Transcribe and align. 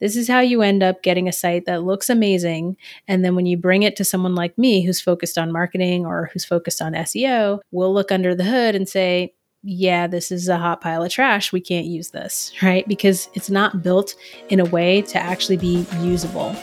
This 0.00 0.16
is 0.16 0.28
how 0.28 0.40
you 0.40 0.62
end 0.62 0.82
up 0.82 1.02
getting 1.02 1.28
a 1.28 1.32
site 1.32 1.64
that 1.66 1.82
looks 1.82 2.10
amazing. 2.10 2.76
And 3.08 3.24
then 3.24 3.34
when 3.34 3.46
you 3.46 3.56
bring 3.56 3.82
it 3.82 3.96
to 3.96 4.04
someone 4.04 4.34
like 4.34 4.56
me 4.58 4.84
who's 4.84 5.00
focused 5.00 5.38
on 5.38 5.52
marketing 5.52 6.04
or 6.04 6.30
who's 6.32 6.44
focused 6.44 6.82
on 6.82 6.92
SEO, 6.92 7.60
we'll 7.70 7.94
look 7.94 8.12
under 8.12 8.34
the 8.34 8.44
hood 8.44 8.74
and 8.74 8.88
say, 8.88 9.34
yeah, 9.62 10.06
this 10.06 10.30
is 10.30 10.48
a 10.48 10.58
hot 10.58 10.80
pile 10.80 11.02
of 11.02 11.10
trash. 11.10 11.52
We 11.52 11.60
can't 11.60 11.86
use 11.86 12.10
this, 12.10 12.52
right? 12.62 12.86
Because 12.86 13.28
it's 13.34 13.50
not 13.50 13.82
built 13.82 14.14
in 14.48 14.60
a 14.60 14.64
way 14.64 15.02
to 15.02 15.18
actually 15.18 15.56
be 15.56 15.86
usable. 16.00 16.54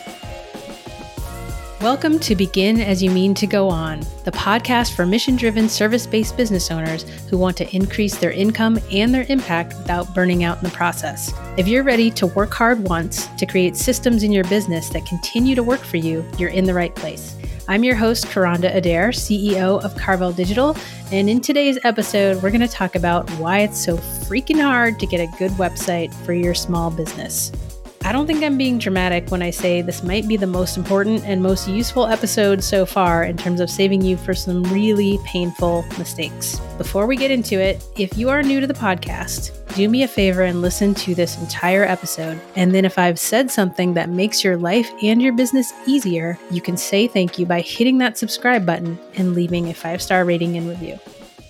Welcome 1.84 2.18
to 2.20 2.34
Begin 2.34 2.80
As 2.80 3.04
You 3.04 3.12
Mean 3.12 3.34
to 3.34 3.46
Go 3.46 3.68
On, 3.68 4.00
the 4.24 4.32
podcast 4.32 4.96
for 4.96 5.06
mission 5.06 5.36
driven 5.36 5.68
service 5.68 6.08
based 6.08 6.38
business 6.38 6.72
owners 6.72 7.04
who 7.30 7.38
want 7.38 7.58
to 7.58 7.76
increase 7.76 8.16
their 8.16 8.32
income 8.32 8.80
and 8.90 9.14
their 9.14 9.26
impact 9.28 9.74
without 9.74 10.16
burning 10.16 10.46
out 10.46 10.60
in 10.60 10.64
the 10.64 10.70
process. 10.70 11.34
If 11.58 11.68
you're 11.68 11.84
ready 11.84 12.10
to 12.12 12.28
work 12.28 12.54
hard 12.54 12.88
once 12.88 13.28
to 13.28 13.46
create 13.46 13.76
systems 13.76 14.24
in 14.24 14.32
your 14.32 14.46
business 14.46 14.88
that 14.92 15.06
continue 15.06 15.55
to 15.55 15.62
work 15.62 15.82
for 15.82 15.98
you, 15.98 16.26
you're 16.38 16.52
in 16.52 16.64
the 16.64 16.74
right 16.74 16.96
place. 16.96 17.36
I'm 17.68 17.84
your 17.84 17.96
host, 17.96 18.27
Karanda 18.27 18.74
Adair, 18.74 19.10
CEO 19.10 19.84
of 19.84 19.94
Carvel 19.98 20.32
Digital, 20.32 20.77
and 21.12 21.30
in 21.30 21.41
today's 21.41 21.77
episode, 21.84 22.41
we're 22.41 22.52
going 22.52 22.62
to 22.62 22.68
talk 22.70 22.96
about 22.96 23.30
why 23.32 23.60
it's 23.60 23.84
so 23.84 23.98
freaking 23.98 24.62
hard 24.62 25.02
to 25.02 25.05
get 25.05 25.20
a 25.20 25.27
good 25.38 25.52
website 25.52 26.13
for 26.26 26.32
your 26.32 26.54
small 26.54 26.90
business. 26.90 27.52
I 28.05 28.12
don't 28.12 28.27
think 28.27 28.43
I'm 28.43 28.57
being 28.57 28.80
dramatic 28.80 29.31
when 29.31 29.41
I 29.41 29.49
say 29.49 29.81
this 29.81 30.03
might 30.03 30.27
be 30.27 30.35
the 30.35 30.45
most 30.45 30.75
important 30.75 31.23
and 31.23 31.41
most 31.41 31.70
useful 31.70 32.05
episode 32.05 32.62
so 32.62 32.85
far 32.85 33.23
in 33.23 33.38
terms 33.38 33.62
of 33.62 33.70
saving 33.70 34.02
you 34.02 34.17
for 34.17 34.34
some 34.34 34.62
really 34.63 35.20
painful 35.23 35.85
mistakes. 35.98 36.59
Before 36.77 37.07
we 37.07 37.16
get 37.16 37.31
into 37.31 37.62
it, 37.62 37.81
if 37.98 38.17
you 38.17 38.29
are 38.29 38.43
new 38.43 38.59
to 38.59 38.67
the 38.67 38.73
podcast, 38.73 39.57
do 39.73 39.88
me 39.88 40.03
a 40.03 40.07
favor 40.07 40.41
and 40.41 40.62
listen 40.62 40.93
to 40.95 41.16
this 41.16 41.39
entire 41.39 41.85
episode. 41.85 42.41
And 42.57 42.76
then 42.76 42.84
if 42.84 42.99
I've 42.99 43.17
said 43.17 43.49
something 43.49 43.93
that 43.93 44.09
makes 44.09 44.43
your 44.43 44.57
life 44.57 44.91
and 45.01 45.21
your 45.21 45.34
business 45.34 45.71
easier, 45.88 46.38
you 46.51 46.59
can 46.59 46.76
say 46.76 47.07
thank 47.07 47.40
you 47.40 47.45
by 47.45 47.62
hitting 47.62 47.99
that 47.99 48.17
subscribe 48.17 48.65
button 48.65 48.99
and 49.15 49.34
leaving 49.34 49.70
a 49.70 49.73
five 49.73 50.01
star 50.01 50.26
rating 50.26 50.57
and 50.57 50.67
review. 50.67 50.99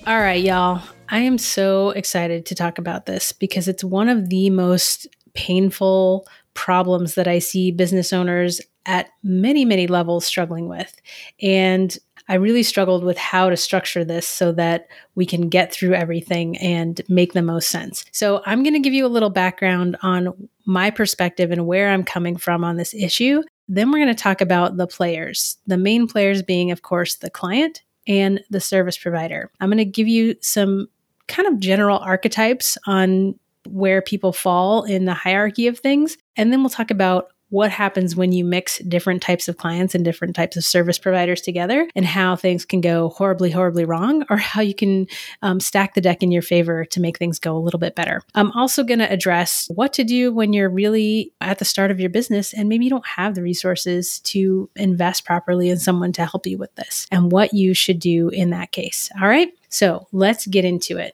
All 0.06 0.20
right, 0.20 0.44
y'all. 0.44 0.84
I 1.10 1.20
am 1.22 1.40
so 1.40 1.90
excited 1.90 2.46
to 2.46 2.56
talk 2.56 2.78
about 2.78 3.08
this 3.08 3.32
because 3.32 3.68
it's 3.68 3.84
one 3.84 4.08
of 4.08 4.30
the 4.30 4.52
most 4.52 5.08
painful 5.34 6.28
problems 6.54 7.16
that 7.16 7.28
I 7.28 7.40
see 7.40 7.72
business 7.72 8.14
owners 8.14 8.62
at 8.86 9.10
many, 9.24 9.66
many 9.66 9.88
levels 9.88 10.26
struggling 10.26 10.68
with. 10.68 10.96
And 11.42 11.98
I 12.30 12.36
really 12.36 12.64
struggled 12.64 13.04
with 13.04 13.18
how 13.18 13.50
to 13.50 13.58
structure 13.58 14.06
this 14.06 14.28
so 14.28 14.52
that 14.54 14.88
we 15.16 15.26
can 15.26 15.50
get 15.50 15.74
through 15.74 15.94
everything 15.94 16.58
and 16.58 17.02
make 17.10 17.34
the 17.34 17.42
most 17.42 17.70
sense. 17.70 18.06
So, 18.12 18.42
I'm 18.46 18.64
going 18.64 18.74
to 18.74 18.80
give 18.80 18.94
you 18.94 19.06
a 19.06 19.08
little 19.08 19.30
background 19.30 19.98
on 20.02 20.50
my 20.66 20.90
perspective 20.90 21.52
and 21.52 21.68
where 21.68 21.90
I'm 21.90 22.04
coming 22.04 22.38
from 22.38 22.64
on 22.64 22.78
this 22.78 22.94
issue. 22.94 23.44
Then, 23.68 23.92
we're 23.92 24.00
going 24.00 24.08
to 24.08 24.24
talk 24.24 24.40
about 24.40 24.78
the 24.78 24.88
players, 24.88 25.58
the 25.68 25.78
main 25.78 26.08
players 26.08 26.42
being, 26.42 26.72
of 26.72 26.82
course, 26.82 27.16
the 27.16 27.30
client 27.30 27.82
and 28.08 28.42
the 28.50 28.62
service 28.62 28.98
provider. 28.98 29.52
I'm 29.60 29.70
going 29.70 29.78
to 29.78 29.86
give 29.86 30.08
you 30.08 30.36
some 30.42 30.88
kind 31.28 31.48
of 31.48 31.60
general 31.60 32.00
archetypes 32.00 32.78
on 32.86 33.38
where 33.68 34.02
people 34.02 34.34
fall 34.34 34.84
in 34.84 35.06
the 35.06 35.14
hierarchy 35.14 35.68
of 35.68 35.80
things. 35.80 36.18
And 36.36 36.52
then 36.52 36.62
we'll 36.62 36.70
talk 36.70 36.92
about 36.92 37.30
what 37.54 37.70
happens 37.70 38.16
when 38.16 38.32
you 38.32 38.44
mix 38.44 38.80
different 38.80 39.22
types 39.22 39.48
of 39.48 39.58
clients 39.58 39.94
and 39.94 40.04
different 40.04 40.36
types 40.36 40.58
of 40.58 40.64
service 40.64 40.98
providers 40.98 41.40
together 41.40 41.88
and 41.96 42.04
how 42.04 42.36
things 42.36 42.66
can 42.66 42.82
go 42.82 43.10
horribly, 43.10 43.52
horribly 43.52 43.86
wrong, 43.86 44.26
or 44.32 44.38
how 44.38 44.60
you 44.60 44.74
can 44.74 45.06
um, 45.44 45.60
stack 45.60 45.94
the 45.94 46.02
deck 46.02 46.24
in 46.24 46.32
your 46.32 46.42
favor 46.42 46.84
to 46.84 47.00
make 47.00 47.20
things 47.20 47.38
go 47.38 47.56
a 47.56 47.60
little 47.60 47.80
bit 47.80 47.94
better. 47.94 48.24
I'm 48.34 48.52
also 48.54 48.84
going 48.84 48.98
to 48.98 49.12
address 49.12 49.70
what 49.76 49.94
to 49.94 50.04
do 50.04 50.34
when 50.34 50.52
you're 50.52 50.68
really 50.68 51.32
at 51.42 51.60
the 51.60 51.66
start 51.66 51.92
of 51.92 52.00
your 52.00 52.10
business 52.10 52.54
and 52.54 52.70
maybe 52.70 52.86
you 52.86 52.90
don't 52.90 53.06
have 53.06 53.36
the 53.36 53.44
resources 53.44 54.20
to 54.22 54.68
invest 54.76 55.24
properly 55.24 55.70
in 55.70 55.78
someone 55.78 56.12
to 56.14 56.26
help 56.26 56.48
you 56.48 56.58
with 56.58 56.74
this 56.74 57.06
and 57.12 57.32
what 57.32 57.54
you 57.54 57.76
should 57.76 58.00
do 58.00 58.30
in 58.30 58.50
that 58.50 58.72
case. 58.72 59.12
All 59.22 59.28
right. 59.28 59.54
So 59.70 60.08
let's 60.12 60.48
get 60.48 60.66
into 60.66 60.98
it. 60.98 61.14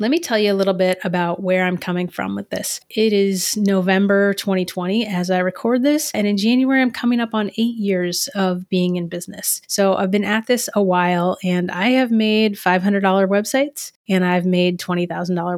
Let 0.00 0.12
me 0.12 0.20
tell 0.20 0.38
you 0.38 0.52
a 0.52 0.54
little 0.54 0.74
bit 0.74 1.00
about 1.02 1.42
where 1.42 1.64
I'm 1.64 1.76
coming 1.76 2.06
from 2.06 2.36
with 2.36 2.50
this. 2.50 2.80
It 2.88 3.12
is 3.12 3.56
November 3.56 4.32
2020 4.34 5.04
as 5.04 5.28
I 5.28 5.40
record 5.40 5.82
this, 5.82 6.12
and 6.14 6.24
in 6.24 6.36
January, 6.36 6.80
I'm 6.80 6.92
coming 6.92 7.18
up 7.18 7.34
on 7.34 7.50
eight 7.58 7.76
years 7.76 8.28
of 8.36 8.68
being 8.68 8.94
in 8.94 9.08
business. 9.08 9.60
So 9.66 9.96
I've 9.96 10.12
been 10.12 10.24
at 10.24 10.46
this 10.46 10.68
a 10.76 10.82
while, 10.82 11.36
and 11.42 11.68
I 11.72 11.88
have 11.88 12.12
made 12.12 12.54
$500 12.54 13.02
websites 13.28 13.90
and 14.08 14.24
I've 14.24 14.46
made 14.46 14.78
$20,000 14.78 15.08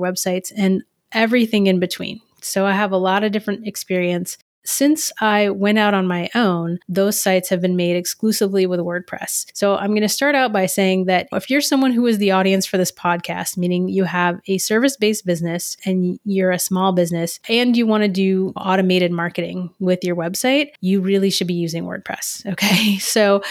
websites 0.00 0.52
and 0.56 0.84
everything 1.12 1.66
in 1.66 1.78
between. 1.78 2.22
So 2.40 2.64
I 2.64 2.72
have 2.72 2.92
a 2.92 2.96
lot 2.96 3.24
of 3.24 3.32
different 3.32 3.66
experience 3.66 4.38
since 4.64 5.12
I 5.20 5.50
went 5.50 5.78
out 5.78 5.94
on 5.94 6.06
my 6.06 6.28
own, 6.34 6.78
those 6.88 7.18
sites 7.18 7.48
have 7.48 7.60
been 7.60 7.76
made 7.76 7.96
exclusively 7.96 8.66
with 8.66 8.80
WordPress. 8.80 9.46
So 9.54 9.76
I'm 9.76 9.90
going 9.90 10.02
to 10.02 10.08
start 10.08 10.34
out 10.34 10.52
by 10.52 10.66
saying 10.66 11.06
that 11.06 11.28
if 11.32 11.50
you're 11.50 11.60
someone 11.60 11.92
who 11.92 12.06
is 12.06 12.18
the 12.18 12.30
audience 12.30 12.66
for 12.66 12.76
this 12.78 12.92
podcast, 12.92 13.56
meaning 13.56 13.88
you 13.88 14.04
have 14.04 14.40
a 14.46 14.58
service 14.58 14.96
based 14.96 15.24
business 15.24 15.76
and 15.84 16.18
you're 16.24 16.50
a 16.50 16.58
small 16.58 16.92
business 16.92 17.40
and 17.48 17.76
you 17.76 17.86
want 17.86 18.02
to 18.02 18.08
do 18.08 18.52
automated 18.56 19.12
marketing 19.12 19.70
with 19.78 20.04
your 20.04 20.16
website, 20.16 20.70
you 20.80 21.00
really 21.00 21.30
should 21.30 21.46
be 21.46 21.54
using 21.54 21.84
WordPress. 21.84 22.46
Okay. 22.60 22.98
So 22.98 23.42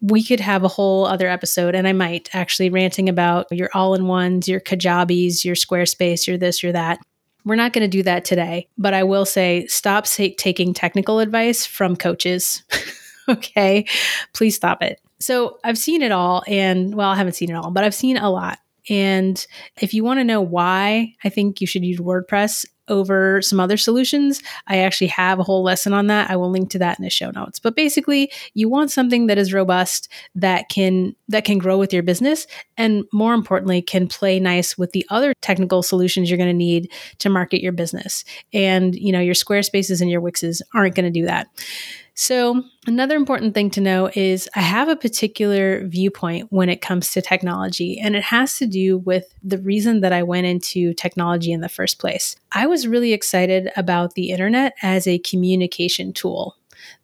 we 0.00 0.24
could 0.24 0.40
have 0.40 0.64
a 0.64 0.68
whole 0.68 1.04
other 1.04 1.28
episode, 1.28 1.74
and 1.74 1.86
I 1.86 1.92
might 1.92 2.34
actually 2.34 2.70
ranting 2.70 3.08
about 3.08 3.46
your 3.50 3.68
all 3.74 3.94
in 3.94 4.06
ones, 4.06 4.48
your 4.48 4.60
Kajabis, 4.60 5.44
your 5.44 5.54
Squarespace, 5.54 6.26
your 6.26 6.38
this, 6.38 6.62
your 6.62 6.72
that. 6.72 6.98
We're 7.44 7.56
not 7.56 7.72
going 7.72 7.82
to 7.82 7.88
do 7.88 8.02
that 8.02 8.24
today, 8.24 8.68
but 8.78 8.94
I 8.94 9.02
will 9.02 9.24
say 9.24 9.66
stop 9.66 10.06
taking 10.06 10.74
technical 10.74 11.18
advice 11.20 11.66
from 11.66 11.96
coaches. 11.96 12.62
okay. 13.28 13.86
Please 14.32 14.56
stop 14.56 14.82
it. 14.82 15.00
So 15.18 15.58
I've 15.64 15.78
seen 15.78 16.02
it 16.02 16.12
all, 16.12 16.42
and 16.46 16.94
well, 16.94 17.10
I 17.10 17.16
haven't 17.16 17.34
seen 17.34 17.50
it 17.50 17.54
all, 17.54 17.70
but 17.70 17.84
I've 17.84 17.94
seen 17.94 18.16
a 18.16 18.30
lot. 18.30 18.58
And 18.88 19.44
if 19.80 19.94
you 19.94 20.04
want 20.04 20.20
to 20.20 20.24
know 20.24 20.40
why 20.40 21.14
I 21.24 21.28
think 21.28 21.60
you 21.60 21.66
should 21.66 21.84
use 21.84 21.98
WordPress 21.98 22.64
over 22.88 23.40
some 23.40 23.60
other 23.60 23.76
solutions, 23.76 24.42
I 24.66 24.78
actually 24.78 25.06
have 25.08 25.38
a 25.38 25.44
whole 25.44 25.62
lesson 25.62 25.92
on 25.92 26.08
that. 26.08 26.28
I 26.28 26.36
will 26.36 26.50
link 26.50 26.70
to 26.70 26.78
that 26.80 26.98
in 26.98 27.04
the 27.04 27.10
show 27.10 27.30
notes. 27.30 27.60
But 27.60 27.76
basically, 27.76 28.32
you 28.52 28.68
want 28.68 28.90
something 28.90 29.28
that 29.28 29.38
is 29.38 29.52
robust 29.52 30.12
that 30.34 30.68
can 30.68 31.14
that 31.28 31.44
can 31.44 31.58
grow 31.58 31.78
with 31.78 31.92
your 31.92 32.02
business 32.02 32.46
and 32.76 33.04
more 33.12 33.32
importantly 33.32 33.80
can 33.80 34.08
play 34.08 34.40
nice 34.40 34.76
with 34.76 34.90
the 34.90 35.06
other 35.08 35.32
technical 35.40 35.82
solutions 35.82 36.28
you're 36.28 36.36
going 36.36 36.50
to 36.50 36.54
need 36.54 36.90
to 37.18 37.30
market 37.30 37.62
your 37.62 37.72
business. 37.72 38.24
And, 38.52 38.94
you 38.96 39.12
know, 39.12 39.20
your 39.20 39.34
Squarespaces 39.34 40.00
and 40.00 40.10
your 40.10 40.20
Wixes 40.20 40.60
aren't 40.74 40.96
going 40.96 41.10
to 41.10 41.20
do 41.20 41.26
that. 41.26 41.46
So, 42.14 42.64
another 42.86 43.16
important 43.16 43.54
thing 43.54 43.70
to 43.70 43.80
know 43.80 44.10
is 44.14 44.48
I 44.54 44.60
have 44.60 44.88
a 44.88 44.96
particular 44.96 45.86
viewpoint 45.86 46.48
when 46.50 46.68
it 46.68 46.82
comes 46.82 47.12
to 47.12 47.22
technology, 47.22 47.98
and 47.98 48.14
it 48.14 48.24
has 48.24 48.58
to 48.58 48.66
do 48.66 48.98
with 48.98 49.34
the 49.42 49.58
reason 49.58 50.00
that 50.00 50.12
I 50.12 50.22
went 50.22 50.46
into 50.46 50.92
technology 50.94 51.52
in 51.52 51.60
the 51.60 51.68
first 51.68 51.98
place. 51.98 52.36
I 52.52 52.66
was 52.66 52.86
really 52.86 53.12
excited 53.12 53.70
about 53.76 54.14
the 54.14 54.30
internet 54.30 54.74
as 54.82 55.06
a 55.06 55.18
communication 55.18 56.12
tool. 56.12 56.56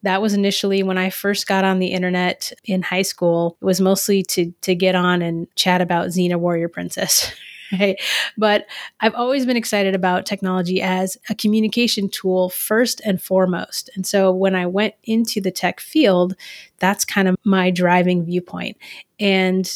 That 0.03 0.23
was 0.23 0.35
initially 0.35 0.83
when 0.83 0.99
I 0.99 1.11
first 1.11 1.47
got 1.47 1.65
on 1.65 1.79
the 1.79 1.89
internet 1.89 2.53
in 2.65 2.83
high 2.83 3.03
school. 3.03 3.57
It 3.61 3.65
was 3.65 3.81
mostly 3.81 4.23
to 4.25 4.53
to 4.63 4.75
get 4.75 4.95
on 4.95 5.23
and 5.23 5.47
chat 5.57 5.81
about 5.81 6.09
Xena 6.09 6.37
Warrior 6.37 6.69
Princess. 6.69 7.33
right? 7.79 8.01
But 8.37 8.67
I've 9.01 9.15
always 9.15 9.47
been 9.47 9.57
excited 9.57 9.95
about 9.95 10.27
technology 10.27 10.81
as 10.83 11.17
a 11.31 11.35
communication 11.35 12.09
tool 12.09 12.51
first 12.51 13.01
and 13.05 13.21
foremost. 13.21 13.91
And 13.95 14.07
so 14.07 14.33
when 14.33 14.55
I 14.55 14.67
went 14.67 14.95
into 15.05 15.41
the 15.41 15.51
tech 15.51 15.81
field, 15.81 16.35
that's 16.79 17.05
kind 17.05 17.29
of 17.29 17.37
my 17.45 17.71
driving 17.71 18.25
viewpoint. 18.25 18.77
And 19.19 19.69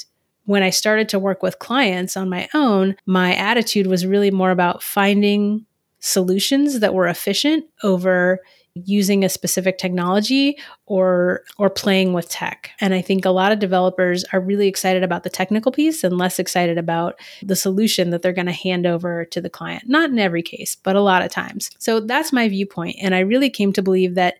when 0.44 0.62
I 0.62 0.70
started 0.70 1.08
to 1.10 1.18
work 1.18 1.42
with 1.42 1.58
clients 1.58 2.16
on 2.16 2.28
my 2.28 2.48
own, 2.54 2.96
my 3.06 3.34
attitude 3.34 3.86
was 3.86 4.06
really 4.06 4.30
more 4.30 4.50
about 4.50 4.82
finding 4.82 5.66
solutions 6.00 6.80
that 6.80 6.94
were 6.94 7.06
efficient 7.06 7.66
over 7.82 8.40
using 8.74 9.24
a 9.24 9.28
specific 9.28 9.78
technology 9.78 10.56
or 10.86 11.42
or 11.58 11.68
playing 11.68 12.12
with 12.12 12.28
tech. 12.28 12.70
And 12.80 12.94
I 12.94 13.02
think 13.02 13.24
a 13.24 13.30
lot 13.30 13.52
of 13.52 13.58
developers 13.58 14.24
are 14.32 14.40
really 14.40 14.68
excited 14.68 15.02
about 15.02 15.22
the 15.22 15.30
technical 15.30 15.72
piece 15.72 16.04
and 16.04 16.16
less 16.16 16.38
excited 16.38 16.78
about 16.78 17.18
the 17.42 17.56
solution 17.56 18.10
that 18.10 18.22
they're 18.22 18.32
going 18.32 18.46
to 18.46 18.52
hand 18.52 18.86
over 18.86 19.24
to 19.26 19.40
the 19.40 19.50
client. 19.50 19.84
Not 19.88 20.10
in 20.10 20.18
every 20.18 20.42
case, 20.42 20.76
but 20.76 20.96
a 20.96 21.00
lot 21.00 21.22
of 21.22 21.30
times. 21.30 21.70
So 21.78 22.00
that's 22.00 22.32
my 22.32 22.48
viewpoint 22.48 22.96
and 23.00 23.14
I 23.14 23.20
really 23.20 23.50
came 23.50 23.72
to 23.72 23.82
believe 23.82 24.14
that 24.14 24.34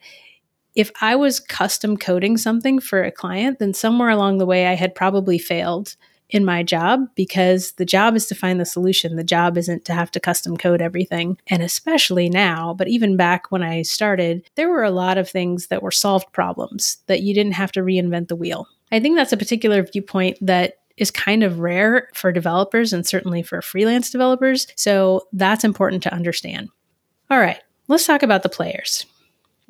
if 0.74 0.92
I 1.00 1.16
was 1.16 1.40
custom 1.40 1.96
coding 1.96 2.36
something 2.36 2.78
for 2.78 3.02
a 3.02 3.10
client, 3.10 3.58
then 3.58 3.74
somewhere 3.74 4.08
along 4.08 4.38
the 4.38 4.46
way 4.46 4.66
I 4.66 4.74
had 4.74 4.94
probably 4.94 5.38
failed 5.38 5.96
in 6.30 6.44
my 6.44 6.62
job 6.62 7.00
because 7.14 7.72
the 7.72 7.84
job 7.84 8.16
is 8.16 8.26
to 8.26 8.34
find 8.34 8.58
the 8.58 8.64
solution. 8.64 9.16
The 9.16 9.24
job 9.24 9.58
isn't 9.58 9.84
to 9.84 9.94
have 9.94 10.10
to 10.12 10.20
custom 10.20 10.56
code 10.56 10.80
everything. 10.80 11.38
And 11.48 11.62
especially 11.62 12.28
now, 12.28 12.74
but 12.74 12.88
even 12.88 13.16
back 13.16 13.50
when 13.50 13.62
I 13.62 13.82
started, 13.82 14.48
there 14.54 14.68
were 14.68 14.84
a 14.84 14.90
lot 14.90 15.18
of 15.18 15.28
things 15.28 15.66
that 15.68 15.82
were 15.82 15.90
solved 15.90 16.32
problems 16.32 16.98
that 17.06 17.22
you 17.22 17.34
didn't 17.34 17.52
have 17.52 17.72
to 17.72 17.80
reinvent 17.80 18.28
the 18.28 18.36
wheel. 18.36 18.66
I 18.92 19.00
think 19.00 19.16
that's 19.16 19.32
a 19.32 19.36
particular 19.36 19.82
viewpoint 19.82 20.38
that 20.40 20.78
is 20.96 21.10
kind 21.10 21.42
of 21.42 21.60
rare 21.60 22.08
for 22.14 22.32
developers 22.32 22.92
and 22.92 23.06
certainly 23.06 23.42
for 23.42 23.62
freelance 23.62 24.10
developers. 24.10 24.66
So 24.76 25.28
that's 25.32 25.64
important 25.64 26.02
to 26.02 26.12
understand. 26.12 26.68
All 27.30 27.38
right, 27.38 27.58
let's 27.88 28.06
talk 28.06 28.22
about 28.22 28.42
the 28.42 28.48
players. 28.48 29.06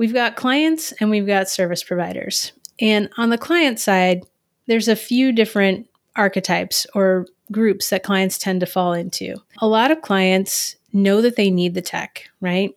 we've 0.00 0.14
got 0.14 0.34
clients 0.34 0.92
and 0.92 1.10
we've 1.10 1.26
got 1.26 1.50
service 1.50 1.84
providers. 1.84 2.52
And 2.80 3.10
on 3.18 3.28
the 3.28 3.36
client 3.36 3.78
side, 3.78 4.24
there's 4.66 4.88
a 4.88 4.96
few 4.96 5.30
different 5.30 5.88
archetypes 6.20 6.86
or 6.94 7.26
groups 7.50 7.90
that 7.90 8.04
clients 8.04 8.38
tend 8.38 8.60
to 8.60 8.66
fall 8.66 8.92
into. 8.92 9.34
A 9.58 9.66
lot 9.66 9.90
of 9.90 10.02
clients 10.02 10.76
know 10.92 11.20
that 11.22 11.36
they 11.36 11.50
need 11.50 11.74
the 11.74 11.82
tech, 11.82 12.24
right? 12.40 12.72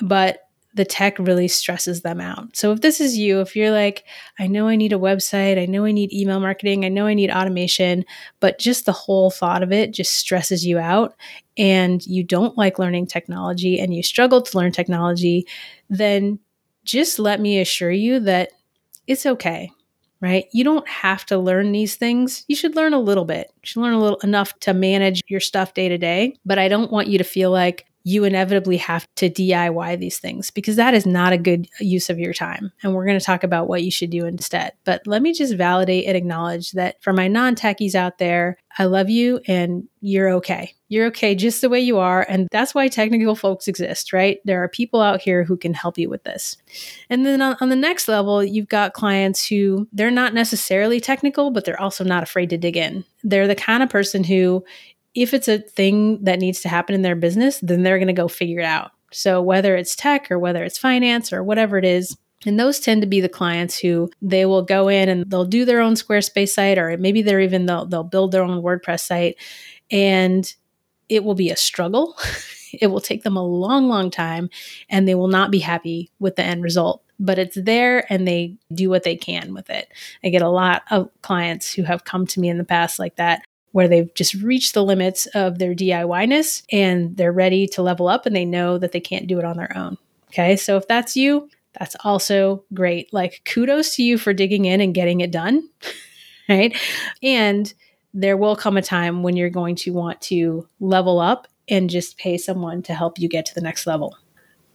But 0.00 0.40
the 0.74 0.84
tech 0.84 1.18
really 1.18 1.48
stresses 1.48 2.02
them 2.02 2.20
out. 2.20 2.56
So 2.56 2.70
if 2.72 2.80
this 2.80 3.00
is 3.00 3.18
you, 3.18 3.40
if 3.40 3.56
you're 3.56 3.72
like, 3.72 4.04
I 4.38 4.46
know 4.46 4.68
I 4.68 4.76
need 4.76 4.92
a 4.92 4.98
website, 4.98 5.60
I 5.60 5.66
know 5.66 5.84
I 5.84 5.90
need 5.90 6.12
email 6.12 6.38
marketing, 6.38 6.84
I 6.84 6.88
know 6.88 7.06
I 7.06 7.14
need 7.14 7.30
automation, 7.30 8.04
but 8.38 8.58
just 8.58 8.86
the 8.86 8.92
whole 8.92 9.30
thought 9.30 9.64
of 9.64 9.72
it 9.72 9.92
just 9.92 10.14
stresses 10.14 10.64
you 10.64 10.78
out 10.78 11.16
and 11.56 12.06
you 12.06 12.22
don't 12.22 12.56
like 12.56 12.78
learning 12.78 13.06
technology 13.06 13.80
and 13.80 13.92
you 13.92 14.02
struggle 14.02 14.42
to 14.42 14.56
learn 14.56 14.70
technology, 14.70 15.46
then 15.88 16.38
just 16.84 17.18
let 17.18 17.40
me 17.40 17.58
assure 17.60 17.90
you 17.90 18.20
that 18.20 18.50
it's 19.08 19.26
okay 19.26 19.72
right? 20.20 20.46
You 20.52 20.64
don't 20.64 20.86
have 20.88 21.24
to 21.26 21.38
learn 21.38 21.72
these 21.72 21.96
things. 21.96 22.44
You 22.48 22.56
should 22.56 22.76
learn 22.76 22.92
a 22.94 23.00
little 23.00 23.24
bit. 23.24 23.50
You 23.62 23.66
should 23.66 23.80
learn 23.82 23.94
a 23.94 24.00
little 24.00 24.18
enough 24.20 24.58
to 24.60 24.74
manage 24.74 25.22
your 25.28 25.40
stuff 25.40 25.74
day 25.74 25.88
to 25.88 25.98
day. 25.98 26.36
But 26.44 26.58
I 26.58 26.68
don't 26.68 26.90
want 26.92 27.08
you 27.08 27.18
to 27.18 27.24
feel 27.24 27.50
like 27.50 27.86
you 28.02 28.24
inevitably 28.24 28.78
have 28.78 29.06
to 29.16 29.28
DIY 29.28 29.98
these 29.98 30.18
things 30.18 30.50
because 30.50 30.76
that 30.76 30.94
is 30.94 31.06
not 31.06 31.32
a 31.32 31.38
good 31.38 31.68
use 31.80 32.08
of 32.08 32.18
your 32.18 32.32
time. 32.32 32.72
And 32.82 32.94
we're 32.94 33.04
going 33.04 33.18
to 33.18 33.24
talk 33.24 33.44
about 33.44 33.68
what 33.68 33.82
you 33.82 33.90
should 33.90 34.10
do 34.10 34.26
instead. 34.26 34.72
But 34.84 35.06
let 35.06 35.22
me 35.22 35.32
just 35.32 35.54
validate 35.54 36.06
and 36.06 36.16
acknowledge 36.16 36.72
that 36.72 37.02
for 37.02 37.12
my 37.12 37.28
non 37.28 37.54
techies 37.54 37.94
out 37.94 38.18
there, 38.18 38.58
I 38.78 38.84
love 38.84 39.10
you 39.10 39.40
and 39.46 39.88
you're 40.00 40.30
okay. 40.34 40.74
You're 40.88 41.06
okay 41.06 41.34
just 41.34 41.60
the 41.60 41.68
way 41.68 41.80
you 41.80 41.98
are. 41.98 42.24
And 42.28 42.48
that's 42.50 42.74
why 42.74 42.88
technical 42.88 43.34
folks 43.34 43.68
exist, 43.68 44.12
right? 44.12 44.38
There 44.44 44.62
are 44.62 44.68
people 44.68 45.00
out 45.00 45.20
here 45.20 45.44
who 45.44 45.56
can 45.56 45.74
help 45.74 45.98
you 45.98 46.08
with 46.08 46.24
this. 46.24 46.56
And 47.10 47.26
then 47.26 47.42
on, 47.42 47.56
on 47.60 47.68
the 47.68 47.76
next 47.76 48.08
level, 48.08 48.42
you've 48.42 48.68
got 48.68 48.94
clients 48.94 49.46
who 49.46 49.88
they're 49.92 50.10
not 50.10 50.34
necessarily 50.34 51.00
technical, 51.00 51.50
but 51.50 51.64
they're 51.64 51.80
also 51.80 52.04
not 52.04 52.22
afraid 52.22 52.50
to 52.50 52.58
dig 52.58 52.76
in. 52.76 53.04
They're 53.22 53.48
the 53.48 53.54
kind 53.54 53.82
of 53.82 53.90
person 53.90 54.24
who 54.24 54.64
if 55.14 55.34
it's 55.34 55.48
a 55.48 55.58
thing 55.58 56.22
that 56.24 56.38
needs 56.38 56.60
to 56.62 56.68
happen 56.68 56.94
in 56.94 57.02
their 57.02 57.16
business, 57.16 57.58
then 57.60 57.82
they're 57.82 57.98
going 57.98 58.06
to 58.08 58.12
go 58.12 58.28
figure 58.28 58.60
it 58.60 58.66
out. 58.66 58.92
So 59.12 59.42
whether 59.42 59.76
it's 59.76 59.96
tech 59.96 60.30
or 60.30 60.38
whether 60.38 60.62
it's 60.62 60.78
finance 60.78 61.32
or 61.32 61.42
whatever 61.42 61.78
it 61.78 61.84
is, 61.84 62.16
and 62.46 62.58
those 62.58 62.80
tend 62.80 63.02
to 63.02 63.08
be 63.08 63.20
the 63.20 63.28
clients 63.28 63.78
who 63.78 64.10
they 64.22 64.46
will 64.46 64.62
go 64.62 64.88
in 64.88 65.08
and 65.08 65.30
they'll 65.30 65.44
do 65.44 65.64
their 65.64 65.80
own 65.80 65.94
Squarespace 65.94 66.50
site, 66.50 66.78
or 66.78 66.96
maybe 66.96 67.22
they're 67.22 67.40
even 67.40 67.66
they'll 67.66 67.84
they'll 67.84 68.04
build 68.04 68.32
their 68.32 68.42
own 68.42 68.62
WordPress 68.62 69.00
site, 69.00 69.36
and 69.90 70.54
it 71.08 71.24
will 71.24 71.34
be 71.34 71.50
a 71.50 71.56
struggle. 71.56 72.16
it 72.72 72.86
will 72.86 73.00
take 73.00 73.24
them 73.24 73.36
a 73.36 73.44
long, 73.44 73.88
long 73.88 74.10
time, 74.10 74.48
and 74.88 75.06
they 75.06 75.14
will 75.14 75.28
not 75.28 75.50
be 75.50 75.58
happy 75.58 76.10
with 76.18 76.36
the 76.36 76.44
end 76.44 76.62
result. 76.62 77.02
But 77.18 77.38
it's 77.38 77.58
there, 77.60 78.10
and 78.10 78.26
they 78.26 78.56
do 78.72 78.88
what 78.88 79.02
they 79.02 79.16
can 79.16 79.52
with 79.52 79.68
it. 79.68 79.88
I 80.24 80.30
get 80.30 80.40
a 80.40 80.48
lot 80.48 80.82
of 80.90 81.10
clients 81.20 81.70
who 81.70 81.82
have 81.82 82.04
come 82.04 82.26
to 82.28 82.40
me 82.40 82.48
in 82.48 82.56
the 82.56 82.64
past 82.64 82.98
like 82.98 83.16
that, 83.16 83.42
where 83.72 83.88
they've 83.88 84.12
just 84.14 84.34
reached 84.34 84.74
the 84.74 84.84
limits 84.84 85.26
of 85.26 85.58
their 85.58 85.74
DIY 85.74 86.28
ness 86.28 86.62
and 86.72 87.16
they're 87.16 87.32
ready 87.32 87.66
to 87.68 87.82
level 87.82 88.08
up 88.08 88.26
and 88.26 88.34
they 88.34 88.44
know 88.44 88.78
that 88.78 88.92
they 88.92 89.00
can't 89.00 89.26
do 89.26 89.38
it 89.38 89.44
on 89.44 89.56
their 89.56 89.76
own. 89.76 89.96
Okay. 90.28 90.56
So 90.56 90.76
if 90.76 90.86
that's 90.88 91.16
you, 91.16 91.48
that's 91.78 91.96
also 92.04 92.64
great. 92.74 93.12
Like 93.12 93.42
kudos 93.44 93.96
to 93.96 94.02
you 94.02 94.18
for 94.18 94.32
digging 94.32 94.64
in 94.64 94.80
and 94.80 94.94
getting 94.94 95.20
it 95.20 95.30
done. 95.30 95.68
right. 96.48 96.76
And 97.22 97.72
there 98.12 98.36
will 98.36 98.56
come 98.56 98.76
a 98.76 98.82
time 98.82 99.22
when 99.22 99.36
you're 99.36 99.50
going 99.50 99.76
to 99.76 99.92
want 99.92 100.20
to 100.22 100.66
level 100.80 101.20
up 101.20 101.46
and 101.68 101.88
just 101.88 102.18
pay 102.18 102.36
someone 102.36 102.82
to 102.82 102.94
help 102.94 103.18
you 103.18 103.28
get 103.28 103.46
to 103.46 103.54
the 103.54 103.60
next 103.60 103.86
level. 103.86 104.16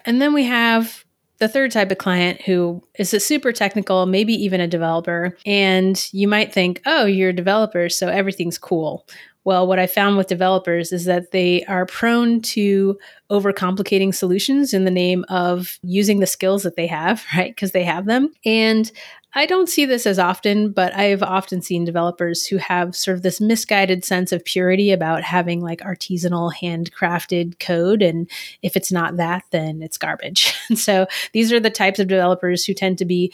And 0.05 0.21
then 0.21 0.33
we 0.33 0.45
have 0.45 1.04
the 1.39 1.47
third 1.47 1.71
type 1.71 1.91
of 1.91 1.97
client 1.97 2.41
who 2.41 2.81
is 2.97 3.13
a 3.13 3.19
super 3.19 3.51
technical, 3.51 4.05
maybe 4.05 4.33
even 4.33 4.61
a 4.61 4.67
developer, 4.67 5.37
and 5.45 6.07
you 6.11 6.27
might 6.27 6.53
think, 6.53 6.81
oh, 6.85 7.05
you're 7.05 7.29
a 7.29 7.33
developer, 7.33 7.89
so 7.89 8.07
everything's 8.07 8.57
cool. 8.57 9.05
Well, 9.43 9.67
what 9.67 9.77
I 9.77 9.85
found 9.85 10.17
with 10.17 10.27
developers 10.27 10.91
is 10.91 11.05
that 11.05 11.31
they 11.31 11.63
are 11.65 11.85
prone 11.85 12.41
to 12.41 12.97
overcomplicating 13.29 14.13
solutions 14.13 14.73
in 14.73 14.85
the 14.85 14.91
name 14.91 15.25
of 15.29 15.79
using 15.81 16.19
the 16.19 16.27
skills 16.27 16.63
that 16.63 16.75
they 16.75 16.87
have, 16.87 17.23
right? 17.37 17.55
Because 17.55 17.71
they 17.71 17.83
have 17.83 18.05
them. 18.05 18.31
And 18.45 18.91
I 19.37 19.45
don't 19.45 19.67
see 19.67 19.83
this 19.83 20.07
as 20.07 20.17
often, 20.17 20.71
but 20.71 20.95
I've 20.95 21.21
often 21.21 21.61
seen 21.61 21.83
developers 21.83 22.45
who 22.45 22.55
have 22.55 22.95
sort 22.95 23.17
of 23.17 23.21
this 23.21 23.41
misguided 23.41 24.05
sense 24.05 24.31
of 24.31 24.45
purity 24.45 24.93
about 24.93 25.23
having 25.23 25.59
like 25.59 25.81
artisanal, 25.81 26.53
handcrafted 26.55 27.59
code. 27.59 28.01
And 28.01 28.31
if 28.61 28.77
it's 28.77 28.93
not 28.93 29.17
that, 29.17 29.43
then 29.51 29.81
it's 29.81 29.97
garbage. 29.97 30.53
And 30.67 30.79
so 30.79 31.05
these 31.31 31.53
are 31.53 31.59
the 31.59 31.69
types 31.69 31.99
of 31.99 32.07
developers 32.07 32.65
who 32.65 32.73
tend 32.73 32.97
to 32.97 33.05
be 33.05 33.31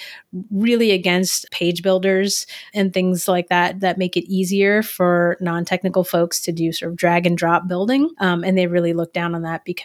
really 0.52 0.92
against 0.92 1.50
page 1.50 1.82
builders 1.82 2.46
and 2.74 2.94
things 2.94 3.26
like 3.26 3.48
that 3.48 3.80
that 3.80 3.98
make 3.98 4.18
it 4.18 4.30
easier 4.30 4.84
for 4.84 5.38
non 5.40 5.64
technical 5.64 6.04
folks 6.04 6.42
to 6.42 6.52
do 6.52 6.74
sort 6.74 6.92
of 6.92 6.98
drag 6.98 7.26
and 7.26 7.38
drop 7.38 7.70
building. 7.70 8.10
Um, 8.20 8.44
and 8.44 8.58
they 8.58 8.68
really 8.68 8.92
look 8.92 9.14
down 9.14 9.34
on 9.34 9.44
that 9.44 9.64
because 9.64 9.81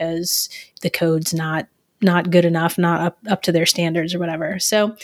the 0.82 0.90
code's 0.90 1.34
not 1.34 1.66
not 2.02 2.30
good 2.30 2.44
enough, 2.44 2.76
not 2.76 3.00
up, 3.00 3.18
up 3.28 3.42
to 3.42 3.52
their 3.52 3.64
standards 3.64 4.14
or 4.14 4.18
whatever. 4.18 4.58
So 4.58 4.96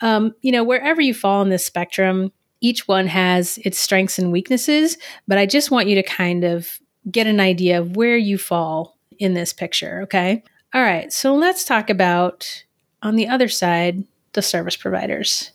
um, 0.00 0.34
you 0.42 0.52
know, 0.52 0.64
wherever 0.64 1.00
you 1.00 1.14
fall 1.14 1.42
in 1.42 1.48
this 1.48 1.64
spectrum, 1.64 2.32
each 2.60 2.88
one 2.88 3.06
has 3.06 3.58
its 3.58 3.78
strengths 3.78 4.18
and 4.18 4.32
weaknesses, 4.32 4.98
but 5.26 5.38
I 5.38 5.46
just 5.46 5.70
want 5.70 5.88
you 5.88 5.94
to 5.94 6.02
kind 6.02 6.44
of 6.44 6.80
get 7.10 7.26
an 7.26 7.40
idea 7.40 7.80
of 7.80 7.96
where 7.96 8.16
you 8.16 8.38
fall 8.38 8.96
in 9.18 9.34
this 9.34 9.52
picture, 9.52 10.02
okay? 10.02 10.42
All 10.74 10.82
right, 10.82 11.12
so 11.12 11.34
let's 11.34 11.64
talk 11.64 11.88
about 11.88 12.64
on 13.02 13.16
the 13.16 13.28
other 13.28 13.48
side, 13.48 14.04
the 14.32 14.42
service 14.42 14.76
providers. 14.76 15.52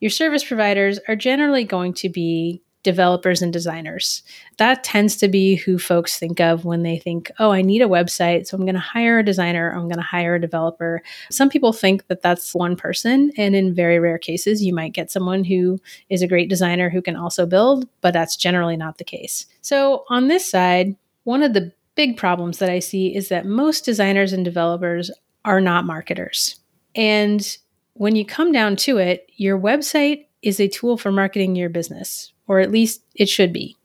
Your 0.00 0.10
service 0.10 0.44
providers 0.44 0.98
are 1.08 1.16
generally 1.16 1.64
going 1.64 1.92
to 1.94 2.08
be 2.08 2.62
developers 2.82 3.42
and 3.42 3.52
designers. 3.52 4.22
That 4.58 4.84
tends 4.84 5.16
to 5.16 5.28
be 5.28 5.56
who 5.56 5.78
folks 5.78 6.18
think 6.18 6.40
of 6.40 6.64
when 6.64 6.82
they 6.82 6.98
think, 6.98 7.30
oh, 7.38 7.50
I 7.50 7.62
need 7.62 7.82
a 7.82 7.88
website. 7.88 8.46
So 8.46 8.56
I'm 8.56 8.64
going 8.64 8.74
to 8.74 8.80
hire 8.80 9.18
a 9.18 9.24
designer, 9.24 9.70
I'm 9.70 9.88
going 9.88 9.96
to 9.96 10.02
hire 10.02 10.36
a 10.36 10.40
developer. 10.40 11.02
Some 11.30 11.48
people 11.48 11.72
think 11.72 12.06
that 12.06 12.22
that's 12.22 12.54
one 12.54 12.76
person. 12.76 13.32
And 13.36 13.56
in 13.56 13.74
very 13.74 13.98
rare 13.98 14.18
cases, 14.18 14.62
you 14.62 14.72
might 14.72 14.92
get 14.92 15.10
someone 15.10 15.44
who 15.44 15.78
is 16.08 16.22
a 16.22 16.28
great 16.28 16.48
designer 16.48 16.88
who 16.88 17.02
can 17.02 17.16
also 17.16 17.46
build, 17.46 17.88
but 18.00 18.12
that's 18.12 18.36
generally 18.36 18.76
not 18.76 18.98
the 18.98 19.04
case. 19.04 19.46
So 19.60 20.04
on 20.08 20.28
this 20.28 20.48
side, 20.48 20.94
one 21.24 21.42
of 21.42 21.52
the 21.52 21.72
big 21.94 22.16
problems 22.16 22.58
that 22.58 22.70
I 22.70 22.78
see 22.78 23.14
is 23.14 23.28
that 23.28 23.44
most 23.44 23.84
designers 23.84 24.32
and 24.32 24.44
developers 24.44 25.10
are 25.44 25.60
not 25.60 25.84
marketers. 25.84 26.60
And 26.94 27.58
when 27.94 28.14
you 28.14 28.24
come 28.24 28.52
down 28.52 28.76
to 28.76 28.98
it, 28.98 29.28
your 29.36 29.58
website 29.58 30.26
is 30.48 30.60
a 30.60 30.68
tool 30.68 30.96
for 30.96 31.12
marketing 31.12 31.54
your 31.54 31.68
business 31.68 32.32
or 32.46 32.60
at 32.60 32.72
least 32.72 33.02
it 33.14 33.28
should 33.28 33.52
be. 33.52 33.76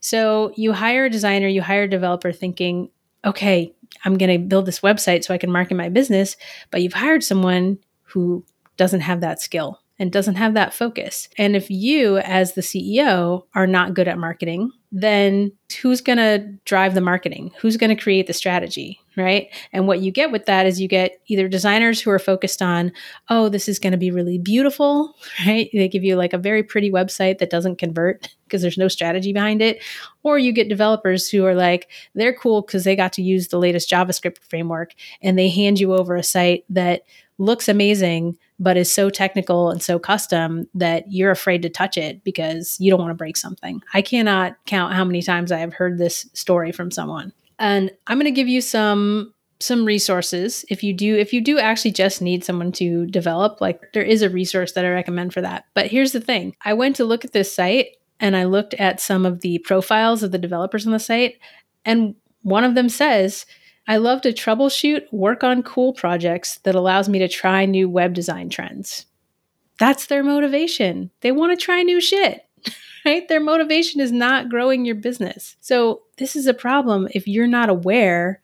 So 0.00 0.52
you 0.56 0.72
hire 0.72 1.06
a 1.06 1.10
designer, 1.10 1.48
you 1.48 1.62
hire 1.62 1.84
a 1.84 1.88
developer 1.88 2.32
thinking, 2.32 2.90
okay, 3.24 3.74
I'm 4.04 4.16
going 4.16 4.30
to 4.30 4.46
build 4.46 4.66
this 4.66 4.80
website 4.80 5.24
so 5.24 5.34
I 5.34 5.38
can 5.38 5.50
market 5.50 5.76
my 5.76 5.88
business, 5.88 6.36
but 6.70 6.82
you've 6.82 6.92
hired 6.92 7.24
someone 7.24 7.78
who 8.02 8.44
doesn't 8.76 9.00
have 9.00 9.20
that 9.20 9.40
skill 9.40 9.80
and 9.98 10.10
doesn't 10.10 10.34
have 10.34 10.54
that 10.54 10.74
focus. 10.74 11.28
And 11.38 11.54
if 11.54 11.70
you, 11.70 12.18
as 12.18 12.54
the 12.54 12.60
CEO, 12.60 13.44
are 13.54 13.66
not 13.66 13.94
good 13.94 14.08
at 14.08 14.18
marketing, 14.18 14.70
then 14.90 15.52
who's 15.82 16.00
going 16.00 16.18
to 16.18 16.38
drive 16.64 16.94
the 16.94 17.00
marketing? 17.00 17.50
Who's 17.58 17.76
going 17.76 17.94
to 17.94 18.00
create 18.00 18.26
the 18.26 18.32
strategy? 18.32 19.00
Right. 19.16 19.48
And 19.72 19.86
what 19.86 20.00
you 20.00 20.10
get 20.10 20.32
with 20.32 20.46
that 20.46 20.66
is 20.66 20.80
you 20.80 20.88
get 20.88 21.20
either 21.26 21.48
designers 21.48 22.00
who 22.00 22.10
are 22.10 22.18
focused 22.18 22.62
on, 22.62 22.92
oh, 23.28 23.48
this 23.48 23.68
is 23.68 23.78
going 23.78 23.92
to 23.92 23.98
be 23.98 24.10
really 24.10 24.38
beautiful. 24.38 25.14
Right. 25.46 25.68
They 25.72 25.88
give 25.88 26.04
you 26.04 26.16
like 26.16 26.32
a 26.32 26.38
very 26.38 26.62
pretty 26.62 26.90
website 26.90 27.38
that 27.38 27.50
doesn't 27.50 27.78
convert 27.78 28.34
because 28.44 28.62
there's 28.62 28.78
no 28.78 28.88
strategy 28.88 29.32
behind 29.32 29.60
it. 29.60 29.82
Or 30.22 30.38
you 30.38 30.52
get 30.52 30.68
developers 30.68 31.28
who 31.28 31.44
are 31.44 31.54
like, 31.54 31.88
they're 32.14 32.32
cool 32.32 32.62
because 32.62 32.84
they 32.84 32.96
got 32.96 33.12
to 33.14 33.22
use 33.22 33.48
the 33.48 33.58
latest 33.58 33.90
JavaScript 33.90 34.38
framework 34.48 34.94
and 35.22 35.38
they 35.38 35.48
hand 35.48 35.80
you 35.80 35.92
over 35.92 36.14
a 36.14 36.22
site 36.22 36.64
that 36.70 37.02
looks 37.38 37.68
amazing, 37.68 38.38
but 38.64 38.78
is 38.78 38.92
so 38.92 39.10
technical 39.10 39.70
and 39.70 39.82
so 39.82 39.98
custom 39.98 40.66
that 40.74 41.04
you're 41.12 41.30
afraid 41.30 41.60
to 41.62 41.68
touch 41.68 41.98
it 41.98 42.24
because 42.24 42.78
you 42.80 42.90
don't 42.90 42.98
want 42.98 43.10
to 43.10 43.14
break 43.14 43.36
something. 43.36 43.82
I 43.92 44.00
cannot 44.00 44.56
count 44.64 44.94
how 44.94 45.04
many 45.04 45.20
times 45.20 45.52
I 45.52 45.58
have 45.58 45.74
heard 45.74 45.98
this 45.98 46.28
story 46.32 46.72
from 46.72 46.90
someone. 46.90 47.32
And 47.58 47.90
I'm 48.06 48.18
going 48.18 48.24
to 48.24 48.30
give 48.30 48.48
you 48.48 48.62
some 48.62 49.32
some 49.60 49.84
resources 49.84 50.64
if 50.68 50.82
you 50.82 50.92
do 50.92 51.14
if 51.14 51.32
you 51.32 51.40
do 51.40 51.58
actually 51.58 51.92
just 51.92 52.20
need 52.20 52.42
someone 52.44 52.72
to 52.72 53.06
develop 53.06 53.60
like 53.60 53.80
there 53.94 54.02
is 54.02 54.20
a 54.20 54.28
resource 54.28 54.72
that 54.72 54.84
I 54.84 54.88
recommend 54.88 55.32
for 55.32 55.42
that. 55.42 55.66
But 55.74 55.86
here's 55.86 56.12
the 56.12 56.20
thing. 56.20 56.56
I 56.64 56.72
went 56.72 56.96
to 56.96 57.04
look 57.04 57.24
at 57.24 57.32
this 57.32 57.54
site 57.54 57.96
and 58.18 58.36
I 58.36 58.44
looked 58.44 58.74
at 58.74 59.00
some 59.00 59.24
of 59.24 59.42
the 59.42 59.58
profiles 59.58 60.22
of 60.22 60.32
the 60.32 60.38
developers 60.38 60.86
on 60.86 60.92
the 60.92 60.98
site 60.98 61.36
and 61.84 62.14
one 62.42 62.64
of 62.64 62.74
them 62.74 62.88
says 62.88 63.46
I 63.86 63.98
love 63.98 64.22
to 64.22 64.32
troubleshoot, 64.32 65.12
work 65.12 65.44
on 65.44 65.62
cool 65.62 65.92
projects 65.92 66.58
that 66.58 66.74
allows 66.74 67.08
me 67.08 67.18
to 67.18 67.28
try 67.28 67.66
new 67.66 67.88
web 67.88 68.14
design 68.14 68.48
trends. 68.48 69.06
That's 69.78 70.06
their 70.06 70.22
motivation. 70.22 71.10
They 71.20 71.32
want 71.32 71.58
to 71.58 71.62
try 71.62 71.82
new 71.82 72.00
shit, 72.00 72.46
right? 73.04 73.28
Their 73.28 73.40
motivation 73.40 74.00
is 74.00 74.12
not 74.12 74.48
growing 74.48 74.84
your 74.84 74.94
business. 74.94 75.56
So, 75.60 76.02
this 76.16 76.36
is 76.36 76.46
a 76.46 76.54
problem 76.54 77.08
if 77.12 77.26
you're 77.26 77.48
not 77.48 77.68
aware 77.68 78.40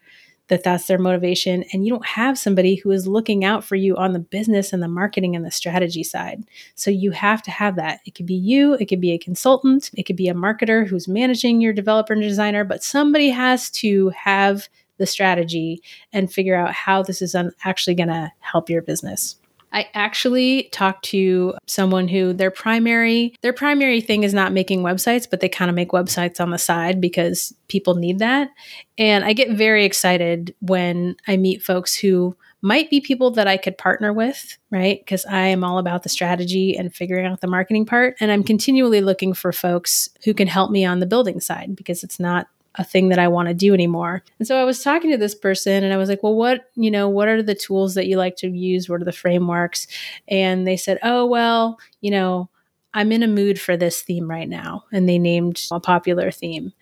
that 0.50 0.64
that's 0.64 0.86
their 0.86 0.98
motivation 0.98 1.64
and 1.72 1.86
you 1.86 1.92
don't 1.92 2.04
have 2.04 2.36
somebody 2.36 2.74
who 2.74 2.90
is 2.90 3.06
looking 3.06 3.44
out 3.44 3.64
for 3.64 3.76
you 3.76 3.96
on 3.96 4.12
the 4.12 4.18
business 4.18 4.72
and 4.72 4.82
the 4.82 4.88
marketing 4.88 5.36
and 5.36 5.44
the 5.44 5.50
strategy 5.50 6.02
side. 6.02 6.42
So 6.74 6.90
you 6.90 7.12
have 7.12 7.40
to 7.44 7.52
have 7.52 7.76
that. 7.76 8.00
It 8.04 8.16
could 8.16 8.26
be 8.26 8.34
you, 8.34 8.74
it 8.74 8.86
could 8.86 9.00
be 9.00 9.12
a 9.12 9.18
consultant, 9.18 9.90
it 9.94 10.02
could 10.02 10.16
be 10.16 10.28
a 10.28 10.34
marketer 10.34 10.86
who's 10.86 11.06
managing 11.06 11.60
your 11.60 11.72
developer 11.72 12.12
and 12.12 12.20
designer, 12.20 12.64
but 12.64 12.82
somebody 12.82 13.30
has 13.30 13.70
to 13.70 14.08
have 14.10 14.68
the 15.00 15.06
strategy 15.06 15.82
and 16.12 16.32
figure 16.32 16.54
out 16.54 16.72
how 16.72 17.02
this 17.02 17.20
is 17.20 17.34
un- 17.34 17.52
actually 17.64 17.96
going 17.96 18.08
to 18.08 18.30
help 18.38 18.70
your 18.70 18.82
business. 18.82 19.36
I 19.72 19.88
actually 19.94 20.64
talked 20.72 21.04
to 21.06 21.54
someone 21.66 22.08
who 22.08 22.32
their 22.32 22.50
primary 22.50 23.34
their 23.42 23.52
primary 23.52 24.00
thing 24.00 24.24
is 24.24 24.34
not 24.34 24.52
making 24.52 24.82
websites, 24.82 25.28
but 25.30 25.40
they 25.40 25.48
kind 25.48 25.68
of 25.68 25.74
make 25.74 25.90
websites 25.90 26.40
on 26.40 26.50
the 26.50 26.58
side 26.58 27.00
because 27.00 27.54
people 27.68 27.94
need 27.94 28.18
that. 28.18 28.50
And 28.98 29.24
I 29.24 29.32
get 29.32 29.50
very 29.50 29.84
excited 29.84 30.54
when 30.60 31.16
I 31.28 31.36
meet 31.36 31.62
folks 31.62 31.94
who 31.94 32.36
might 32.62 32.90
be 32.90 33.00
people 33.00 33.30
that 33.30 33.46
I 33.46 33.56
could 33.56 33.78
partner 33.78 34.12
with, 34.12 34.58
right? 34.70 35.00
Because 35.00 35.24
I 35.24 35.46
am 35.46 35.64
all 35.64 35.78
about 35.78 36.02
the 36.02 36.08
strategy 36.10 36.76
and 36.76 36.94
figuring 36.94 37.24
out 37.24 37.40
the 37.40 37.46
marketing 37.46 37.86
part. 37.86 38.16
And 38.20 38.30
I'm 38.30 38.44
continually 38.44 39.00
looking 39.00 39.32
for 39.32 39.52
folks 39.52 40.10
who 40.24 40.34
can 40.34 40.46
help 40.46 40.70
me 40.70 40.84
on 40.84 40.98
the 40.98 41.06
building 41.06 41.40
side 41.40 41.74
because 41.74 42.04
it's 42.04 42.20
not 42.20 42.48
a 42.76 42.84
thing 42.84 43.08
that 43.08 43.18
I 43.18 43.28
want 43.28 43.48
to 43.48 43.54
do 43.54 43.74
anymore. 43.74 44.22
And 44.38 44.46
so 44.46 44.60
I 44.60 44.64
was 44.64 44.82
talking 44.82 45.10
to 45.10 45.16
this 45.16 45.34
person 45.34 45.82
and 45.82 45.92
I 45.92 45.96
was 45.96 46.08
like, 46.08 46.22
well, 46.22 46.34
what, 46.34 46.70
you 46.76 46.90
know, 46.90 47.08
what 47.08 47.28
are 47.28 47.42
the 47.42 47.54
tools 47.54 47.94
that 47.94 48.06
you 48.06 48.16
like 48.16 48.36
to 48.36 48.48
use? 48.48 48.88
What 48.88 49.02
are 49.02 49.04
the 49.04 49.12
frameworks? 49.12 49.86
And 50.28 50.66
they 50.66 50.76
said, 50.76 50.98
oh, 51.02 51.26
well, 51.26 51.78
you 52.00 52.10
know, 52.10 52.48
I'm 52.94 53.12
in 53.12 53.22
a 53.22 53.28
mood 53.28 53.60
for 53.60 53.76
this 53.76 54.02
theme 54.02 54.30
right 54.30 54.48
now. 54.48 54.84
And 54.92 55.08
they 55.08 55.18
named 55.18 55.62
a 55.72 55.80
popular 55.80 56.30
theme. 56.30 56.72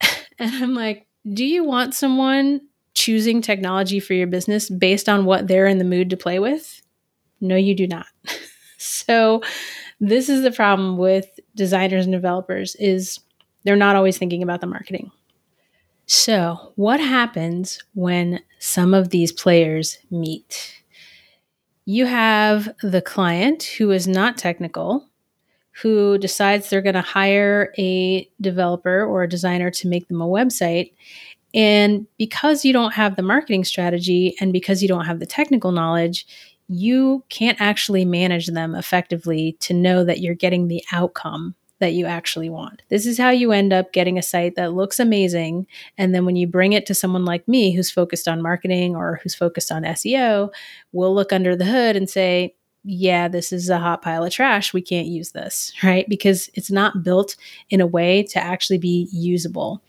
and 0.38 0.54
I'm 0.54 0.74
like, 0.74 1.06
do 1.30 1.44
you 1.44 1.64
want 1.64 1.94
someone 1.94 2.62
choosing 2.94 3.42
technology 3.42 4.00
for 4.00 4.14
your 4.14 4.26
business 4.26 4.70
based 4.70 5.08
on 5.08 5.24
what 5.24 5.46
they're 5.46 5.66
in 5.66 5.78
the 5.78 5.84
mood 5.84 6.10
to 6.10 6.16
play 6.16 6.38
with? 6.38 6.82
No, 7.40 7.54
you 7.54 7.74
do 7.74 7.86
not. 7.86 8.06
so 8.78 9.42
this 10.00 10.28
is 10.28 10.42
the 10.42 10.52
problem 10.52 10.96
with 10.96 11.26
designers 11.54 12.06
and 12.06 12.12
developers 12.12 12.76
is 12.76 13.20
they're 13.68 13.76
not 13.76 13.96
always 13.96 14.16
thinking 14.16 14.42
about 14.42 14.62
the 14.62 14.66
marketing. 14.66 15.10
So, 16.06 16.72
what 16.76 17.00
happens 17.00 17.78
when 17.92 18.40
some 18.58 18.94
of 18.94 19.10
these 19.10 19.30
players 19.30 19.98
meet? 20.10 20.82
You 21.84 22.06
have 22.06 22.74
the 22.82 23.02
client 23.02 23.64
who 23.64 23.90
is 23.90 24.08
not 24.08 24.38
technical, 24.38 25.06
who 25.82 26.16
decides 26.16 26.70
they're 26.70 26.80
going 26.80 26.94
to 26.94 27.02
hire 27.02 27.74
a 27.76 28.26
developer 28.40 29.04
or 29.04 29.22
a 29.22 29.28
designer 29.28 29.70
to 29.72 29.88
make 29.88 30.08
them 30.08 30.22
a 30.22 30.26
website. 30.26 30.94
And 31.52 32.06
because 32.16 32.64
you 32.64 32.72
don't 32.72 32.94
have 32.94 33.16
the 33.16 33.22
marketing 33.22 33.64
strategy 33.64 34.34
and 34.40 34.50
because 34.50 34.80
you 34.80 34.88
don't 34.88 35.04
have 35.04 35.20
the 35.20 35.26
technical 35.26 35.72
knowledge, 35.72 36.26
you 36.68 37.22
can't 37.28 37.60
actually 37.60 38.06
manage 38.06 38.46
them 38.46 38.74
effectively 38.74 39.58
to 39.60 39.74
know 39.74 40.04
that 40.04 40.20
you're 40.20 40.34
getting 40.34 40.68
the 40.68 40.82
outcome 40.90 41.54
that 41.80 41.92
you 41.92 42.06
actually 42.06 42.48
want. 42.48 42.82
This 42.88 43.06
is 43.06 43.18
how 43.18 43.30
you 43.30 43.52
end 43.52 43.72
up 43.72 43.92
getting 43.92 44.18
a 44.18 44.22
site 44.22 44.56
that 44.56 44.74
looks 44.74 44.98
amazing. 44.98 45.66
And 45.96 46.14
then 46.14 46.24
when 46.24 46.36
you 46.36 46.46
bring 46.46 46.72
it 46.72 46.86
to 46.86 46.94
someone 46.94 47.24
like 47.24 47.46
me 47.46 47.74
who's 47.74 47.90
focused 47.90 48.28
on 48.28 48.42
marketing 48.42 48.96
or 48.96 49.20
who's 49.22 49.34
focused 49.34 49.70
on 49.70 49.82
SEO, 49.82 50.50
we'll 50.92 51.14
look 51.14 51.32
under 51.32 51.54
the 51.54 51.64
hood 51.64 51.96
and 51.96 52.08
say, 52.08 52.54
yeah, 52.84 53.28
this 53.28 53.52
is 53.52 53.68
a 53.68 53.78
hot 53.78 54.02
pile 54.02 54.24
of 54.24 54.32
trash. 54.32 54.72
We 54.72 54.82
can't 54.82 55.06
use 55.06 55.32
this, 55.32 55.72
right? 55.82 56.08
Because 56.08 56.50
it's 56.54 56.70
not 56.70 57.02
built 57.02 57.36
in 57.70 57.80
a 57.80 57.86
way 57.86 58.22
to 58.24 58.38
actually 58.38 58.78
be 58.78 59.08
usable 59.12 59.82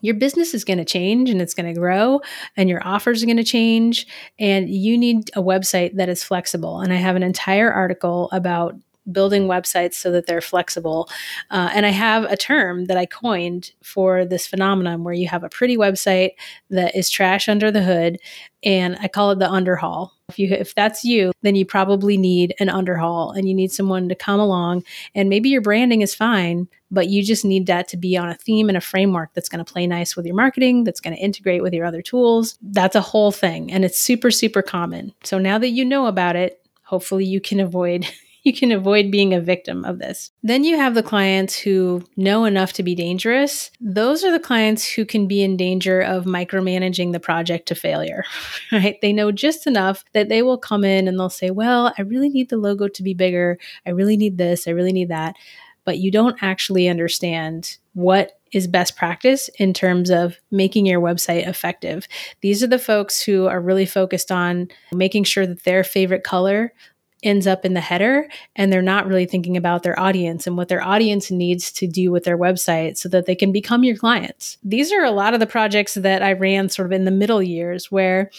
your 0.00 0.14
business 0.14 0.54
is 0.54 0.64
going 0.64 0.78
to 0.78 0.84
change 0.84 1.28
and 1.28 1.42
it's 1.42 1.54
going 1.54 1.72
to 1.72 1.78
grow 1.78 2.20
and 2.56 2.68
your 2.68 2.84
offers 2.86 3.22
are 3.22 3.26
going 3.26 3.36
to 3.36 3.44
change 3.44 4.06
and 4.38 4.70
you 4.70 4.96
need 4.96 5.30
a 5.34 5.42
website 5.42 5.96
that 5.96 6.08
is 6.08 6.22
flexible 6.22 6.80
and 6.80 6.92
i 6.92 6.96
have 6.96 7.16
an 7.16 7.22
entire 7.22 7.72
article 7.72 8.28
about 8.32 8.76
building 9.10 9.44
websites 9.44 9.94
so 9.94 10.10
that 10.12 10.26
they're 10.26 10.40
flexible. 10.40 11.08
Uh, 11.50 11.70
and 11.74 11.86
I 11.86 11.90
have 11.90 12.24
a 12.24 12.36
term 12.36 12.86
that 12.86 12.96
I 12.96 13.06
coined 13.06 13.72
for 13.82 14.24
this 14.24 14.46
phenomenon 14.46 15.04
where 15.04 15.14
you 15.14 15.28
have 15.28 15.44
a 15.44 15.48
pretty 15.48 15.76
website 15.76 16.32
that 16.70 16.96
is 16.96 17.10
trash 17.10 17.48
under 17.48 17.70
the 17.70 17.82
hood, 17.82 18.18
and 18.62 18.96
I 19.00 19.08
call 19.08 19.30
it 19.30 19.38
the 19.38 19.46
underhaul. 19.46 20.10
If 20.28 20.38
you 20.38 20.48
if 20.50 20.74
that's 20.74 21.04
you, 21.04 21.32
then 21.42 21.54
you 21.54 21.64
probably 21.64 22.18
need 22.18 22.54
an 22.60 22.68
underhaul 22.68 23.34
and 23.34 23.48
you 23.48 23.54
need 23.54 23.72
someone 23.72 24.08
to 24.10 24.14
come 24.14 24.40
along 24.40 24.84
and 25.14 25.30
maybe 25.30 25.48
your 25.48 25.62
branding 25.62 26.02
is 26.02 26.14
fine, 26.14 26.68
but 26.90 27.08
you 27.08 27.22
just 27.22 27.46
need 27.46 27.66
that 27.66 27.88
to 27.88 27.96
be 27.96 28.16
on 28.16 28.28
a 28.28 28.34
theme 28.34 28.68
and 28.68 28.76
a 28.76 28.82
framework 28.82 29.30
that's 29.32 29.48
going 29.48 29.64
to 29.64 29.72
play 29.72 29.86
nice 29.86 30.16
with 30.16 30.26
your 30.26 30.34
marketing, 30.34 30.84
that's 30.84 31.00
going 31.00 31.16
to 31.16 31.22
integrate 31.22 31.62
with 31.62 31.72
your 31.72 31.86
other 31.86 32.02
tools. 32.02 32.58
That's 32.60 32.94
a 32.96 33.00
whole 33.00 33.32
thing 33.32 33.72
and 33.72 33.84
it's 33.84 33.98
super 33.98 34.30
super 34.30 34.60
common. 34.60 35.14
So 35.24 35.38
now 35.38 35.56
that 35.58 35.70
you 35.70 35.84
know 35.84 36.06
about 36.06 36.36
it, 36.36 36.60
hopefully 36.82 37.24
you 37.24 37.40
can 37.40 37.60
avoid 37.68 38.06
you 38.42 38.52
can 38.52 38.72
avoid 38.72 39.10
being 39.10 39.34
a 39.34 39.40
victim 39.40 39.84
of 39.84 39.98
this. 39.98 40.30
Then 40.42 40.64
you 40.64 40.76
have 40.76 40.94
the 40.94 41.02
clients 41.02 41.58
who 41.58 42.04
know 42.16 42.44
enough 42.44 42.72
to 42.74 42.82
be 42.82 42.94
dangerous. 42.94 43.70
Those 43.80 44.24
are 44.24 44.30
the 44.30 44.38
clients 44.38 44.90
who 44.90 45.04
can 45.04 45.26
be 45.26 45.42
in 45.42 45.56
danger 45.56 46.00
of 46.00 46.24
micromanaging 46.24 47.12
the 47.12 47.20
project 47.20 47.68
to 47.68 47.74
failure, 47.74 48.24
right? 48.72 48.98
They 49.00 49.12
know 49.12 49.32
just 49.32 49.66
enough 49.66 50.04
that 50.12 50.28
they 50.28 50.42
will 50.42 50.58
come 50.58 50.84
in 50.84 51.08
and 51.08 51.18
they'll 51.18 51.28
say, 51.28 51.50
Well, 51.50 51.92
I 51.98 52.02
really 52.02 52.28
need 52.28 52.48
the 52.48 52.56
logo 52.56 52.88
to 52.88 53.02
be 53.02 53.14
bigger. 53.14 53.58
I 53.86 53.90
really 53.90 54.16
need 54.16 54.38
this. 54.38 54.66
I 54.66 54.72
really 54.72 54.92
need 54.92 55.08
that. 55.08 55.36
But 55.84 55.98
you 55.98 56.10
don't 56.10 56.42
actually 56.42 56.88
understand 56.88 57.78
what 57.94 58.38
is 58.52 58.66
best 58.66 58.96
practice 58.96 59.48
in 59.58 59.72
terms 59.72 60.10
of 60.10 60.36
making 60.50 60.86
your 60.86 61.00
website 61.00 61.46
effective. 61.46 62.06
These 62.40 62.62
are 62.62 62.66
the 62.66 62.78
folks 62.78 63.20
who 63.20 63.46
are 63.46 63.60
really 63.60 63.86
focused 63.86 64.30
on 64.30 64.68
making 64.92 65.24
sure 65.24 65.46
that 65.46 65.64
their 65.64 65.84
favorite 65.84 66.24
color 66.24 66.72
ends 67.22 67.46
up 67.46 67.64
in 67.64 67.74
the 67.74 67.80
header 67.80 68.28
and 68.54 68.72
they're 68.72 68.82
not 68.82 69.06
really 69.06 69.26
thinking 69.26 69.56
about 69.56 69.82
their 69.82 69.98
audience 69.98 70.46
and 70.46 70.56
what 70.56 70.68
their 70.68 70.82
audience 70.82 71.30
needs 71.30 71.72
to 71.72 71.86
do 71.86 72.10
with 72.10 72.24
their 72.24 72.38
website 72.38 72.96
so 72.96 73.08
that 73.08 73.26
they 73.26 73.34
can 73.34 73.52
become 73.52 73.84
your 73.84 73.96
clients. 73.96 74.58
These 74.62 74.92
are 74.92 75.04
a 75.04 75.10
lot 75.10 75.34
of 75.34 75.40
the 75.40 75.46
projects 75.46 75.94
that 75.94 76.22
I 76.22 76.32
ran 76.32 76.68
sort 76.68 76.86
of 76.86 76.92
in 76.92 77.04
the 77.04 77.10
middle 77.10 77.42
years 77.42 77.90
where 77.90 78.30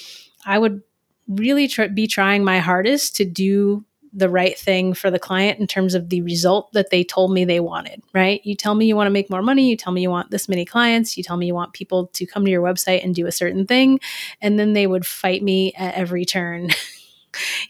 I 0.45 0.57
would 0.59 0.81
really 1.27 1.67
tr- 1.67 1.85
be 1.85 2.07
trying 2.07 2.43
my 2.43 2.59
hardest 2.59 3.15
to 3.17 3.25
do 3.25 3.85
the 4.11 4.29
right 4.29 4.57
thing 4.57 4.93
for 4.93 5.11
the 5.11 5.19
client 5.19 5.59
in 5.59 5.67
terms 5.67 5.93
of 5.93 6.09
the 6.09 6.21
result 6.21 6.71
that 6.73 6.89
they 6.89 7.03
told 7.03 7.31
me 7.31 7.45
they 7.45 7.59
wanted, 7.59 8.01
right? 8.13 8.41
You 8.43 8.55
tell 8.55 8.73
me 8.73 8.87
you 8.87 8.95
want 8.95 9.05
to 9.07 9.11
make 9.11 9.29
more 9.29 9.43
money, 9.43 9.69
you 9.69 9.77
tell 9.77 9.93
me 9.93 10.01
you 10.01 10.09
want 10.09 10.31
this 10.31 10.49
many 10.49 10.65
clients, 10.65 11.15
you 11.15 11.23
tell 11.23 11.37
me 11.37 11.45
you 11.45 11.53
want 11.53 11.73
people 11.73 12.07
to 12.13 12.25
come 12.25 12.43
to 12.43 12.49
your 12.49 12.63
website 12.63 13.03
and 13.03 13.13
do 13.13 13.27
a 13.27 13.31
certain 13.31 13.67
thing, 13.67 13.99
and 14.41 14.57
then 14.57 14.73
they 14.73 14.87
would 14.87 15.05
fight 15.05 15.43
me 15.43 15.73
at 15.73 15.93
every 15.93 16.25
turn 16.25 16.69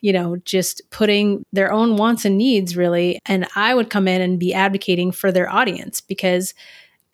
you 0.02 0.14
know, 0.14 0.38
just 0.46 0.82
putting 0.90 1.44
their 1.52 1.72
own 1.72 1.98
wants 1.98 2.26
and 2.26 2.38
needs 2.38 2.76
really. 2.76 3.20
And 3.26 3.48
I 3.56 3.74
would 3.74 3.90
come 3.90 4.08
in 4.08 4.22
and 4.22 4.40
be 4.40 4.54
advocating 4.54 5.12
for 5.12 5.32
their 5.32 5.50
audience 5.50 6.02
because 6.02 6.54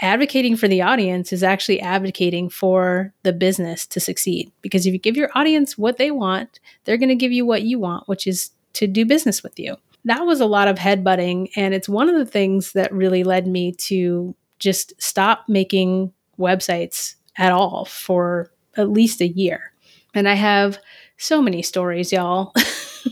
advocating 0.02 0.58
for 0.58 0.68
the 0.68 0.82
audience 0.82 1.32
is 1.32 1.44
actually 1.44 1.80
advocating 1.80 2.50
for 2.50 3.14
the 3.24 3.34
business 3.34 3.86
to 3.88 4.00
succeed. 4.00 4.52
Because 4.62 4.86
if 4.86 4.94
you 4.94 5.00
give 5.00 5.16
your 5.16 5.30
audience 5.36 5.78
what 5.78 5.98
they 5.98 6.12
want, 6.12 6.60
they're 6.84 6.98
going 6.98 7.10
to 7.10 7.16
give 7.16 7.32
you 7.32 7.46
what 7.46 7.64
you 7.64 7.80
want, 7.80 8.08
which 8.08 8.28
is 8.28 8.52
to 8.74 8.88
do 8.88 9.06
business 9.06 9.42
with 9.42 9.58
you. 9.58 9.78
That 10.04 10.26
was 10.26 10.40
a 10.42 10.46
lot 10.46 10.68
of 10.68 10.78
headbutting. 10.78 11.50
And 11.56 11.74
it's 11.74 11.90
one 11.90 12.10
of 12.10 12.16
the 12.16 12.26
things 12.26 12.74
that 12.74 12.94
really 12.94 13.24
led 13.24 13.48
me 13.48 13.72
to 13.74 14.36
just 14.60 14.94
stop 15.02 15.46
making 15.48 16.12
websites 16.38 17.16
at 17.38 17.52
all 17.52 17.86
for 17.86 18.52
at 18.78 18.90
least 18.90 19.22
a 19.22 19.28
year. 19.28 19.72
And 20.14 20.28
I 20.28 20.34
have 20.34 20.78
so 21.18 21.42
many 21.42 21.62
stories, 21.62 22.12
y'all. 22.12 22.54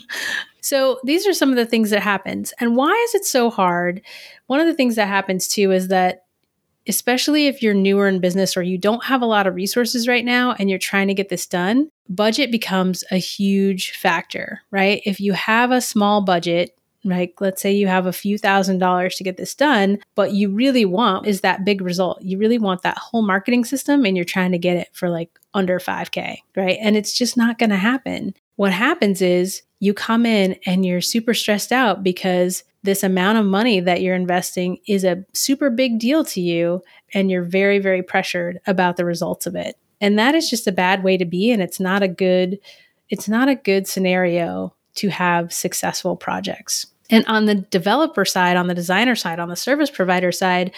so 0.62 1.00
these 1.04 1.28
are 1.28 1.34
some 1.34 1.50
of 1.50 1.56
the 1.56 1.66
things 1.66 1.90
that 1.90 2.02
happens. 2.02 2.54
And 2.60 2.76
why 2.76 2.92
is 3.06 3.16
it 3.16 3.26
so 3.26 3.50
hard? 3.50 4.02
One 4.48 4.60
of 4.60 4.68
the 4.68 4.74
things 4.74 4.96
that 4.96 5.08
happens 5.08 5.48
too 5.48 5.72
is 5.72 5.88
that 5.90 6.26
especially 6.88 7.48
if 7.48 7.62
you're 7.62 7.74
newer 7.74 8.08
in 8.08 8.20
business 8.20 8.58
or 8.58 8.62
you 8.62 8.78
don't 8.78 9.06
have 9.06 9.22
a 9.22 9.28
lot 9.28 9.48
of 9.48 9.56
resources 9.56 10.08
right 10.08 10.26
now 10.26 10.54
and 10.60 10.70
you're 10.70 10.80
trying 10.80 11.08
to 11.08 11.14
get 11.14 11.30
this 11.30 11.48
done, 11.48 11.90
budget 12.10 12.52
becomes 12.52 13.04
a 13.12 13.18
huge 13.18 13.92
factor, 13.92 14.60
right? 14.72 15.02
If 15.06 15.20
you 15.20 15.34
have 15.34 15.72
a 15.72 15.82
small 15.82 16.22
budget, 16.22 16.78
like 17.04 17.42
let's 17.42 17.62
say 17.62 17.72
you 17.72 17.88
have 17.88 18.06
a 18.06 18.14
few 18.14 18.38
thousand 18.38 18.80
dollars 18.80 19.16
to 19.16 19.24
get 19.24 19.38
this 19.38 19.56
done, 19.56 20.00
but 20.16 20.34
you 20.34 20.50
really 20.50 20.86
want 20.86 21.28
is 21.28 21.42
that 21.42 21.66
big 21.66 21.82
result. 21.82 22.22
You 22.22 22.38
really 22.38 22.60
want 22.60 22.82
that 22.84 22.98
whole 22.98 23.22
marketing 23.22 23.66
system 23.66 24.06
and 24.06 24.16
you're 24.16 24.26
trying 24.26 24.52
to 24.52 24.58
get 24.58 24.78
it 24.78 24.90
for 24.94 25.10
like 25.10 25.30
under 25.54 25.80
5K, 25.80 26.38
right? 26.56 26.78
And 26.82 26.96
it's 26.96 27.14
just 27.14 27.38
not 27.38 27.58
going 27.58 27.70
to 27.70 27.76
happen. 27.76 28.34
What 28.56 28.74
happens 28.74 29.22
is 29.22 29.64
you 29.80 29.94
come 29.94 30.26
in 30.26 30.58
and 30.66 30.86
you're 30.86 31.02
super 31.02 31.34
stressed 31.34 31.72
out 31.72 32.04
because 32.04 32.64
this 32.84 33.04
amount 33.04 33.38
of 33.38 33.46
money 33.46 33.80
that 33.80 34.02
you're 34.02 34.16
investing 34.16 34.78
is 34.88 35.04
a 35.04 35.26
super 35.34 35.70
big 35.70 36.00
deal 36.00 36.24
to 36.26 36.42
you 36.42 36.82
and 37.14 37.32
you're 37.32 37.44
very, 37.44 37.80
very 37.80 38.04
pressured 38.04 38.60
about 38.68 38.98
the 38.98 39.06
results 39.06 39.46
of 39.46 39.56
it. 39.56 39.78
And 40.02 40.20
that 40.20 40.36
is 40.36 40.50
just 40.50 40.68
a 40.68 40.72
bad 40.72 41.04
way 41.04 41.18
to 41.18 41.26
be. 41.26 41.52
And 41.52 41.62
it's 41.62 41.80
not 41.80 42.04
a 42.04 42.08
good, 42.08 42.60
it's 43.10 43.30
not 43.30 43.48
a 43.48 43.56
good 43.56 43.88
scenario 43.88 44.76
to 44.96 45.10
have 45.10 45.54
successful 45.54 46.16
projects. 46.16 46.88
And 47.14 47.26
on 47.28 47.46
the 47.46 47.56
developer 47.56 48.26
side, 48.26 48.58
on 48.58 48.68
the 48.68 48.74
designer 48.74 49.16
side, 49.16 49.40
on 49.40 49.50
the 49.50 49.56
service 49.56 49.90
provider 49.90 50.32
side, 50.32 50.74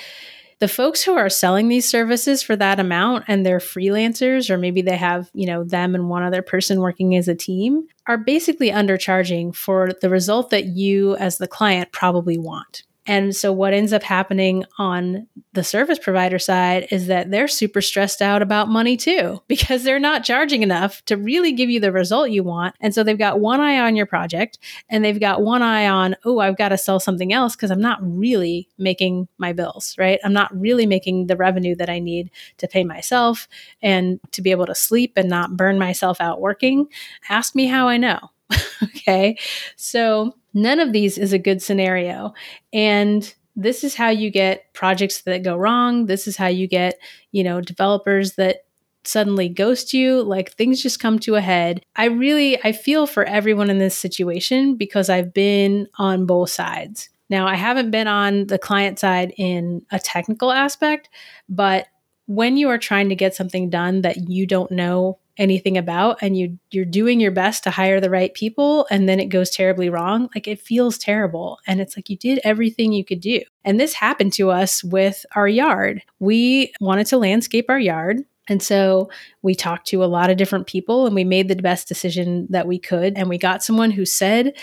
The 0.59 0.67
folks 0.69 1.03
who 1.03 1.13
are 1.15 1.29
selling 1.29 1.67
these 1.67 1.87
services 1.87 2.41
for 2.41 2.55
that 2.55 2.79
amount 2.79 3.25
and 3.27 3.45
they're 3.45 3.59
freelancers, 3.59 4.49
or 4.49 4.57
maybe 4.57 4.81
they 4.81 4.95
have, 4.95 5.29
you 5.33 5.45
know, 5.45 5.65
them 5.65 5.95
and 5.95 6.09
one 6.09 6.23
other 6.23 6.41
person 6.41 6.79
working 6.79 7.15
as 7.15 7.27
a 7.27 7.35
team, 7.35 7.87
are 8.07 8.17
basically 8.17 8.71
undercharging 8.71 9.53
for 9.53 9.91
the 10.01 10.09
result 10.09 10.51
that 10.51 10.65
you 10.65 11.17
as 11.17 11.39
the 11.39 11.47
client 11.47 11.91
probably 11.91 12.37
want. 12.37 12.83
And 13.07 13.35
so, 13.35 13.51
what 13.51 13.73
ends 13.73 13.93
up 13.93 14.03
happening 14.03 14.65
on 14.77 15.27
the 15.53 15.63
service 15.63 15.99
provider 15.99 16.39
side 16.39 16.87
is 16.91 17.07
that 17.07 17.31
they're 17.31 17.47
super 17.47 17.81
stressed 17.81 18.21
out 18.21 18.41
about 18.41 18.67
money 18.67 18.97
too, 18.97 19.41
because 19.47 19.83
they're 19.83 19.99
not 19.99 20.23
charging 20.23 20.63
enough 20.63 21.03
to 21.05 21.17
really 21.17 21.51
give 21.51 21.69
you 21.69 21.79
the 21.79 21.91
result 21.91 22.31
you 22.31 22.43
want. 22.43 22.75
And 22.81 22.93
so, 22.93 23.03
they've 23.03 23.17
got 23.17 23.39
one 23.39 23.59
eye 23.59 23.79
on 23.79 23.95
your 23.95 24.05
project 24.05 24.57
and 24.89 25.03
they've 25.03 25.19
got 25.19 25.41
one 25.41 25.61
eye 25.61 25.87
on, 25.87 26.15
oh, 26.25 26.39
I've 26.39 26.57
got 26.57 26.69
to 26.69 26.77
sell 26.77 26.99
something 26.99 27.31
else 27.31 27.55
because 27.55 27.71
I'm 27.71 27.81
not 27.81 27.99
really 28.01 28.67
making 28.77 29.27
my 29.37 29.53
bills, 29.53 29.95
right? 29.97 30.19
I'm 30.23 30.33
not 30.33 30.55
really 30.57 30.85
making 30.85 31.27
the 31.27 31.37
revenue 31.37 31.75
that 31.75 31.89
I 31.89 31.99
need 31.99 32.31
to 32.57 32.67
pay 32.67 32.83
myself 32.83 33.47
and 33.81 34.19
to 34.31 34.41
be 34.41 34.51
able 34.51 34.65
to 34.65 34.75
sleep 34.75 35.13
and 35.15 35.29
not 35.29 35.55
burn 35.55 35.77
myself 35.77 36.19
out 36.19 36.41
working. 36.41 36.87
Ask 37.29 37.55
me 37.55 37.65
how 37.65 37.87
I 37.87 37.97
know. 37.97 38.19
okay. 38.83 39.37
So, 39.75 40.35
None 40.55 40.79
of 40.79 40.93
these 40.93 41.17
is 41.19 41.33
a 41.33 41.37
good 41.37 41.61
scenario. 41.61 42.33
And 42.73 43.31
this 43.55 43.83
is 43.83 43.93
how 43.93 44.09
you 44.09 44.31
get 44.31 44.73
projects 44.73 45.21
that 45.21 45.43
go 45.43 45.55
wrong. 45.55 46.07
This 46.07 46.27
is 46.27 46.37
how 46.37 46.47
you 46.47 46.67
get, 46.67 46.95
you 47.31 47.43
know, 47.43 47.61
developers 47.61 48.33
that 48.33 48.61
suddenly 49.07 49.47
ghost 49.47 49.93
you 49.93 50.23
like 50.23 50.51
things 50.53 50.81
just 50.81 50.99
come 50.99 51.19
to 51.19 51.35
a 51.35 51.41
head 51.41 51.85
i 51.95 52.05
really 52.05 52.59
i 52.63 52.71
feel 52.71 53.05
for 53.05 53.23
everyone 53.25 53.69
in 53.69 53.77
this 53.77 53.95
situation 53.95 54.75
because 54.75 55.09
i've 55.09 55.31
been 55.31 55.87
on 55.99 56.25
both 56.25 56.49
sides 56.49 57.09
now 57.29 57.45
i 57.47 57.53
haven't 57.53 57.91
been 57.91 58.07
on 58.07 58.47
the 58.47 58.57
client 58.57 58.97
side 58.97 59.31
in 59.37 59.85
a 59.91 59.99
technical 59.99 60.51
aspect 60.51 61.07
but 61.47 61.85
when 62.25 62.57
you 62.57 62.67
are 62.67 62.79
trying 62.79 63.09
to 63.09 63.15
get 63.15 63.35
something 63.35 63.69
done 63.69 64.01
that 64.01 64.27
you 64.27 64.47
don't 64.47 64.71
know 64.71 65.19
anything 65.37 65.77
about 65.77 66.17
and 66.21 66.37
you 66.37 66.57
you're 66.71 66.85
doing 66.85 67.19
your 67.19 67.31
best 67.31 67.63
to 67.63 67.69
hire 67.69 67.99
the 67.99 68.09
right 68.09 68.33
people 68.33 68.87
and 68.89 69.07
then 69.09 69.19
it 69.19 69.25
goes 69.25 69.49
terribly 69.49 69.89
wrong 69.89 70.29
like 70.33 70.47
it 70.47 70.61
feels 70.61 70.97
terrible. 70.97 71.59
And 71.67 71.81
it's 71.81 71.97
like 71.97 72.09
you 72.09 72.17
did 72.17 72.39
everything 72.43 72.93
you 72.93 73.03
could 73.03 73.19
do. 73.19 73.41
And 73.63 73.79
this 73.79 73.93
happened 73.93 74.33
to 74.33 74.51
us 74.51 74.83
with 74.83 75.25
our 75.35 75.47
yard. 75.47 76.03
We 76.19 76.73
wanted 76.79 77.07
to 77.07 77.17
landscape 77.17 77.65
our 77.69 77.79
yard 77.79 78.23
and 78.47 78.61
so 78.61 79.09
we 79.41 79.55
talked 79.55 79.87
to 79.87 80.03
a 80.03 80.05
lot 80.05 80.29
of 80.29 80.37
different 80.37 80.67
people 80.67 81.05
and 81.05 81.15
we 81.15 81.23
made 81.23 81.47
the 81.47 81.55
best 81.55 81.87
decision 81.87 82.47
that 82.51 82.67
we 82.67 82.77
could. 82.77 83.17
And 83.17 83.27
we 83.27 83.37
got 83.37 83.63
someone 83.63 83.91
who 83.91 84.05
said 84.05 84.53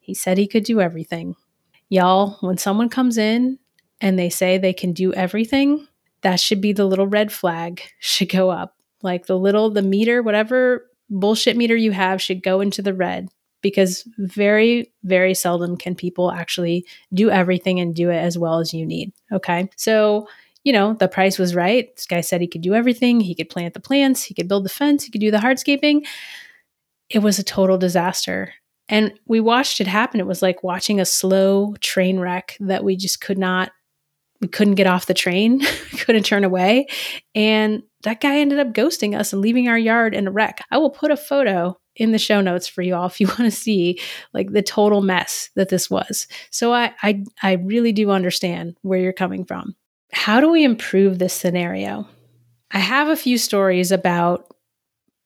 he 0.00 0.14
said 0.14 0.38
he 0.38 0.46
could 0.46 0.64
do 0.64 0.80
everything. 0.80 1.36
Y'all 1.90 2.38
when 2.40 2.58
someone 2.58 2.88
comes 2.88 3.18
in 3.18 3.58
and 4.00 4.18
they 4.18 4.30
say 4.30 4.58
they 4.58 4.72
can 4.72 4.92
do 4.92 5.12
everything 5.12 5.86
that 6.22 6.40
should 6.40 6.60
be 6.60 6.72
the 6.72 6.84
little 6.84 7.06
red 7.06 7.32
flag 7.32 7.82
should 7.98 8.28
go 8.28 8.50
up 8.50 8.74
like 9.02 9.26
the 9.26 9.38
little, 9.38 9.70
the 9.70 9.82
meter, 9.82 10.22
whatever 10.22 10.88
bullshit 11.10 11.56
meter 11.56 11.76
you 11.76 11.92
have 11.92 12.20
should 12.20 12.42
go 12.42 12.60
into 12.60 12.82
the 12.82 12.94
red 12.94 13.28
because 13.62 14.06
very, 14.18 14.92
very 15.02 15.34
seldom 15.34 15.76
can 15.76 15.94
people 15.94 16.30
actually 16.30 16.86
do 17.12 17.30
everything 17.30 17.80
and 17.80 17.94
do 17.94 18.10
it 18.10 18.18
as 18.18 18.38
well 18.38 18.58
as 18.58 18.72
you 18.72 18.86
need. 18.86 19.12
Okay. 19.32 19.68
So, 19.76 20.28
you 20.64 20.72
know, 20.72 20.94
the 20.94 21.08
price 21.08 21.38
was 21.38 21.54
right. 21.54 21.94
This 21.96 22.06
guy 22.06 22.20
said 22.20 22.40
he 22.40 22.46
could 22.46 22.60
do 22.60 22.74
everything. 22.74 23.20
He 23.20 23.34
could 23.34 23.48
plant 23.48 23.74
the 23.74 23.80
plants, 23.80 24.22
he 24.22 24.34
could 24.34 24.48
build 24.48 24.64
the 24.64 24.70
fence, 24.70 25.04
he 25.04 25.10
could 25.10 25.20
do 25.20 25.30
the 25.30 25.38
hardscaping. 25.38 26.06
It 27.08 27.20
was 27.20 27.38
a 27.38 27.44
total 27.44 27.78
disaster. 27.78 28.52
And 28.88 29.12
we 29.26 29.40
watched 29.40 29.80
it 29.80 29.86
happen. 29.86 30.20
It 30.20 30.26
was 30.26 30.40
like 30.40 30.62
watching 30.62 31.00
a 31.00 31.04
slow 31.04 31.74
train 31.80 32.18
wreck 32.18 32.56
that 32.60 32.84
we 32.84 32.96
just 32.96 33.20
could 33.20 33.38
not 33.38 33.72
we 34.40 34.46
couldn't 34.48 34.76
get 34.76 34.86
off 34.86 35.06
the 35.06 35.14
train, 35.14 35.60
couldn't 35.98 36.22
turn 36.22 36.44
away. 36.44 36.86
And 37.34 37.82
that 38.02 38.20
guy 38.20 38.38
ended 38.38 38.58
up 38.58 38.72
ghosting 38.72 39.18
us 39.18 39.32
and 39.32 39.42
leaving 39.42 39.68
our 39.68 39.78
yard 39.78 40.14
in 40.14 40.28
a 40.28 40.30
wreck. 40.30 40.64
I 40.70 40.78
will 40.78 40.90
put 40.90 41.10
a 41.10 41.16
photo 41.16 41.78
in 41.96 42.12
the 42.12 42.18
show 42.18 42.40
notes 42.40 42.68
for 42.68 42.82
you 42.82 42.94
all 42.94 43.06
if 43.06 43.20
you 43.20 43.26
want 43.38 43.40
to 43.40 43.50
see 43.50 44.00
like 44.32 44.52
the 44.52 44.62
total 44.62 45.02
mess 45.02 45.50
that 45.56 45.68
this 45.68 45.90
was. 45.90 46.26
So 46.50 46.72
I, 46.72 46.94
I 47.02 47.24
I 47.42 47.52
really 47.54 47.92
do 47.92 48.10
understand 48.10 48.76
where 48.82 49.00
you're 49.00 49.12
coming 49.12 49.44
from. 49.44 49.74
How 50.12 50.40
do 50.40 50.50
we 50.50 50.64
improve 50.64 51.18
this 51.18 51.34
scenario? 51.34 52.08
I 52.70 52.78
have 52.78 53.08
a 53.08 53.16
few 53.16 53.38
stories 53.38 53.92
about 53.92 54.46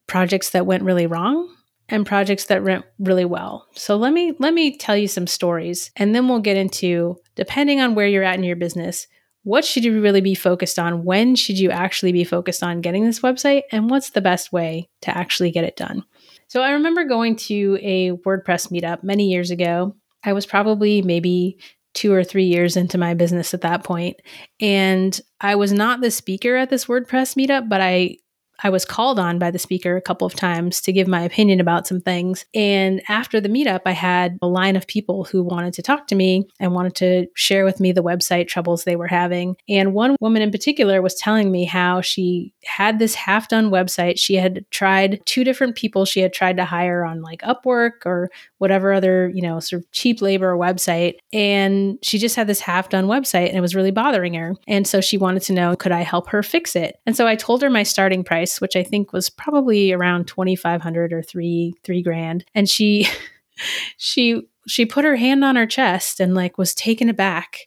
projects 0.06 0.50
that 0.50 0.66
went 0.66 0.82
really 0.82 1.06
wrong 1.06 1.48
and 1.88 2.06
projects 2.06 2.46
that 2.46 2.62
went 2.62 2.84
really 2.98 3.24
well. 3.24 3.66
So 3.74 3.96
let 3.96 4.12
me 4.12 4.32
let 4.38 4.54
me 4.54 4.76
tell 4.76 4.96
you 4.96 5.08
some 5.08 5.26
stories 5.26 5.90
and 5.96 6.14
then 6.14 6.28
we'll 6.28 6.40
get 6.40 6.56
into 6.56 7.16
depending 7.34 7.80
on 7.80 7.94
where 7.94 8.06
you're 8.06 8.22
at 8.22 8.36
in 8.36 8.44
your 8.44 8.56
business, 8.56 9.06
what 9.44 9.64
should 9.64 9.84
you 9.84 10.00
really 10.00 10.20
be 10.20 10.34
focused 10.34 10.78
on? 10.78 11.04
When 11.04 11.34
should 11.34 11.58
you 11.58 11.70
actually 11.70 12.12
be 12.12 12.24
focused 12.24 12.62
on 12.62 12.80
getting 12.80 13.04
this 13.04 13.20
website 13.20 13.62
and 13.72 13.90
what's 13.90 14.10
the 14.10 14.20
best 14.20 14.52
way 14.52 14.88
to 15.02 15.16
actually 15.16 15.50
get 15.50 15.64
it 15.64 15.76
done? 15.76 16.04
So 16.48 16.62
I 16.62 16.72
remember 16.72 17.04
going 17.04 17.36
to 17.36 17.78
a 17.80 18.12
WordPress 18.12 18.70
meetup 18.70 19.02
many 19.02 19.30
years 19.30 19.50
ago. 19.50 19.96
I 20.24 20.32
was 20.32 20.46
probably 20.46 21.02
maybe 21.02 21.58
two 21.94 22.12
or 22.12 22.24
three 22.24 22.44
years 22.44 22.76
into 22.76 22.98
my 22.98 23.14
business 23.14 23.52
at 23.52 23.62
that 23.62 23.84
point. 23.84 24.16
And 24.60 25.18
I 25.40 25.56
was 25.56 25.72
not 25.72 26.00
the 26.00 26.10
speaker 26.10 26.56
at 26.56 26.70
this 26.70 26.86
WordPress 26.86 27.36
meetup, 27.36 27.68
but 27.68 27.80
I 27.80 28.18
I 28.62 28.70
was 28.70 28.84
called 28.84 29.18
on 29.18 29.38
by 29.38 29.50
the 29.50 29.58
speaker 29.58 29.96
a 29.96 30.02
couple 30.02 30.26
of 30.26 30.34
times 30.34 30.80
to 30.82 30.92
give 30.92 31.08
my 31.08 31.22
opinion 31.22 31.60
about 31.60 31.86
some 31.86 32.00
things. 32.00 32.44
And 32.54 33.02
after 33.08 33.40
the 33.40 33.48
meetup, 33.48 33.80
I 33.86 33.92
had 33.92 34.38
a 34.42 34.46
line 34.46 34.76
of 34.76 34.86
people 34.86 35.24
who 35.24 35.42
wanted 35.42 35.74
to 35.74 35.82
talk 35.82 36.06
to 36.08 36.14
me 36.14 36.46
and 36.60 36.74
wanted 36.74 36.94
to 36.96 37.26
share 37.34 37.64
with 37.64 37.80
me 37.80 37.92
the 37.92 38.02
website 38.02 38.48
troubles 38.48 38.84
they 38.84 38.96
were 38.96 39.06
having. 39.06 39.56
And 39.68 39.94
one 39.94 40.16
woman 40.20 40.42
in 40.42 40.50
particular 40.50 41.02
was 41.02 41.14
telling 41.14 41.50
me 41.50 41.64
how 41.64 42.00
she 42.00 42.52
had 42.64 42.98
this 42.98 43.14
half 43.14 43.48
done 43.48 43.70
website. 43.70 44.18
She 44.18 44.34
had 44.34 44.64
tried 44.70 45.20
two 45.26 45.44
different 45.44 45.76
people 45.76 46.04
she 46.04 46.20
had 46.20 46.32
tried 46.32 46.56
to 46.56 46.64
hire 46.64 47.04
on 47.04 47.22
like 47.22 47.42
Upwork 47.42 48.06
or 48.06 48.30
whatever 48.58 48.92
other, 48.92 49.28
you 49.34 49.42
know, 49.42 49.58
sort 49.60 49.82
of 49.82 49.90
cheap 49.92 50.22
labor 50.22 50.56
website. 50.56 51.14
And 51.32 51.98
she 52.02 52.18
just 52.18 52.36
had 52.36 52.46
this 52.46 52.60
half 52.60 52.88
done 52.88 53.06
website 53.06 53.48
and 53.48 53.56
it 53.56 53.60
was 53.60 53.74
really 53.74 53.90
bothering 53.90 54.34
her. 54.34 54.54
And 54.68 54.86
so 54.86 55.00
she 55.00 55.18
wanted 55.18 55.42
to 55.44 55.52
know, 55.52 55.74
could 55.76 55.92
I 55.92 56.02
help 56.02 56.28
her 56.28 56.42
fix 56.42 56.76
it? 56.76 56.96
And 57.06 57.16
so 57.16 57.26
I 57.26 57.34
told 57.34 57.62
her 57.62 57.70
my 57.70 57.82
starting 57.82 58.22
price, 58.22 58.51
which 58.60 58.76
I 58.76 58.82
think 58.82 59.12
was 59.12 59.30
probably 59.30 59.92
around 59.92 60.26
2,500 60.26 61.12
or 61.12 61.22
three, 61.22 61.74
three 61.82 62.02
grand. 62.02 62.44
And 62.54 62.68
she, 62.68 63.08
she, 63.96 64.42
she 64.66 64.86
put 64.86 65.04
her 65.04 65.16
hand 65.16 65.44
on 65.44 65.56
her 65.56 65.66
chest 65.66 66.20
and 66.20 66.34
like 66.34 66.58
was 66.58 66.74
taken 66.74 67.08
aback 67.08 67.60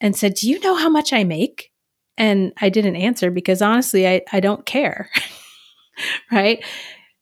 and 0.00 0.16
said, 0.16 0.34
Do 0.34 0.48
you 0.48 0.60
know 0.60 0.74
how 0.74 0.88
much 0.88 1.12
I 1.12 1.24
make? 1.24 1.70
And 2.18 2.52
I 2.60 2.68
didn't 2.68 2.96
answer 2.96 3.30
because 3.30 3.62
honestly, 3.62 4.06
I, 4.06 4.22
I 4.32 4.40
don't 4.40 4.66
care. 4.66 5.10
right? 6.32 6.64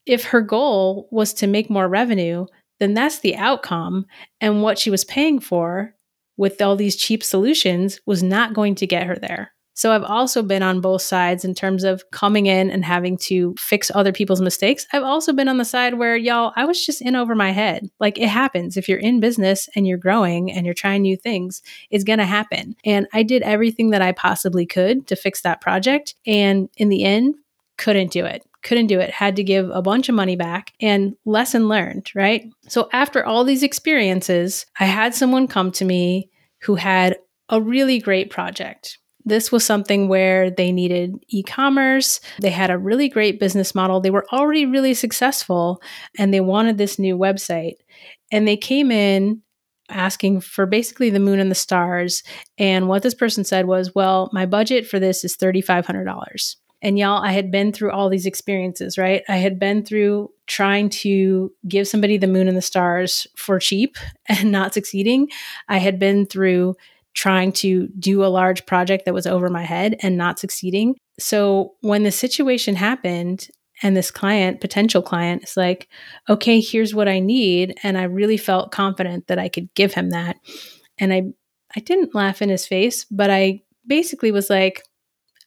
If 0.06 0.24
her 0.24 0.40
goal 0.40 1.08
was 1.10 1.32
to 1.34 1.46
make 1.46 1.70
more 1.70 1.88
revenue, 1.88 2.46
then 2.80 2.94
that's 2.94 3.20
the 3.20 3.36
outcome. 3.36 4.06
And 4.40 4.62
what 4.62 4.78
she 4.78 4.90
was 4.90 5.04
paying 5.04 5.38
for 5.38 5.94
with 6.36 6.60
all 6.60 6.74
these 6.74 6.96
cheap 6.96 7.22
solutions 7.22 8.00
was 8.06 8.22
not 8.22 8.54
going 8.54 8.74
to 8.76 8.86
get 8.86 9.06
her 9.06 9.16
there. 9.16 9.52
So 9.80 9.92
I've 9.92 10.04
also 10.04 10.42
been 10.42 10.62
on 10.62 10.82
both 10.82 11.00
sides 11.00 11.42
in 11.42 11.54
terms 11.54 11.84
of 11.84 12.10
coming 12.10 12.44
in 12.44 12.70
and 12.70 12.84
having 12.84 13.16
to 13.16 13.54
fix 13.58 13.90
other 13.94 14.12
people's 14.12 14.42
mistakes. 14.42 14.86
I've 14.92 15.04
also 15.04 15.32
been 15.32 15.48
on 15.48 15.56
the 15.56 15.64
side 15.64 15.94
where, 15.94 16.18
y'all, 16.18 16.52
I 16.54 16.66
was 16.66 16.84
just 16.84 17.00
in 17.00 17.16
over 17.16 17.34
my 17.34 17.50
head. 17.50 17.90
Like 17.98 18.18
it 18.18 18.28
happens. 18.28 18.76
If 18.76 18.90
you're 18.90 18.98
in 18.98 19.20
business 19.20 19.70
and 19.74 19.86
you're 19.86 19.96
growing 19.96 20.52
and 20.52 20.66
you're 20.66 20.74
trying 20.74 21.00
new 21.00 21.16
things, 21.16 21.62
it's 21.90 22.04
going 22.04 22.18
to 22.18 22.26
happen. 22.26 22.76
And 22.84 23.08
I 23.14 23.22
did 23.22 23.40
everything 23.40 23.88
that 23.92 24.02
I 24.02 24.12
possibly 24.12 24.66
could 24.66 25.06
to 25.06 25.16
fix 25.16 25.40
that 25.40 25.62
project. 25.62 26.14
And 26.26 26.68
in 26.76 26.90
the 26.90 27.04
end, 27.04 27.36
couldn't 27.78 28.12
do 28.12 28.26
it 28.26 28.44
couldn't 28.62 28.88
do 28.88 29.00
it, 29.00 29.08
had 29.08 29.36
to 29.36 29.42
give 29.42 29.70
a 29.70 29.80
bunch 29.80 30.10
of 30.10 30.14
money 30.14 30.36
back, 30.36 30.74
and 30.82 31.16
lesson 31.24 31.66
learned, 31.66 32.10
right? 32.14 32.44
So 32.68 32.90
after 32.92 33.24
all 33.24 33.42
these 33.42 33.62
experiences, 33.62 34.66
I 34.78 34.84
had 34.84 35.14
someone 35.14 35.48
come 35.48 35.70
to 35.72 35.86
me 35.86 36.28
who 36.60 36.74
had 36.74 37.16
a 37.48 37.58
really 37.58 37.98
great 37.98 38.28
project. 38.28 38.98
This 39.24 39.52
was 39.52 39.64
something 39.64 40.08
where 40.08 40.50
they 40.50 40.72
needed 40.72 41.14
e 41.28 41.42
commerce. 41.42 42.20
They 42.40 42.50
had 42.50 42.70
a 42.70 42.78
really 42.78 43.08
great 43.08 43.38
business 43.38 43.74
model. 43.74 44.00
They 44.00 44.10
were 44.10 44.26
already 44.32 44.66
really 44.66 44.94
successful 44.94 45.82
and 46.18 46.32
they 46.32 46.40
wanted 46.40 46.78
this 46.78 46.98
new 46.98 47.16
website. 47.16 47.74
And 48.32 48.46
they 48.46 48.56
came 48.56 48.90
in 48.90 49.42
asking 49.90 50.40
for 50.40 50.66
basically 50.66 51.10
the 51.10 51.20
moon 51.20 51.40
and 51.40 51.50
the 51.50 51.56
stars. 51.56 52.22
And 52.58 52.88
what 52.88 53.02
this 53.02 53.14
person 53.14 53.44
said 53.44 53.66
was, 53.66 53.94
Well, 53.94 54.30
my 54.32 54.46
budget 54.46 54.86
for 54.86 54.98
this 54.98 55.24
is 55.24 55.36
$3,500. 55.36 56.56
And 56.82 56.98
y'all, 56.98 57.22
I 57.22 57.32
had 57.32 57.50
been 57.50 57.72
through 57.72 57.90
all 57.90 58.08
these 58.08 58.24
experiences, 58.24 58.96
right? 58.96 59.22
I 59.28 59.36
had 59.36 59.58
been 59.58 59.84
through 59.84 60.30
trying 60.46 60.88
to 60.88 61.52
give 61.68 61.86
somebody 61.86 62.16
the 62.16 62.26
moon 62.26 62.48
and 62.48 62.56
the 62.56 62.62
stars 62.62 63.26
for 63.36 63.58
cheap 63.58 63.96
and 64.26 64.50
not 64.50 64.74
succeeding. 64.74 65.28
I 65.68 65.78
had 65.78 65.98
been 65.98 66.26
through 66.26 66.76
trying 67.14 67.52
to 67.52 67.88
do 67.98 68.24
a 68.24 68.26
large 68.26 68.66
project 68.66 69.04
that 69.04 69.14
was 69.14 69.26
over 69.26 69.48
my 69.48 69.64
head 69.64 69.96
and 70.00 70.16
not 70.16 70.38
succeeding. 70.38 70.94
So 71.18 71.74
when 71.80 72.02
the 72.02 72.12
situation 72.12 72.76
happened, 72.76 73.48
and 73.82 73.96
this 73.96 74.10
client, 74.10 74.60
potential 74.60 75.02
client, 75.02 75.44
is 75.44 75.56
like, 75.56 75.88
okay, 76.28 76.60
here's 76.60 76.94
what 76.94 77.08
I 77.08 77.18
need. 77.18 77.78
And 77.82 77.96
I 77.96 78.02
really 78.02 78.36
felt 78.36 78.72
confident 78.72 79.26
that 79.28 79.38
I 79.38 79.48
could 79.48 79.72
give 79.74 79.94
him 79.94 80.10
that. 80.10 80.36
And 80.98 81.12
I 81.12 81.22
I 81.76 81.80
didn't 81.80 82.14
laugh 82.14 82.42
in 82.42 82.48
his 82.48 82.66
face, 82.66 83.04
but 83.10 83.30
I 83.30 83.62
basically 83.86 84.32
was 84.32 84.50
like, 84.50 84.82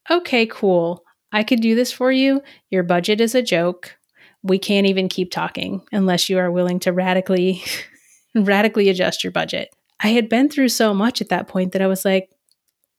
okay, 0.09 0.45
cool. 0.45 1.03
I 1.31 1.43
could 1.43 1.61
do 1.61 1.75
this 1.75 1.91
for 1.91 2.11
you. 2.11 2.41
Your 2.69 2.83
budget 2.83 3.19
is 3.19 3.35
a 3.35 3.41
joke. 3.41 3.97
We 4.41 4.57
can't 4.57 4.87
even 4.87 5.09
keep 5.09 5.31
talking 5.31 5.81
unless 5.91 6.29
you 6.29 6.37
are 6.37 6.51
willing 6.51 6.79
to 6.81 6.93
radically, 6.93 7.61
radically 8.35 8.89
adjust 8.89 9.23
your 9.23 9.31
budget. 9.31 9.69
I 10.03 10.09
had 10.09 10.29
been 10.29 10.49
through 10.49 10.69
so 10.69 10.93
much 10.93 11.21
at 11.21 11.29
that 11.29 11.47
point 11.47 11.71
that 11.71 11.81
I 11.81 11.87
was 11.87 12.03
like, 12.03 12.29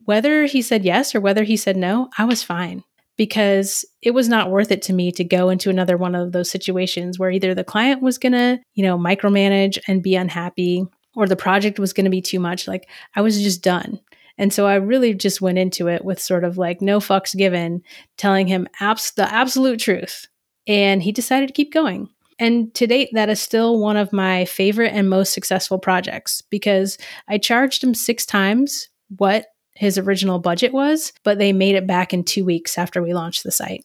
whether 0.04 0.46
he 0.46 0.62
said 0.62 0.84
yes 0.84 1.14
or 1.14 1.20
whether 1.20 1.44
he 1.44 1.56
said 1.56 1.76
no, 1.76 2.08
I 2.18 2.24
was 2.24 2.42
fine 2.42 2.82
because 3.16 3.84
it 4.02 4.12
was 4.12 4.28
not 4.28 4.50
worth 4.50 4.70
it 4.70 4.82
to 4.82 4.92
me 4.92 5.12
to 5.12 5.24
go 5.24 5.48
into 5.48 5.70
another 5.70 5.96
one 5.96 6.14
of 6.14 6.32
those 6.32 6.50
situations 6.50 7.18
where 7.18 7.30
either 7.30 7.54
the 7.54 7.64
client 7.64 8.02
was 8.02 8.18
going 8.18 8.32
to, 8.32 8.58
you 8.74 8.82
know, 8.82 8.98
micromanage 8.98 9.78
and 9.86 10.02
be 10.02 10.16
unhappy 10.16 10.84
or 11.14 11.26
the 11.26 11.36
project 11.36 11.78
was 11.78 11.92
going 11.92 12.04
to 12.04 12.10
be 12.10 12.22
too 12.22 12.40
much. 12.40 12.66
Like 12.66 12.88
I 13.14 13.20
was 13.20 13.40
just 13.40 13.62
done. 13.62 14.00
And 14.36 14.52
so 14.52 14.66
I 14.66 14.74
really 14.74 15.14
just 15.14 15.40
went 15.40 15.58
into 15.58 15.88
it 15.88 16.04
with 16.04 16.20
sort 16.20 16.42
of 16.42 16.58
like 16.58 16.82
no 16.82 16.98
fucks 16.98 17.36
given, 17.36 17.82
telling 18.16 18.48
him 18.48 18.66
abs- 18.80 19.12
the 19.12 19.32
absolute 19.32 19.78
truth. 19.78 20.26
And 20.66 21.02
he 21.02 21.12
decided 21.12 21.46
to 21.46 21.52
keep 21.52 21.72
going. 21.72 22.08
And 22.38 22.74
to 22.74 22.86
date, 22.86 23.10
that 23.12 23.28
is 23.28 23.40
still 23.40 23.78
one 23.78 23.96
of 23.96 24.12
my 24.12 24.44
favorite 24.44 24.92
and 24.92 25.08
most 25.08 25.32
successful 25.32 25.78
projects 25.78 26.42
because 26.42 26.98
I 27.28 27.38
charged 27.38 27.82
him 27.82 27.94
six 27.94 28.26
times 28.26 28.88
what 29.16 29.46
his 29.74 29.98
original 29.98 30.38
budget 30.38 30.72
was, 30.72 31.12
but 31.22 31.38
they 31.38 31.52
made 31.52 31.74
it 31.74 31.86
back 31.86 32.14
in 32.14 32.24
two 32.24 32.44
weeks 32.44 32.78
after 32.78 33.02
we 33.02 33.14
launched 33.14 33.42
the 33.42 33.50
site. 33.50 33.84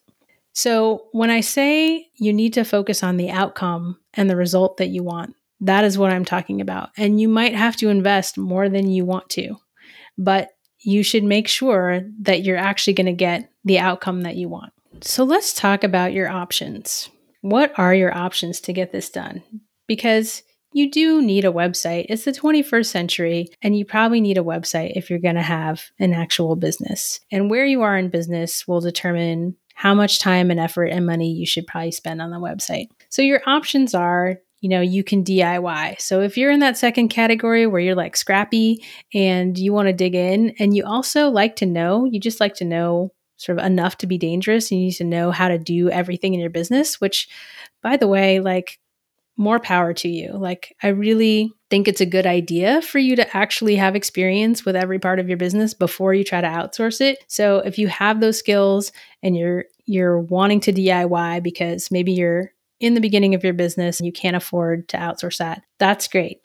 So 0.52 1.06
when 1.12 1.30
I 1.30 1.40
say 1.40 2.08
you 2.16 2.32
need 2.32 2.54
to 2.54 2.64
focus 2.64 3.02
on 3.02 3.16
the 3.16 3.30
outcome 3.30 3.98
and 4.14 4.28
the 4.28 4.36
result 4.36 4.78
that 4.78 4.88
you 4.88 5.02
want, 5.02 5.34
that 5.60 5.84
is 5.84 5.98
what 5.98 6.12
I'm 6.12 6.24
talking 6.24 6.60
about. 6.60 6.90
And 6.96 7.20
you 7.20 7.28
might 7.28 7.54
have 7.54 7.76
to 7.76 7.88
invest 7.88 8.38
more 8.38 8.68
than 8.68 8.90
you 8.90 9.04
want 9.04 9.28
to, 9.30 9.56
but 10.16 10.50
you 10.80 11.02
should 11.02 11.24
make 11.24 11.46
sure 11.46 12.02
that 12.20 12.42
you're 12.42 12.56
actually 12.56 12.94
going 12.94 13.06
to 13.06 13.12
get 13.12 13.50
the 13.64 13.78
outcome 13.78 14.22
that 14.22 14.36
you 14.36 14.48
want. 14.48 14.72
So 15.02 15.24
let's 15.24 15.52
talk 15.52 15.84
about 15.84 16.12
your 16.12 16.28
options. 16.28 17.08
What 17.40 17.78
are 17.78 17.94
your 17.94 18.16
options 18.16 18.60
to 18.62 18.72
get 18.72 18.92
this 18.92 19.10
done? 19.10 19.42
Because 19.86 20.42
you 20.72 20.90
do 20.90 21.20
need 21.20 21.44
a 21.44 21.52
website. 21.52 22.06
It's 22.08 22.24
the 22.24 22.32
21st 22.32 22.86
century, 22.86 23.48
and 23.60 23.76
you 23.76 23.84
probably 23.84 24.20
need 24.20 24.38
a 24.38 24.42
website 24.42 24.92
if 24.94 25.10
you're 25.10 25.18
going 25.18 25.34
to 25.34 25.42
have 25.42 25.82
an 25.98 26.12
actual 26.12 26.54
business. 26.54 27.18
And 27.32 27.50
where 27.50 27.66
you 27.66 27.82
are 27.82 27.96
in 27.96 28.08
business 28.08 28.68
will 28.68 28.80
determine 28.80 29.56
how 29.74 29.94
much 29.94 30.20
time 30.20 30.50
and 30.50 30.60
effort 30.60 30.86
and 30.86 31.06
money 31.06 31.32
you 31.32 31.46
should 31.46 31.66
probably 31.66 31.90
spend 31.90 32.22
on 32.22 32.30
the 32.30 32.36
website. 32.36 32.86
So, 33.08 33.22
your 33.22 33.40
options 33.46 33.94
are 33.94 34.38
you 34.60 34.68
know, 34.68 34.80
you 34.80 35.02
can 35.02 35.24
DIY. 35.24 36.00
So 36.00 36.20
if 36.20 36.36
you're 36.36 36.50
in 36.50 36.60
that 36.60 36.76
second 36.76 37.08
category 37.08 37.66
where 37.66 37.80
you're 37.80 37.94
like 37.94 38.16
scrappy 38.16 38.84
and 39.14 39.56
you 39.58 39.72
want 39.72 39.88
to 39.88 39.92
dig 39.92 40.14
in 40.14 40.54
and 40.58 40.76
you 40.76 40.84
also 40.84 41.30
like 41.30 41.56
to 41.56 41.66
know, 41.66 42.04
you 42.04 42.20
just 42.20 42.40
like 42.40 42.54
to 42.56 42.64
know 42.64 43.12
sort 43.40 43.58
of 43.58 43.64
enough 43.64 43.96
to 43.98 44.06
be 44.06 44.18
dangerous, 44.18 44.70
you 44.70 44.78
need 44.78 44.92
to 44.92 45.04
know 45.04 45.30
how 45.30 45.48
to 45.48 45.58
do 45.58 45.88
everything 45.88 46.34
in 46.34 46.40
your 46.40 46.50
business, 46.50 47.00
which 47.00 47.26
by 47.82 47.96
the 47.96 48.06
way, 48.06 48.38
like 48.38 48.78
more 49.38 49.58
power 49.58 49.94
to 49.94 50.08
you. 50.08 50.32
Like, 50.34 50.76
I 50.82 50.88
really 50.88 51.50
think 51.70 51.88
it's 51.88 52.02
a 52.02 52.06
good 52.06 52.26
idea 52.26 52.82
for 52.82 52.98
you 52.98 53.16
to 53.16 53.36
actually 53.36 53.76
have 53.76 53.96
experience 53.96 54.66
with 54.66 54.76
every 54.76 54.98
part 54.98 55.18
of 55.18 55.28
your 55.28 55.38
business 55.38 55.72
before 55.72 56.12
you 56.12 56.22
try 56.22 56.42
to 56.42 56.46
outsource 56.46 57.00
it. 57.00 57.24
So, 57.26 57.58
if 57.58 57.78
you 57.78 57.88
have 57.88 58.20
those 58.20 58.38
skills 58.38 58.92
and 59.22 59.36
you're 59.36 59.64
you're 59.86 60.20
wanting 60.20 60.60
to 60.60 60.72
DIY 60.72 61.42
because 61.42 61.90
maybe 61.90 62.12
you're 62.12 62.52
in 62.78 62.94
the 62.94 63.00
beginning 63.00 63.34
of 63.34 63.42
your 63.42 63.54
business 63.54 63.98
and 63.98 64.06
you 64.06 64.12
can't 64.12 64.36
afford 64.36 64.88
to 64.88 64.98
outsource 64.98 65.38
that, 65.38 65.62
that's 65.78 66.06
great. 66.06 66.40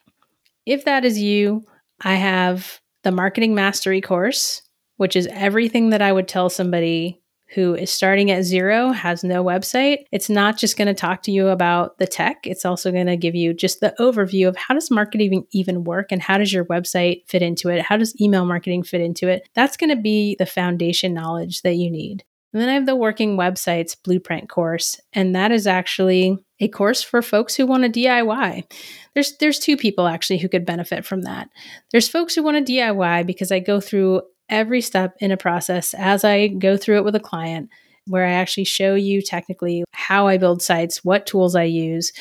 If 0.64 0.86
that 0.86 1.04
is 1.04 1.20
you, 1.20 1.64
I 2.00 2.14
have 2.14 2.80
the 3.04 3.12
marketing 3.12 3.54
mastery 3.54 4.00
course, 4.00 4.62
which 4.96 5.16
is 5.16 5.28
everything 5.30 5.90
that 5.90 6.02
I 6.02 6.12
would 6.12 6.28
tell 6.28 6.50
somebody 6.50 7.20
who 7.54 7.74
is 7.74 7.90
starting 7.90 8.30
at 8.30 8.42
zero, 8.42 8.90
has 8.90 9.22
no 9.22 9.44
website, 9.44 10.04
it's 10.10 10.28
not 10.28 10.58
just 10.58 10.76
going 10.76 10.88
to 10.88 10.94
talk 10.94 11.22
to 11.22 11.30
you 11.30 11.48
about 11.48 11.96
the 11.98 12.06
tech. 12.06 12.38
It's 12.44 12.64
also 12.64 12.90
going 12.90 13.06
to 13.06 13.16
give 13.16 13.34
you 13.34 13.54
just 13.54 13.80
the 13.80 13.94
overview 14.00 14.48
of 14.48 14.56
how 14.56 14.74
does 14.74 14.90
marketing 14.90 15.46
even 15.52 15.84
work 15.84 16.10
and 16.10 16.20
how 16.20 16.38
does 16.38 16.52
your 16.52 16.64
website 16.64 17.22
fit 17.28 17.42
into 17.42 17.68
it? 17.68 17.82
How 17.82 17.96
does 17.96 18.20
email 18.20 18.44
marketing 18.44 18.82
fit 18.82 19.00
into 19.00 19.28
it? 19.28 19.48
That's 19.54 19.76
going 19.76 19.90
to 19.90 20.00
be 20.00 20.34
the 20.38 20.46
foundation 20.46 21.14
knowledge 21.14 21.62
that 21.62 21.76
you 21.76 21.90
need. 21.90 22.24
And 22.52 22.62
then 22.62 22.68
I 22.70 22.74
have 22.74 22.86
the 22.86 22.96
Working 22.96 23.36
Websites 23.36 23.96
Blueprint 24.02 24.48
course, 24.48 24.98
and 25.12 25.34
that 25.34 25.52
is 25.52 25.66
actually 25.66 26.38
a 26.58 26.68
course 26.68 27.02
for 27.02 27.20
folks 27.20 27.54
who 27.54 27.66
want 27.66 27.82
to 27.84 28.00
DIY. 28.00 28.64
There's 29.12 29.36
there's 29.36 29.58
two 29.58 29.76
people 29.76 30.06
actually 30.06 30.38
who 30.38 30.48
could 30.48 30.64
benefit 30.64 31.04
from 31.04 31.22
that. 31.22 31.50
There's 31.92 32.08
folks 32.08 32.34
who 32.34 32.42
want 32.42 32.66
to 32.66 32.72
DIY 32.72 33.26
because 33.26 33.52
I 33.52 33.58
go 33.58 33.78
through 33.78 34.22
every 34.48 34.80
step 34.80 35.16
in 35.20 35.32
a 35.32 35.36
process 35.36 35.94
as 35.94 36.24
I 36.24 36.48
go 36.48 36.76
through 36.76 36.98
it 36.98 37.04
with 37.04 37.16
a 37.16 37.20
client, 37.20 37.70
where 38.06 38.24
I 38.24 38.32
actually 38.32 38.64
show 38.64 38.94
you 38.94 39.20
technically 39.20 39.84
how 39.92 40.26
I 40.28 40.38
build 40.38 40.62
sites, 40.62 41.04
what 41.04 41.26
tools 41.26 41.56
I 41.56 41.64
use. 41.64 42.12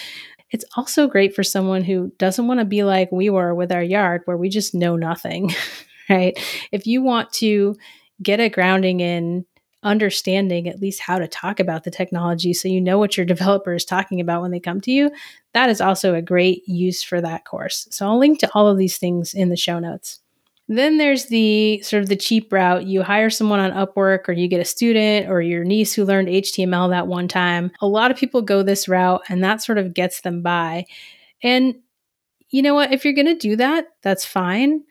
It's 0.51 0.65
also 0.75 1.07
great 1.07 1.35
for 1.35 1.43
someone 1.43 1.83
who 1.83 2.11
doesn't 2.17 2.47
want 2.47 2.59
to 2.59 2.65
be 2.65 2.83
like 2.83 3.11
we 3.11 3.29
were 3.29 3.53
with 3.53 3.71
our 3.71 3.83
yard, 3.83 4.21
where 4.25 4.37
we 4.37 4.49
just 4.49 4.73
know 4.73 4.95
nothing, 4.95 5.51
right? 6.09 6.37
If 6.71 6.87
you 6.87 7.01
want 7.01 7.31
to 7.33 7.75
get 8.21 8.39
a 8.39 8.49
grounding 8.49 8.99
in 8.99 9.45
understanding 9.83 10.67
at 10.67 10.79
least 10.79 10.99
how 10.99 11.19
to 11.19 11.27
talk 11.27 11.59
about 11.59 11.83
the 11.83 11.91
technology 11.91 12.53
so 12.53 12.67
you 12.67 12.81
know 12.81 12.97
what 12.97 13.15
your 13.15 13.25
developer 13.25 13.73
is 13.73 13.85
talking 13.85 14.19
about 14.19 14.41
when 14.41 14.51
they 14.51 14.59
come 14.59 14.81
to 14.81 14.91
you, 14.91 15.11
that 15.53 15.69
is 15.69 15.79
also 15.79 16.15
a 16.15 16.21
great 16.21 16.67
use 16.67 17.03
for 17.03 17.21
that 17.21 17.45
course. 17.45 17.87
So 17.91 18.07
I'll 18.07 18.17
link 18.17 18.39
to 18.39 18.49
all 18.53 18.67
of 18.67 18.77
these 18.77 18.97
things 18.97 19.33
in 19.33 19.49
the 19.49 19.55
show 19.55 19.79
notes. 19.79 20.19
Then 20.67 20.97
there's 20.97 21.27
the 21.27 21.81
sort 21.81 22.01
of 22.01 22.09
the 22.09 22.15
cheap 22.15 22.51
route. 22.51 22.85
You 22.85 23.03
hire 23.03 23.29
someone 23.29 23.59
on 23.59 23.71
Upwork 23.71 24.27
or 24.27 24.31
you 24.31 24.47
get 24.47 24.61
a 24.61 24.65
student 24.65 25.29
or 25.29 25.41
your 25.41 25.63
niece 25.63 25.93
who 25.93 26.05
learned 26.05 26.27
HTML 26.27 26.89
that 26.89 27.07
one 27.07 27.27
time. 27.27 27.71
A 27.81 27.87
lot 27.87 28.09
of 28.09 28.17
people 28.17 28.41
go 28.41 28.63
this 28.63 28.87
route 28.87 29.21
and 29.29 29.43
that 29.43 29.61
sort 29.61 29.77
of 29.77 29.93
gets 29.93 30.21
them 30.21 30.41
by. 30.41 30.85
And 31.43 31.75
you 32.49 32.63
know 32.63 32.73
what? 32.73 32.91
If 32.91 33.05
you're 33.05 33.13
going 33.13 33.25
to 33.27 33.35
do 33.35 33.55
that, 33.57 33.85
that's 34.01 34.25
fine. 34.25 34.83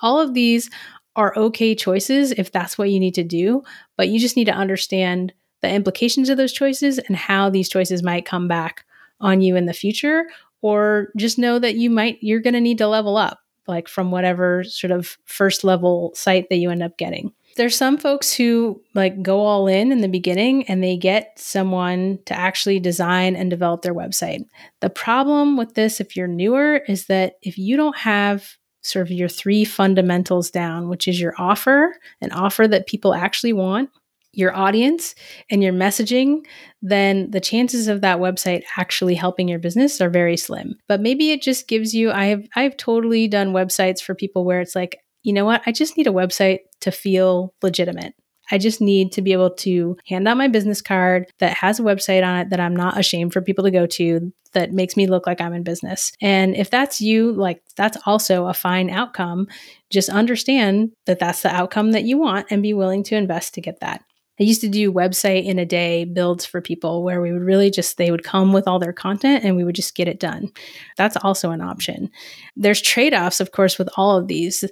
All 0.00 0.20
of 0.20 0.34
these 0.34 0.70
are 1.16 1.36
okay 1.36 1.74
choices 1.74 2.30
if 2.32 2.52
that's 2.52 2.78
what 2.78 2.90
you 2.90 3.00
need 3.00 3.14
to 3.14 3.24
do, 3.24 3.62
but 3.96 4.08
you 4.08 4.20
just 4.20 4.36
need 4.36 4.44
to 4.44 4.52
understand 4.52 5.32
the 5.62 5.70
implications 5.70 6.28
of 6.28 6.36
those 6.36 6.52
choices 6.52 6.98
and 6.98 7.16
how 7.16 7.50
these 7.50 7.68
choices 7.68 8.04
might 8.04 8.24
come 8.24 8.46
back 8.46 8.84
on 9.20 9.40
you 9.40 9.56
in 9.56 9.66
the 9.66 9.72
future 9.72 10.26
or 10.62 11.08
just 11.16 11.38
know 11.38 11.58
that 11.58 11.74
you 11.74 11.90
might 11.90 12.18
you're 12.20 12.40
going 12.40 12.54
to 12.54 12.60
need 12.60 12.78
to 12.78 12.86
level 12.86 13.16
up 13.16 13.40
like 13.68 13.88
from 13.88 14.10
whatever 14.10 14.64
sort 14.64 14.90
of 14.90 15.18
first 15.24 15.64
level 15.64 16.12
site 16.14 16.48
that 16.48 16.56
you 16.56 16.70
end 16.70 16.82
up 16.82 16.96
getting. 16.98 17.32
There's 17.56 17.76
some 17.76 17.98
folks 17.98 18.32
who 18.32 18.80
like 18.94 19.20
go 19.22 19.40
all 19.40 19.66
in 19.66 19.90
in 19.90 20.00
the 20.00 20.08
beginning 20.08 20.68
and 20.68 20.82
they 20.82 20.96
get 20.96 21.32
someone 21.38 22.20
to 22.26 22.34
actually 22.34 22.78
design 22.78 23.34
and 23.34 23.50
develop 23.50 23.82
their 23.82 23.94
website. 23.94 24.44
The 24.80 24.90
problem 24.90 25.56
with 25.56 25.74
this 25.74 26.00
if 26.00 26.16
you're 26.16 26.28
newer 26.28 26.76
is 26.88 27.06
that 27.06 27.34
if 27.42 27.58
you 27.58 27.76
don't 27.76 27.96
have 27.96 28.56
sort 28.82 29.06
of 29.06 29.10
your 29.10 29.28
three 29.28 29.64
fundamentals 29.64 30.50
down, 30.50 30.88
which 30.88 31.08
is 31.08 31.20
your 31.20 31.34
offer, 31.36 31.96
an 32.20 32.30
offer 32.32 32.68
that 32.68 32.86
people 32.86 33.12
actually 33.12 33.52
want, 33.52 33.90
your 34.38 34.54
audience 34.54 35.14
and 35.50 35.62
your 35.62 35.72
messaging, 35.72 36.46
then 36.80 37.30
the 37.32 37.40
chances 37.40 37.88
of 37.88 38.00
that 38.02 38.18
website 38.18 38.62
actually 38.76 39.16
helping 39.16 39.48
your 39.48 39.58
business 39.58 40.00
are 40.00 40.08
very 40.08 40.36
slim. 40.36 40.76
But 40.86 41.00
maybe 41.00 41.32
it 41.32 41.42
just 41.42 41.66
gives 41.66 41.92
you 41.92 42.12
I 42.12 42.26
have 42.26 42.46
I've 42.54 42.76
totally 42.76 43.26
done 43.26 43.52
websites 43.52 44.00
for 44.00 44.14
people 44.14 44.44
where 44.44 44.60
it's 44.60 44.76
like, 44.76 45.00
you 45.24 45.32
know 45.32 45.44
what? 45.44 45.62
I 45.66 45.72
just 45.72 45.96
need 45.96 46.06
a 46.06 46.12
website 46.12 46.60
to 46.82 46.92
feel 46.92 47.52
legitimate. 47.62 48.14
I 48.50 48.58
just 48.58 48.80
need 48.80 49.12
to 49.12 49.22
be 49.22 49.32
able 49.32 49.50
to 49.56 49.96
hand 50.06 50.26
out 50.26 50.38
my 50.38 50.48
business 50.48 50.80
card 50.80 51.30
that 51.38 51.52
has 51.54 51.80
a 51.80 51.82
website 51.82 52.24
on 52.24 52.38
it 52.38 52.50
that 52.50 52.60
I'm 52.60 52.74
not 52.74 52.98
ashamed 52.98 53.32
for 53.32 53.42
people 53.42 53.64
to 53.64 53.70
go 53.70 53.86
to 53.86 54.32
that 54.54 54.72
makes 54.72 54.96
me 54.96 55.06
look 55.06 55.26
like 55.26 55.40
I'm 55.40 55.52
in 55.52 55.62
business. 55.62 56.12
And 56.22 56.56
if 56.56 56.70
that's 56.70 57.00
you, 57.00 57.32
like 57.32 57.62
that's 57.76 57.98
also 58.06 58.46
a 58.46 58.54
fine 58.54 58.88
outcome. 58.88 59.48
Just 59.90 60.08
understand 60.08 60.92
that 61.06 61.18
that's 61.18 61.42
the 61.42 61.54
outcome 61.54 61.92
that 61.92 62.04
you 62.04 62.16
want 62.18 62.46
and 62.50 62.62
be 62.62 62.72
willing 62.72 63.02
to 63.04 63.16
invest 63.16 63.54
to 63.54 63.60
get 63.60 63.80
that. 63.80 64.02
I 64.40 64.44
used 64.44 64.60
to 64.60 64.68
do 64.68 64.92
website 64.92 65.44
in 65.44 65.58
a 65.58 65.66
day 65.66 66.04
builds 66.04 66.44
for 66.44 66.60
people 66.60 67.02
where 67.02 67.20
we 67.20 67.32
would 67.32 67.42
really 67.42 67.70
just, 67.70 67.96
they 67.96 68.10
would 68.10 68.24
come 68.24 68.52
with 68.52 68.68
all 68.68 68.78
their 68.78 68.92
content 68.92 69.44
and 69.44 69.56
we 69.56 69.64
would 69.64 69.74
just 69.74 69.94
get 69.94 70.08
it 70.08 70.20
done. 70.20 70.52
That's 70.96 71.16
also 71.16 71.50
an 71.50 71.60
option. 71.60 72.10
There's 72.56 72.80
trade 72.80 73.14
offs, 73.14 73.40
of 73.40 73.52
course, 73.52 73.78
with 73.78 73.88
all 73.96 74.16
of 74.16 74.28
these 74.28 74.64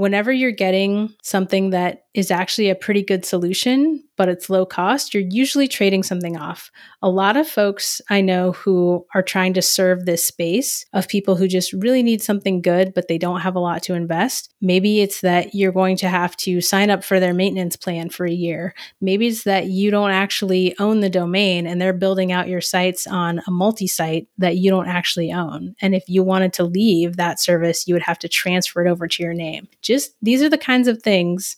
whenever 0.00 0.32
you're 0.32 0.50
getting 0.50 1.14
something 1.22 1.70
that 1.70 2.06
is 2.14 2.30
actually 2.30 2.68
a 2.68 2.74
pretty 2.74 3.02
good 3.02 3.24
solution, 3.24 4.02
but 4.16 4.28
it's 4.28 4.50
low 4.50 4.66
cost, 4.66 5.14
you're 5.14 5.22
usually 5.30 5.68
trading 5.68 6.02
something 6.02 6.36
off. 6.36 6.70
A 7.02 7.08
lot 7.08 7.36
of 7.36 7.48
folks 7.48 8.00
I 8.10 8.20
know 8.20 8.52
who 8.52 9.06
are 9.14 9.22
trying 9.22 9.54
to 9.54 9.62
serve 9.62 10.04
this 10.04 10.24
space 10.24 10.84
of 10.92 11.08
people 11.08 11.36
who 11.36 11.48
just 11.48 11.72
really 11.72 12.02
need 12.02 12.20
something 12.20 12.60
good, 12.60 12.92
but 12.94 13.08
they 13.08 13.16
don't 13.16 13.40
have 13.40 13.54
a 13.56 13.60
lot 13.60 13.82
to 13.84 13.94
invest. 13.94 14.52
Maybe 14.60 15.00
it's 15.00 15.20
that 15.22 15.54
you're 15.54 15.72
going 15.72 15.96
to 15.98 16.08
have 16.08 16.36
to 16.38 16.60
sign 16.60 16.90
up 16.90 17.02
for 17.02 17.18
their 17.18 17.32
maintenance 17.32 17.76
plan 17.76 18.10
for 18.10 18.26
a 18.26 18.32
year. 18.32 18.74
Maybe 19.00 19.28
it's 19.28 19.44
that 19.44 19.66
you 19.66 19.90
don't 19.90 20.10
actually 20.10 20.78
own 20.78 21.00
the 21.00 21.10
domain 21.10 21.66
and 21.66 21.80
they're 21.80 21.92
building 21.92 22.32
out 22.32 22.48
your 22.48 22.60
sites 22.60 23.06
on 23.06 23.40
a 23.46 23.50
multi 23.50 23.86
site 23.86 24.28
that 24.36 24.56
you 24.56 24.70
don't 24.70 24.88
actually 24.88 25.32
own. 25.32 25.74
And 25.80 25.94
if 25.94 26.04
you 26.08 26.22
wanted 26.22 26.52
to 26.54 26.64
leave 26.64 27.16
that 27.16 27.40
service, 27.40 27.86
you 27.86 27.94
would 27.94 28.02
have 28.02 28.18
to 28.18 28.28
transfer 28.28 28.84
it 28.84 28.90
over 28.90 29.08
to 29.08 29.22
your 29.22 29.34
name 29.34 29.68
just 29.82 30.14
these 30.22 30.42
are 30.42 30.48
the 30.48 30.58
kinds 30.58 30.88
of 30.88 31.02
things 31.02 31.56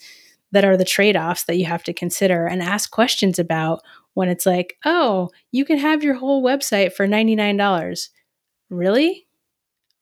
that 0.53 0.65
are 0.65 0.77
the 0.77 0.85
trade 0.85 1.17
offs 1.17 1.45
that 1.45 1.57
you 1.57 1.65
have 1.65 1.83
to 1.85 1.93
consider 1.93 2.47
and 2.47 2.63
ask 2.63 2.91
questions 2.91 3.39
about 3.39 3.83
when 4.15 4.29
it's 4.29 4.47
like, 4.47 4.77
oh, 4.85 5.31
you 5.51 5.65
can 5.65 5.79
have 5.79 6.05
your 6.05 6.15
whole 6.15 6.43
website 6.43 6.93
for 6.93 7.07
$99. 7.07 8.09
Really? 8.71 9.27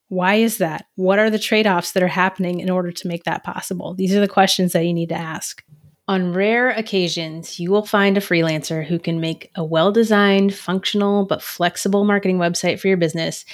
Why 0.08 0.34
is 0.34 0.58
that? 0.58 0.86
What 0.96 1.20
are 1.20 1.30
the 1.30 1.38
trade 1.38 1.68
offs 1.68 1.92
that 1.92 2.02
are 2.02 2.08
happening 2.08 2.58
in 2.58 2.68
order 2.68 2.90
to 2.90 3.08
make 3.08 3.24
that 3.24 3.44
possible? 3.44 3.94
These 3.94 4.14
are 4.14 4.20
the 4.20 4.28
questions 4.28 4.72
that 4.72 4.84
you 4.84 4.92
need 4.92 5.10
to 5.10 5.14
ask. 5.14 5.64
On 6.08 6.32
rare 6.32 6.70
occasions, 6.70 7.60
you 7.60 7.70
will 7.70 7.86
find 7.86 8.18
a 8.18 8.20
freelancer 8.20 8.84
who 8.84 8.98
can 8.98 9.20
make 9.20 9.52
a 9.54 9.64
well 9.64 9.92
designed, 9.92 10.52
functional, 10.52 11.24
but 11.24 11.40
flexible 11.40 12.04
marketing 12.04 12.38
website 12.38 12.80
for 12.80 12.88
your 12.88 12.96
business 12.96 13.44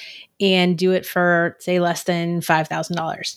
and 0.40 0.78
do 0.78 0.92
it 0.92 1.04
for, 1.04 1.59
say, 1.61 1.78
less 1.78 2.04
than 2.04 2.40
$5,000. 2.40 3.37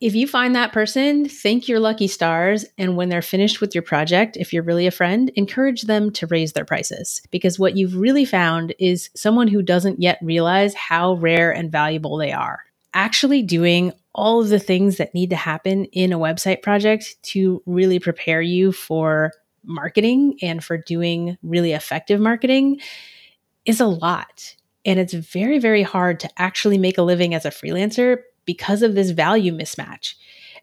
If 0.00 0.14
you 0.14 0.26
find 0.26 0.54
that 0.54 0.72
person, 0.72 1.28
thank 1.28 1.68
your 1.68 1.80
lucky 1.80 2.08
stars. 2.08 2.64
And 2.76 2.96
when 2.96 3.08
they're 3.08 3.22
finished 3.22 3.60
with 3.60 3.74
your 3.74 3.82
project, 3.82 4.36
if 4.36 4.52
you're 4.52 4.62
really 4.62 4.86
a 4.86 4.90
friend, 4.90 5.30
encourage 5.36 5.82
them 5.82 6.10
to 6.12 6.26
raise 6.26 6.52
their 6.52 6.64
prices. 6.64 7.22
Because 7.30 7.58
what 7.58 7.76
you've 7.76 7.96
really 7.96 8.24
found 8.24 8.74
is 8.78 9.08
someone 9.14 9.48
who 9.48 9.62
doesn't 9.62 10.02
yet 10.02 10.18
realize 10.20 10.74
how 10.74 11.14
rare 11.14 11.52
and 11.52 11.70
valuable 11.70 12.16
they 12.16 12.32
are. 12.32 12.60
Actually, 12.92 13.42
doing 13.42 13.92
all 14.14 14.40
of 14.40 14.48
the 14.48 14.58
things 14.58 14.98
that 14.98 15.14
need 15.14 15.30
to 15.30 15.36
happen 15.36 15.84
in 15.86 16.12
a 16.12 16.18
website 16.18 16.62
project 16.62 17.16
to 17.22 17.62
really 17.66 17.98
prepare 17.98 18.42
you 18.42 18.72
for 18.72 19.32
marketing 19.64 20.36
and 20.42 20.62
for 20.62 20.76
doing 20.76 21.38
really 21.42 21.72
effective 21.72 22.20
marketing 22.20 22.80
is 23.64 23.80
a 23.80 23.86
lot. 23.86 24.54
And 24.84 25.00
it's 25.00 25.14
very, 25.14 25.58
very 25.58 25.82
hard 25.82 26.20
to 26.20 26.30
actually 26.36 26.78
make 26.78 26.98
a 26.98 27.02
living 27.02 27.34
as 27.34 27.44
a 27.44 27.50
freelancer 27.50 28.18
because 28.44 28.82
of 28.82 28.94
this 28.94 29.10
value 29.10 29.52
mismatch. 29.52 30.14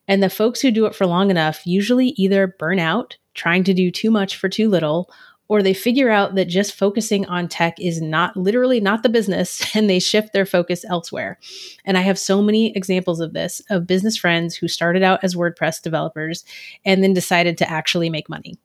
And 0.07 0.21
the 0.21 0.29
folks 0.29 0.61
who 0.61 0.71
do 0.71 0.85
it 0.85 0.95
for 0.95 1.05
long 1.05 1.29
enough 1.29 1.65
usually 1.65 2.09
either 2.17 2.55
burn 2.59 2.79
out 2.79 3.17
trying 3.33 3.63
to 3.63 3.73
do 3.73 3.91
too 3.91 4.11
much 4.11 4.35
for 4.35 4.49
too 4.49 4.69
little, 4.69 5.09
or 5.47 5.61
they 5.61 5.73
figure 5.73 6.09
out 6.09 6.35
that 6.35 6.45
just 6.45 6.73
focusing 6.73 7.25
on 7.25 7.47
tech 7.47 7.79
is 7.79 8.01
not 8.01 8.35
literally 8.37 8.79
not 8.79 9.03
the 9.03 9.09
business 9.09 9.63
and 9.75 9.89
they 9.89 9.99
shift 9.99 10.33
their 10.33 10.45
focus 10.45 10.85
elsewhere. 10.85 11.37
And 11.85 11.97
I 11.97 12.01
have 12.01 12.17
so 12.17 12.41
many 12.41 12.75
examples 12.75 13.19
of 13.19 13.33
this 13.33 13.61
of 13.69 13.87
business 13.87 14.17
friends 14.17 14.55
who 14.55 14.67
started 14.67 15.03
out 15.03 15.23
as 15.23 15.35
WordPress 15.35 15.81
developers 15.81 16.45
and 16.85 17.03
then 17.03 17.13
decided 17.13 17.57
to 17.57 17.69
actually 17.69 18.09
make 18.09 18.29
money. 18.29 18.57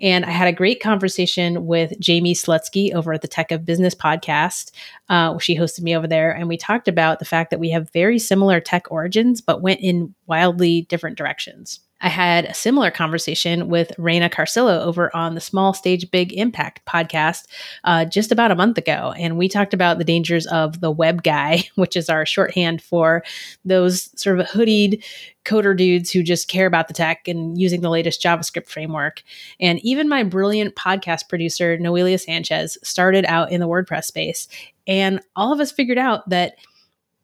And 0.00 0.24
I 0.24 0.30
had 0.30 0.48
a 0.48 0.52
great 0.52 0.82
conversation 0.82 1.66
with 1.66 1.98
Jamie 2.00 2.34
Slutsky 2.34 2.94
over 2.94 3.12
at 3.12 3.22
the 3.22 3.28
Tech 3.28 3.50
of 3.50 3.64
Business 3.64 3.94
podcast. 3.94 4.70
Uh, 5.08 5.38
she 5.38 5.56
hosted 5.56 5.82
me 5.82 5.96
over 5.96 6.06
there, 6.06 6.32
and 6.32 6.48
we 6.48 6.56
talked 6.56 6.88
about 6.88 7.18
the 7.18 7.24
fact 7.24 7.50
that 7.50 7.60
we 7.60 7.70
have 7.70 7.90
very 7.92 8.18
similar 8.18 8.60
tech 8.60 8.90
origins, 8.90 9.40
but 9.40 9.62
went 9.62 9.80
in 9.80 10.14
wildly 10.26 10.82
different 10.82 11.18
directions. 11.18 11.80
I 12.00 12.08
had 12.08 12.46
a 12.46 12.54
similar 12.54 12.90
conversation 12.90 13.68
with 13.68 13.92
Raina 13.98 14.30
Carcillo 14.30 14.80
over 14.80 15.14
on 15.14 15.34
the 15.34 15.40
Small 15.40 15.74
Stage 15.74 16.10
Big 16.10 16.32
Impact 16.32 16.84
podcast 16.86 17.46
uh, 17.84 18.04
just 18.06 18.32
about 18.32 18.50
a 18.50 18.56
month 18.56 18.78
ago. 18.78 19.12
And 19.18 19.36
we 19.36 19.48
talked 19.48 19.74
about 19.74 19.98
the 19.98 20.04
dangers 20.04 20.46
of 20.46 20.80
the 20.80 20.90
web 20.90 21.22
guy, 21.22 21.64
which 21.74 21.96
is 21.96 22.08
our 22.08 22.24
shorthand 22.24 22.82
for 22.82 23.22
those 23.64 24.10
sort 24.20 24.40
of 24.40 24.46
hoodied 24.46 25.04
coder 25.44 25.76
dudes 25.76 26.10
who 26.10 26.22
just 26.22 26.48
care 26.48 26.66
about 26.66 26.88
the 26.88 26.94
tech 26.94 27.26
and 27.26 27.60
using 27.60 27.80
the 27.80 27.90
latest 27.90 28.22
JavaScript 28.22 28.68
framework. 28.68 29.22
And 29.58 29.78
even 29.80 30.08
my 30.08 30.22
brilliant 30.22 30.76
podcast 30.76 31.28
producer, 31.28 31.76
Noelia 31.78 32.20
Sanchez, 32.20 32.78
started 32.82 33.24
out 33.26 33.50
in 33.50 33.60
the 33.60 33.68
WordPress 33.68 34.04
space. 34.04 34.48
And 34.86 35.20
all 35.36 35.52
of 35.52 35.60
us 35.60 35.72
figured 35.72 35.98
out 35.98 36.28
that 36.28 36.56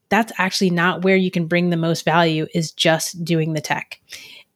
that's 0.09 0.33
actually 0.39 0.71
not 0.71 1.03
where 1.03 1.17
you 1.17 1.31
can 1.31 1.47
bring 1.47 1.71
the 1.71 1.77
most 1.77 2.05
value 2.05 2.47
is 2.55 2.71
just 2.71 3.25
doing 3.25 3.55
the 3.55 3.61
tech. 3.61 4.01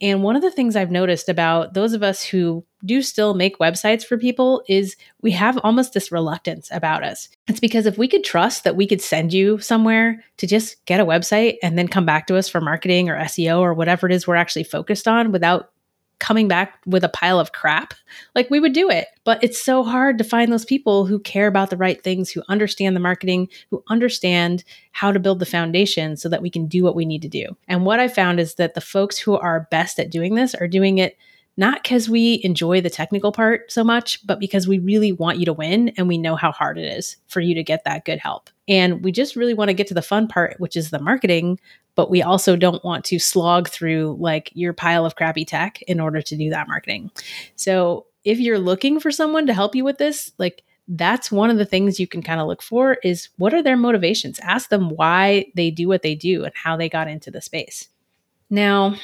And 0.00 0.22
one 0.22 0.36
of 0.36 0.42
the 0.42 0.50
things 0.50 0.76
I've 0.76 0.90
noticed 0.90 1.28
about 1.28 1.74
those 1.74 1.92
of 1.92 2.02
us 2.02 2.24
who 2.24 2.64
do 2.84 3.02
still 3.02 3.34
make 3.34 3.58
websites 3.58 4.04
for 4.04 4.16
people 4.16 4.62
is 4.66 4.96
we 5.20 5.30
have 5.32 5.58
almost 5.58 5.92
this 5.92 6.10
reluctance 6.10 6.68
about 6.72 7.04
us. 7.04 7.28
It's 7.48 7.60
because 7.60 7.84
if 7.84 7.98
we 7.98 8.08
could 8.08 8.24
trust 8.24 8.64
that 8.64 8.76
we 8.76 8.86
could 8.86 9.02
send 9.02 9.32
you 9.32 9.58
somewhere 9.58 10.24
to 10.38 10.46
just 10.46 10.82
get 10.86 11.00
a 11.00 11.04
website 11.04 11.56
and 11.62 11.76
then 11.76 11.88
come 11.88 12.06
back 12.06 12.26
to 12.28 12.36
us 12.36 12.48
for 12.48 12.60
marketing 12.60 13.10
or 13.10 13.18
SEO 13.18 13.60
or 13.60 13.74
whatever 13.74 14.06
it 14.06 14.12
is 14.12 14.26
we're 14.26 14.36
actually 14.36 14.64
focused 14.64 15.06
on 15.06 15.32
without 15.32 15.72
coming 16.20 16.46
back 16.46 16.78
with 16.86 17.02
a 17.02 17.08
pile 17.08 17.40
of 17.40 17.52
crap, 17.52 17.94
like 18.34 18.48
we 18.50 18.60
would 18.60 18.72
do 18.72 18.88
it. 18.88 19.08
But 19.24 19.42
it's 19.42 19.60
so 19.60 19.82
hard 19.82 20.18
to 20.18 20.24
find 20.24 20.52
those 20.52 20.64
people 20.64 21.06
who 21.06 21.18
care 21.18 21.46
about 21.46 21.70
the 21.70 21.76
right 21.76 22.02
things, 22.02 22.30
who 22.30 22.42
understand 22.48 22.94
the 22.94 23.00
marketing, 23.00 23.48
who 23.70 23.82
understand 23.88 24.62
how 24.92 25.10
to 25.10 25.18
build 25.18 25.40
the 25.40 25.46
foundation 25.46 26.16
so 26.16 26.28
that 26.28 26.42
we 26.42 26.50
can 26.50 26.66
do 26.66 26.84
what 26.84 26.94
we 26.94 27.04
need 27.04 27.22
to 27.22 27.28
do. 27.28 27.56
And 27.66 27.84
what 27.84 27.98
I 27.98 28.06
found 28.06 28.38
is 28.38 28.54
that 28.54 28.74
the 28.74 28.80
folks 28.80 29.18
who 29.18 29.36
are 29.36 29.66
best 29.70 29.98
at 29.98 30.10
doing 30.10 30.34
this 30.34 30.54
are 30.54 30.68
doing 30.68 30.98
it 30.98 31.16
not 31.56 31.82
because 31.82 32.08
we 32.08 32.40
enjoy 32.42 32.80
the 32.80 32.90
technical 32.90 33.32
part 33.32 33.70
so 33.70 33.84
much, 33.84 34.24
but 34.26 34.40
because 34.40 34.66
we 34.66 34.78
really 34.78 35.12
want 35.12 35.38
you 35.38 35.44
to 35.44 35.52
win 35.52 35.90
and 35.96 36.08
we 36.08 36.16
know 36.16 36.36
how 36.36 36.52
hard 36.52 36.78
it 36.78 36.84
is 36.84 37.16
for 37.26 37.40
you 37.40 37.54
to 37.54 37.62
get 37.62 37.84
that 37.84 38.04
good 38.04 38.18
help. 38.18 38.48
And 38.68 39.04
we 39.04 39.12
just 39.12 39.36
really 39.36 39.54
want 39.54 39.68
to 39.68 39.74
get 39.74 39.86
to 39.88 39.94
the 39.94 40.02
fun 40.02 40.28
part, 40.28 40.58
which 40.58 40.76
is 40.76 40.90
the 40.90 41.00
marketing, 41.00 41.58
but 41.96 42.10
we 42.10 42.22
also 42.22 42.56
don't 42.56 42.84
want 42.84 43.04
to 43.06 43.18
slog 43.18 43.68
through 43.68 44.16
like 44.20 44.50
your 44.54 44.72
pile 44.72 45.04
of 45.04 45.16
crappy 45.16 45.44
tech 45.44 45.82
in 45.82 46.00
order 46.00 46.22
to 46.22 46.36
do 46.36 46.50
that 46.50 46.68
marketing. 46.68 47.10
So 47.56 48.06
if 48.24 48.38
you're 48.38 48.58
looking 48.58 49.00
for 49.00 49.10
someone 49.10 49.46
to 49.46 49.54
help 49.54 49.74
you 49.74 49.84
with 49.84 49.98
this, 49.98 50.32
like 50.38 50.62
that's 50.88 51.30
one 51.30 51.50
of 51.50 51.58
the 51.58 51.64
things 51.64 52.00
you 52.00 52.06
can 52.06 52.22
kind 52.22 52.40
of 52.40 52.46
look 52.46 52.62
for 52.62 52.94
is 53.04 53.28
what 53.36 53.54
are 53.54 53.62
their 53.62 53.76
motivations? 53.76 54.40
Ask 54.40 54.70
them 54.70 54.90
why 54.90 55.46
they 55.54 55.70
do 55.70 55.88
what 55.88 56.02
they 56.02 56.14
do 56.14 56.44
and 56.44 56.52
how 56.54 56.76
they 56.76 56.88
got 56.88 57.08
into 57.08 57.30
the 57.30 57.40
space. 57.40 57.88
Now, 58.50 58.96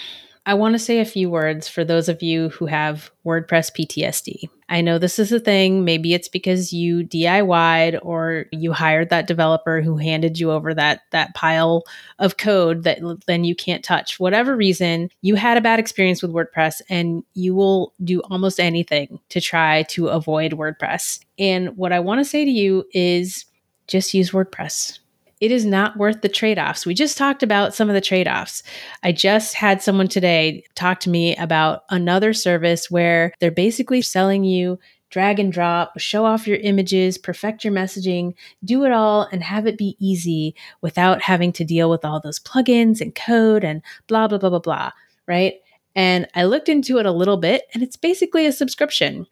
I 0.49 0.55
want 0.55 0.75
to 0.75 0.79
say 0.79 1.01
a 1.01 1.05
few 1.05 1.29
words 1.29 1.67
for 1.67 1.85
those 1.85 2.09
of 2.09 2.23
you 2.23 2.51
who 2.51 2.67
have 2.67 3.11
WordPress 3.27 3.73
PTSD. 3.73 4.49
I 4.69 4.81
know 4.81 4.97
this 4.97 5.19
is 5.19 5.33
a 5.33 5.41
thing. 5.41 5.85
Maybe 5.85 6.15
it's 6.15 6.29
because 6.29 6.73
you 6.73 7.03
DIY'd 7.03 7.99
or 8.01 8.47
you 8.53 8.73
hired 8.73 9.11
that 9.11 9.27
developer 9.27 9.83
who 9.83 9.97
handed 9.97 10.39
you 10.39 10.53
over 10.53 10.73
that 10.73 11.01
that 11.11 11.35
pile 11.35 11.83
of 12.21 12.37
code 12.37 12.85
that 12.85 13.01
then 13.27 13.43
you 13.43 13.57
can't 13.57 13.85
touch. 13.85 14.21
Whatever 14.21 14.57
reason, 14.57 15.11
you 15.21 15.35
had 15.35 15.57
a 15.57 15.61
bad 15.61 15.81
experience 15.81 16.23
with 16.23 16.33
WordPress 16.33 16.81
and 16.89 17.25
you 17.35 17.53
will 17.57 17.93
do 18.05 18.21
almost 18.31 18.61
anything 18.61 19.19
to 19.31 19.41
try 19.41 19.83
to 19.85 20.07
avoid 20.07 20.53
WordPress. 20.53 21.25
And 21.41 21.77
what 21.77 21.93
I 21.93 21.99
want 21.99 22.21
to 22.21 22.25
say 22.25 22.45
to 22.45 22.51
you 22.51 22.85
is 22.93 23.47
just 23.89 24.15
use 24.15 24.31
WordPress 24.31 25.01
it 25.41 25.51
is 25.51 25.67
not 25.67 25.97
worth 25.97 26.23
the 26.23 26.29
trade 26.29 26.59
offs. 26.59 26.87
We 26.87 26.95
just 26.95 27.19
talked 27.19 27.43
about 27.43 27.75
some 27.75 27.89
of 27.89 27.95
the 27.95 28.01
trade 28.01 28.29
offs. 28.29 28.63
I 29.03 29.13
just 29.13 29.55
had 29.55 29.83
someone 29.83 30.09
today 30.09 30.65
talk 30.75 31.01
to 31.01 31.11
me 31.11 31.37
about 31.37 31.85
another 31.91 32.33
service 32.33 32.91
where 32.91 33.33
they're 33.41 33.51
basically 33.51 34.03
selling 34.03 34.45
you 34.45 34.79
drag 35.11 35.39
and 35.39 35.53
drop, 35.53 35.99
show 35.99 36.25
off 36.25 36.47
your 36.47 36.59
images, 36.59 37.17
perfect 37.17 37.65
your 37.65 37.73
messaging, 37.73 38.35
do 38.65 38.85
it 38.85 38.93
all, 38.93 39.29
and 39.31 39.43
have 39.43 39.67
it 39.67 39.79
be 39.79 39.97
easy 39.99 40.55
without 40.81 41.23
having 41.23 41.53
to 41.53 41.65
deal 41.65 41.89
with 41.89 42.05
all 42.05 42.21
those 42.21 42.41
plugins 42.41 43.01
and 43.01 43.15
code 43.15 43.63
and 43.63 43.83
blah, 44.09 44.27
blah, 44.27 44.39
blah, 44.39 44.51
blah, 44.51 44.59
blah. 44.59 44.91
Right. 45.27 45.55
And 45.95 46.27
I 46.35 46.45
looked 46.45 46.69
into 46.69 46.99
it 46.99 47.07
a 47.07 47.13
little 47.13 47.37
bit, 47.37 47.63
and 47.73 47.83
it's 47.83 47.97
basically 47.97 48.47
a 48.47 48.53
subscription. 48.53 49.27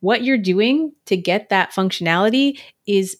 What 0.00 0.24
you're 0.24 0.38
doing 0.38 0.92
to 1.06 1.16
get 1.16 1.48
that 1.48 1.72
functionality 1.72 2.58
is 2.86 3.16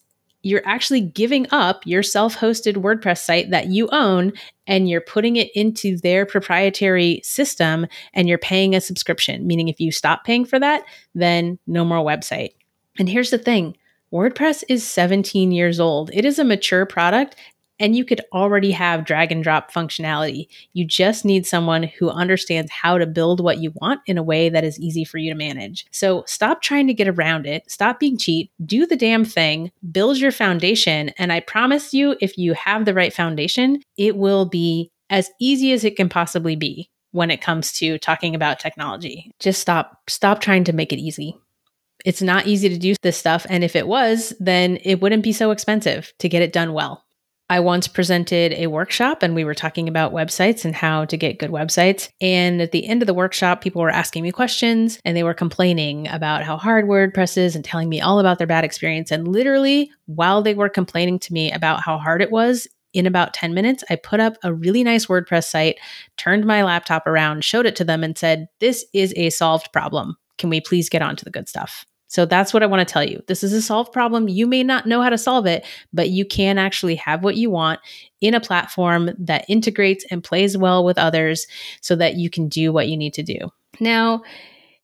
you're 0.47 0.63
actually 0.65 1.01
giving 1.01 1.47
up 1.51 1.85
your 1.85 2.05
self 2.05 2.37
hosted 2.37 2.75
WordPress 2.75 3.19
site 3.19 3.51
that 3.51 3.67
you 3.67 3.89
own 3.91 4.33
and 4.69 4.89
you're 4.89 5.01
putting 5.01 5.35
it 5.35 5.51
into 5.57 5.99
their 5.99 6.25
proprietary 6.25 7.21
system 7.25 7.87
and 8.15 8.29
you're 8.29 8.39
paying 8.39 8.75
a 8.75 8.81
subscription. 8.81 9.45
Meaning, 9.45 9.67
if 9.67 9.81
you 9.81 9.91
stop 9.91 10.25
paying 10.25 10.45
for 10.45 10.61
that, 10.61 10.85
then 11.17 11.59
no 11.67 11.85
more 11.85 11.99
website. 11.99 12.51
And 12.97 13.09
here's 13.09 13.31
the 13.31 13.39
thing 13.39 13.77
WordPress 14.13 14.63
is 14.69 14.87
17 14.87 15.51
years 15.51 15.81
old. 15.81 16.11
It 16.15 16.25
is 16.25 16.39
a 16.39 16.45
mature 16.45 16.87
product 16.87 17.35
and 17.79 17.97
you 17.97 18.05
could 18.05 18.21
already 18.33 18.71
have 18.71 19.05
drag 19.05 19.33
and 19.33 19.43
drop 19.43 19.73
functionality. 19.73 20.49
You 20.73 20.85
just 20.85 21.25
need 21.25 21.47
someone 21.47 21.85
who 21.85 22.11
understands 22.11 22.71
how 22.71 22.99
to 22.99 23.07
build 23.07 23.41
what 23.41 23.59
you 23.59 23.73
want 23.77 24.01
in 24.07 24.19
a 24.19 24.23
way 24.23 24.49
that 24.49 24.65
is 24.65 24.79
easy 24.81 25.05
for 25.05 25.19
you 25.19 25.31
to 25.31 25.39
manage. 25.39 25.87
So 25.91 26.25
stop 26.27 26.63
trying 26.63 26.87
to 26.87 26.95
get 26.95 27.09
around 27.09 27.47
it. 27.47 27.71
Stop 27.71 28.01
being 28.01 28.19
cheap. 28.19 28.51
Do 28.65 28.87
the 28.87 28.97
damn 28.97 29.25
thing. 29.25 29.71
Build 29.91 30.19
your 30.19 30.33
foundation. 30.33 31.11
And 31.19 31.33
I 31.33 31.41
promise 31.41 31.93
you, 31.93 32.17
if 32.21 32.39
you 32.39 32.55
have 32.55 32.85
the 32.85 32.95
right 32.95 33.13
foundation, 33.13 33.83
it 33.97 34.17
will 34.17 34.47
be 34.47 34.91
as 35.11 35.31
easy 35.41 35.73
as 35.73 35.85
it 35.85 35.97
can 35.97 36.09
possibly 36.09 36.57
be 36.57 36.91
when 37.13 37.31
it 37.31 37.41
comes 37.41 37.73
to 37.73 37.99
talking 37.99 38.35
about 38.35 38.59
technology. 38.59 39.33
Just 39.39 39.61
stop 39.61 40.03
stop 40.09 40.41
trying 40.41 40.65
to 40.65 40.73
make 40.73 40.93
it 40.93 40.99
easy. 40.99 41.37
It's 42.05 42.23
not 42.23 42.47
easy 42.47 42.69
to 42.69 42.79
do 42.79 42.95
this 43.03 43.17
stuff 43.17 43.47
and 43.49 43.65
if 43.65 43.75
it 43.75 43.89
was, 43.89 44.33
then 44.39 44.79
it 44.83 45.01
wouldn't 45.01 45.23
be 45.23 45.33
so 45.33 45.51
expensive 45.51 46.13
to 46.19 46.29
get 46.29 46.43
it 46.43 46.53
done 46.53 46.73
well. 46.73 47.06
I 47.49 47.61
once 47.61 47.87
presented 47.87 48.55
a 48.55 48.67
workshop 48.67 49.23
and 49.23 49.35
we 49.35 49.45
were 49.45 49.55
talking 49.55 49.89
about 49.89 50.13
websites 50.13 50.65
and 50.65 50.75
how 50.75 51.05
to 51.05 51.17
get 51.17 51.39
good 51.39 51.51
websites. 51.51 52.09
And 52.21 52.61
at 52.61 52.73
the 52.73 52.87
end 52.87 53.03
of 53.03 53.07
the 53.07 53.15
workshop, 53.15 53.61
people 53.61 53.83
were 53.83 53.91
asking 53.91 54.25
me 54.25 54.33
questions 54.33 54.99
and 55.05 55.17
they 55.17 55.23
were 55.23 55.35
complaining 55.35 56.09
about 56.09 56.43
how 56.43 56.57
hard 56.57 56.87
WordPress 56.87 57.37
is 57.39 57.55
and 57.55 57.65
telling 57.65 57.89
me 57.89 58.01
all 58.01 58.19
about 58.19 58.39
their 58.39 58.49
bad 58.49 58.65
experience. 58.65 59.13
And 59.13 59.29
literally, 59.29 59.93
while 60.07 60.43
they 60.43 60.55
were 60.55 60.69
complaining 60.69 61.21
to 61.21 61.33
me 61.33 61.53
about 61.53 61.83
how 61.83 61.99
hard 61.99 62.21
it 62.21 62.33
was, 62.33 62.67
in 62.93 63.07
about 63.07 63.35
10 63.35 63.53
minutes, 63.53 63.85
I 63.91 63.97
put 63.97 64.21
up 64.21 64.39
a 64.43 64.55
really 64.55 64.83
nice 64.83 65.05
WordPress 65.05 65.45
site, 65.45 65.79
turned 66.17 66.47
my 66.47 66.65
laptop 66.65 67.07
around, 67.07 67.45
showed 67.45 67.67
it 67.67 67.77
to 67.77 67.85
them, 67.85 68.03
and 68.03 68.17
said, 68.17 68.49
This 68.59 68.87
is 68.95 69.13
a 69.17 69.29
solved 69.29 69.71
problem. 69.71 70.17
Can 70.39 70.49
we 70.49 70.63
please 70.63 70.89
get 70.89 71.03
on 71.03 71.15
to 71.17 71.25
the 71.25 71.31
good 71.31 71.47
stuff? 71.47 71.85
So 72.09 72.25
that's 72.25 72.55
what 72.55 72.63
I 72.63 72.67
want 72.67 72.87
to 72.87 72.93
tell 72.93 73.05
you. 73.05 73.23
This 73.27 73.43
is 73.43 73.53
a 73.53 73.61
solved 73.61 73.93
problem. 73.93 74.29
You 74.29 74.47
may 74.47 74.63
not 74.63 74.87
know 74.87 75.03
how 75.03 75.09
to 75.09 75.19
solve 75.19 75.47
it, 75.47 75.65
but 75.93 76.11
you 76.11 76.25
can 76.25 76.59
actually 76.59 76.95
have 76.97 77.25
what 77.25 77.37
you 77.37 77.51
want 77.51 77.81
in 78.21 78.35
a 78.35 78.41
platform 78.41 79.11
that 79.19 79.45
integrates 79.49 80.05
and 80.11 80.23
plays 80.23 80.57
well 80.57 80.85
with 80.85 80.99
others 80.99 81.47
so 81.81 81.97
that 81.97 82.15
you 82.15 82.31
can 82.31 82.49
do 82.49 82.73
what 82.73 82.89
you 82.89 82.97
need 82.97 83.15
to 83.15 83.23
do. 83.23 83.39
Now, 83.81 84.23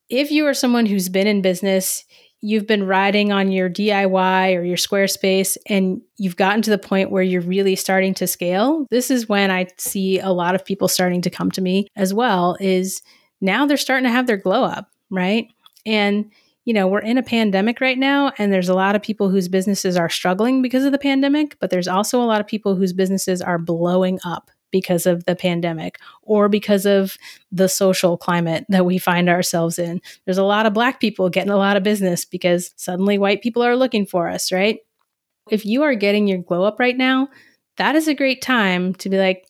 if 0.08 0.30
you 0.30 0.46
are 0.46 0.54
someone 0.54 0.87
who's 0.87 1.08
been 1.08 1.26
in 1.26 1.42
business, 1.42 2.04
you've 2.42 2.66
been 2.66 2.87
riding 2.87 3.32
on 3.32 3.52
your 3.52 3.70
DIY 3.70 4.56
or 4.56 4.62
your 4.62 4.76
Squarespace 4.76 5.56
and 5.68 6.02
you've 6.16 6.37
gotten 6.37 6.61
to 6.62 6.70
the 6.70 6.78
point 6.78 7.11
where 7.11 7.22
you're 7.22 7.40
really 7.40 7.76
starting 7.76 8.14
to 8.14 8.26
scale, 8.26 8.87
this 8.90 9.11
is 9.11 9.28
when 9.28 9.50
I 9.50 9.68
see 9.78 10.18
a 10.18 10.30
lot 10.30 10.56
of 10.56 10.64
people 10.64 10.88
starting 10.88 11.22
to 11.22 11.30
come 11.30 11.52
to 11.52 11.61
me 11.61 11.87
as 11.94 12.12
well 12.12 12.56
is 12.61 13.00
now 13.40 13.64
they're 13.64 13.76
starting 13.76 14.04
to 14.04 14.11
have 14.11 14.26
their 14.26 14.37
glow 14.37 14.64
up, 14.64 14.88
right? 15.08 15.46
And 15.87 16.30
you 16.64 16.72
know, 16.72 16.87
we're 16.87 17.01
in 17.01 17.18
a 17.18 17.22
pandemic 17.22 17.81
right 17.81 17.98
now, 17.98 18.33
and 18.38 18.53
there's 18.53 18.68
a 18.68 18.75
lot 18.75 18.94
of 18.94 19.03
people 19.03 19.29
whose 19.29 19.48
businesses 19.48 19.96
are 19.96 20.09
struggling 20.09 20.62
because 20.62 20.85
of 20.85 20.92
the 20.92 20.98
pandemic, 20.98 21.57
but 21.59 21.70
there's 21.70 21.88
also 21.88 22.20
a 22.20 22.25
lot 22.25 22.40
of 22.40 22.46
people 22.46 22.77
whose 22.77 22.92
businesses 22.92 23.42
are 23.42 23.59
blowing 23.59 24.20
up 24.25 24.51
because 24.70 25.05
of 25.07 25.25
the 25.27 25.37
pandemic 25.37 25.98
or 26.22 26.48
because 26.48 26.87
of 26.87 27.16
the 27.51 27.68
social 27.68 28.16
climate 28.16 28.64
that 28.68 28.87
we 28.87 28.96
find 28.96 29.29
ourselves 29.29 29.79
in. 29.79 30.01
There's 30.25 30.38
a 30.38 30.44
lot 30.44 30.66
of 30.66 30.72
Black 30.72 30.98
people 30.98 31.29
getting 31.29 31.53
a 31.53 31.57
lot 31.57 31.77
of 31.77 31.83
business 31.83 32.25
because 32.25 32.72
suddenly 32.77 33.18
white 33.18 33.42
people 33.42 33.62
are 33.62 33.77
looking 33.77 34.07
for 34.07 34.29
us, 34.29 34.51
right? 34.51 34.79
If 35.51 35.66
you 35.66 35.83
are 35.83 35.94
getting 35.94 36.27
your 36.27 36.38
glow 36.38 36.64
up 36.64 36.81
right 36.81 36.96
now, 36.96 37.29
that 37.77 37.96
is 37.96 38.09
a 38.09 38.14
great 38.14 38.40
time 38.40 38.94
to 38.96 39.09
be 39.09 39.18
like, 39.18 39.46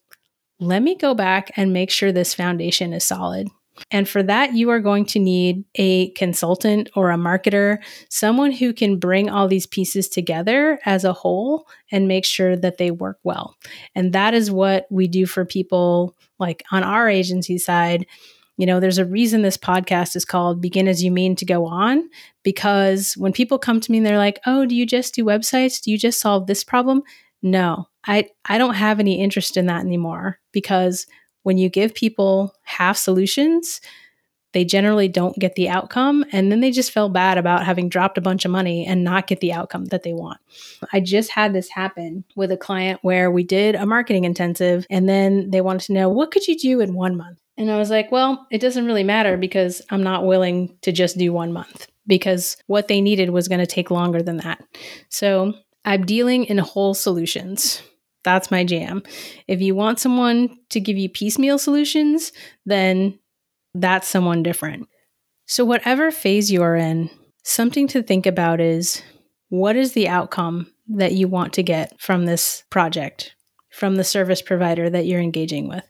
let 0.58 0.82
me 0.82 0.96
go 0.96 1.14
back 1.14 1.50
and 1.56 1.72
make 1.72 1.90
sure 1.90 2.12
this 2.12 2.34
foundation 2.34 2.92
is 2.92 3.06
solid. 3.06 3.48
And 3.90 4.08
for 4.08 4.22
that, 4.22 4.54
you 4.54 4.70
are 4.70 4.80
going 4.80 5.06
to 5.06 5.18
need 5.18 5.64
a 5.76 6.10
consultant 6.10 6.90
or 6.94 7.10
a 7.10 7.16
marketer, 7.16 7.78
someone 8.08 8.52
who 8.52 8.72
can 8.72 8.98
bring 8.98 9.30
all 9.30 9.48
these 9.48 9.66
pieces 9.66 10.08
together 10.08 10.78
as 10.84 11.04
a 11.04 11.12
whole 11.12 11.66
and 11.90 12.08
make 12.08 12.24
sure 12.24 12.56
that 12.56 12.78
they 12.78 12.90
work 12.90 13.18
well. 13.22 13.56
And 13.94 14.12
that 14.12 14.34
is 14.34 14.50
what 14.50 14.86
we 14.90 15.08
do 15.08 15.26
for 15.26 15.44
people 15.44 16.16
like 16.38 16.62
on 16.70 16.82
our 16.82 17.08
agency 17.08 17.58
side. 17.58 18.06
You 18.58 18.66
know, 18.66 18.80
there's 18.80 18.98
a 18.98 19.06
reason 19.06 19.42
this 19.42 19.56
podcast 19.56 20.14
is 20.14 20.24
called 20.24 20.60
Begin 20.60 20.86
As 20.86 21.02
You 21.02 21.10
Mean 21.10 21.34
to 21.36 21.46
Go 21.46 21.66
On, 21.66 22.08
because 22.42 23.14
when 23.14 23.32
people 23.32 23.58
come 23.58 23.80
to 23.80 23.90
me 23.90 23.98
and 23.98 24.06
they're 24.06 24.18
like, 24.18 24.38
oh, 24.46 24.66
do 24.66 24.74
you 24.74 24.84
just 24.84 25.14
do 25.14 25.24
websites? 25.24 25.80
Do 25.80 25.90
you 25.90 25.98
just 25.98 26.20
solve 26.20 26.46
this 26.46 26.62
problem? 26.62 27.02
No, 27.42 27.88
I, 28.06 28.28
I 28.44 28.58
don't 28.58 28.74
have 28.74 29.00
any 29.00 29.20
interest 29.20 29.56
in 29.56 29.66
that 29.66 29.80
anymore 29.80 30.38
because 30.52 31.06
when 31.42 31.58
you 31.58 31.68
give 31.68 31.94
people 31.94 32.54
half 32.62 32.96
solutions, 32.96 33.80
they 34.52 34.64
generally 34.64 35.08
don't 35.08 35.38
get 35.38 35.54
the 35.54 35.68
outcome. 35.68 36.24
And 36.32 36.52
then 36.52 36.60
they 36.60 36.70
just 36.70 36.92
feel 36.92 37.08
bad 37.08 37.38
about 37.38 37.64
having 37.64 37.88
dropped 37.88 38.18
a 38.18 38.22
bunch 38.22 38.44
of 38.44 38.50
money 38.50 38.86
and 38.86 39.02
not 39.02 39.26
get 39.26 39.40
the 39.40 39.52
outcome 39.52 39.86
that 39.86 40.02
they 40.02 40.12
want. 40.12 40.40
I 40.92 41.00
just 41.00 41.30
had 41.30 41.54
this 41.54 41.68
happen 41.68 42.24
with 42.36 42.52
a 42.52 42.56
client 42.56 43.00
where 43.02 43.30
we 43.30 43.44
did 43.44 43.74
a 43.74 43.86
marketing 43.86 44.24
intensive 44.24 44.86
and 44.90 45.08
then 45.08 45.50
they 45.50 45.60
wanted 45.60 45.86
to 45.86 45.94
know 45.94 46.08
what 46.08 46.30
could 46.30 46.46
you 46.46 46.58
do 46.58 46.80
in 46.80 46.94
one 46.94 47.16
month? 47.16 47.38
And 47.56 47.70
I 47.70 47.78
was 47.78 47.90
like, 47.90 48.10
well, 48.10 48.46
it 48.50 48.60
doesn't 48.60 48.86
really 48.86 49.04
matter 49.04 49.36
because 49.36 49.82
I'm 49.90 50.02
not 50.02 50.26
willing 50.26 50.76
to 50.82 50.92
just 50.92 51.18
do 51.18 51.32
one 51.32 51.52
month 51.52 51.86
because 52.06 52.56
what 52.66 52.88
they 52.88 53.00
needed 53.00 53.30
was 53.30 53.48
going 53.48 53.60
to 53.60 53.66
take 53.66 53.90
longer 53.90 54.22
than 54.22 54.38
that. 54.38 54.62
So 55.10 55.54
I'm 55.84 56.04
dealing 56.06 56.44
in 56.44 56.58
whole 56.58 56.94
solutions. 56.94 57.82
That's 58.24 58.50
my 58.50 58.64
jam. 58.64 59.02
If 59.48 59.60
you 59.60 59.74
want 59.74 59.98
someone 59.98 60.56
to 60.70 60.80
give 60.80 60.96
you 60.96 61.08
piecemeal 61.08 61.58
solutions, 61.58 62.32
then 62.64 63.18
that's 63.74 64.08
someone 64.08 64.42
different. 64.42 64.88
So, 65.46 65.64
whatever 65.64 66.10
phase 66.10 66.50
you 66.50 66.62
are 66.62 66.76
in, 66.76 67.10
something 67.42 67.88
to 67.88 68.02
think 68.02 68.26
about 68.26 68.60
is 68.60 69.02
what 69.48 69.76
is 69.76 69.92
the 69.92 70.08
outcome 70.08 70.72
that 70.88 71.12
you 71.12 71.28
want 71.28 71.52
to 71.54 71.62
get 71.62 72.00
from 72.00 72.26
this 72.26 72.64
project, 72.70 73.34
from 73.70 73.96
the 73.96 74.04
service 74.04 74.40
provider 74.40 74.88
that 74.88 75.06
you're 75.06 75.20
engaging 75.20 75.68
with? 75.68 75.84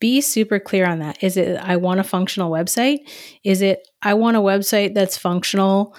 Be 0.00 0.20
super 0.20 0.58
clear 0.58 0.86
on 0.86 0.98
that. 0.98 1.22
Is 1.22 1.36
it, 1.36 1.56
I 1.56 1.76
want 1.76 2.00
a 2.00 2.04
functional 2.04 2.50
website? 2.50 2.98
Is 3.44 3.62
it, 3.62 3.88
I 4.02 4.14
want 4.14 4.36
a 4.36 4.40
website 4.40 4.92
that's 4.92 5.16
functional, 5.16 5.96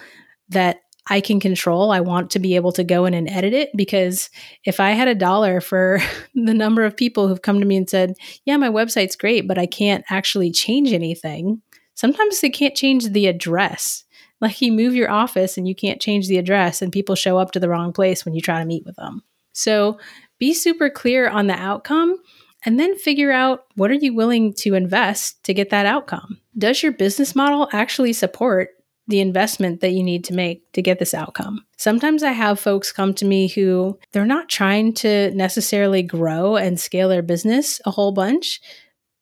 that 0.50 0.80
I 1.10 1.20
can 1.20 1.40
control. 1.40 1.90
I 1.90 2.00
want 2.00 2.30
to 2.30 2.38
be 2.38 2.56
able 2.56 2.72
to 2.72 2.84
go 2.84 3.06
in 3.06 3.14
and 3.14 3.28
edit 3.28 3.54
it 3.54 3.70
because 3.74 4.30
if 4.64 4.80
I 4.80 4.90
had 4.90 5.08
a 5.08 5.14
dollar 5.14 5.60
for 5.60 6.00
the 6.34 6.54
number 6.54 6.84
of 6.84 6.96
people 6.96 7.28
who've 7.28 7.42
come 7.42 7.60
to 7.60 7.66
me 7.66 7.76
and 7.76 7.88
said, 7.88 8.14
Yeah, 8.44 8.56
my 8.56 8.68
website's 8.68 9.16
great, 9.16 9.48
but 9.48 9.58
I 9.58 9.66
can't 9.66 10.04
actually 10.10 10.50
change 10.50 10.92
anything, 10.92 11.62
sometimes 11.94 12.40
they 12.40 12.50
can't 12.50 12.74
change 12.74 13.08
the 13.08 13.26
address. 13.26 14.04
Like 14.40 14.62
you 14.62 14.70
move 14.70 14.94
your 14.94 15.10
office 15.10 15.58
and 15.58 15.66
you 15.66 15.74
can't 15.74 16.00
change 16.00 16.28
the 16.28 16.38
address, 16.38 16.80
and 16.80 16.92
people 16.92 17.16
show 17.16 17.38
up 17.38 17.50
to 17.52 17.60
the 17.60 17.68
wrong 17.68 17.92
place 17.92 18.24
when 18.24 18.34
you 18.34 18.40
try 18.40 18.60
to 18.60 18.66
meet 18.66 18.84
with 18.86 18.96
them. 18.96 19.22
So 19.52 19.98
be 20.38 20.54
super 20.54 20.88
clear 20.88 21.28
on 21.28 21.48
the 21.48 21.54
outcome 21.54 22.18
and 22.64 22.78
then 22.78 22.96
figure 22.96 23.32
out 23.32 23.64
what 23.74 23.90
are 23.90 23.94
you 23.94 24.14
willing 24.14 24.52
to 24.54 24.74
invest 24.74 25.42
to 25.44 25.54
get 25.54 25.70
that 25.70 25.86
outcome? 25.86 26.40
Does 26.56 26.82
your 26.82 26.92
business 26.92 27.34
model 27.34 27.68
actually 27.72 28.12
support 28.12 28.70
the 29.08 29.20
investment 29.20 29.80
that 29.80 29.92
you 29.92 30.02
need 30.02 30.22
to 30.24 30.34
make 30.34 30.70
to 30.72 30.82
get 30.82 30.98
this 30.98 31.14
outcome. 31.14 31.64
Sometimes 31.78 32.22
I 32.22 32.32
have 32.32 32.60
folks 32.60 32.92
come 32.92 33.14
to 33.14 33.24
me 33.24 33.48
who 33.48 33.98
they're 34.12 34.26
not 34.26 34.48
trying 34.48 34.92
to 34.94 35.30
necessarily 35.34 36.02
grow 36.02 36.56
and 36.56 36.78
scale 36.78 37.08
their 37.08 37.22
business 37.22 37.80
a 37.86 37.90
whole 37.90 38.12
bunch, 38.12 38.60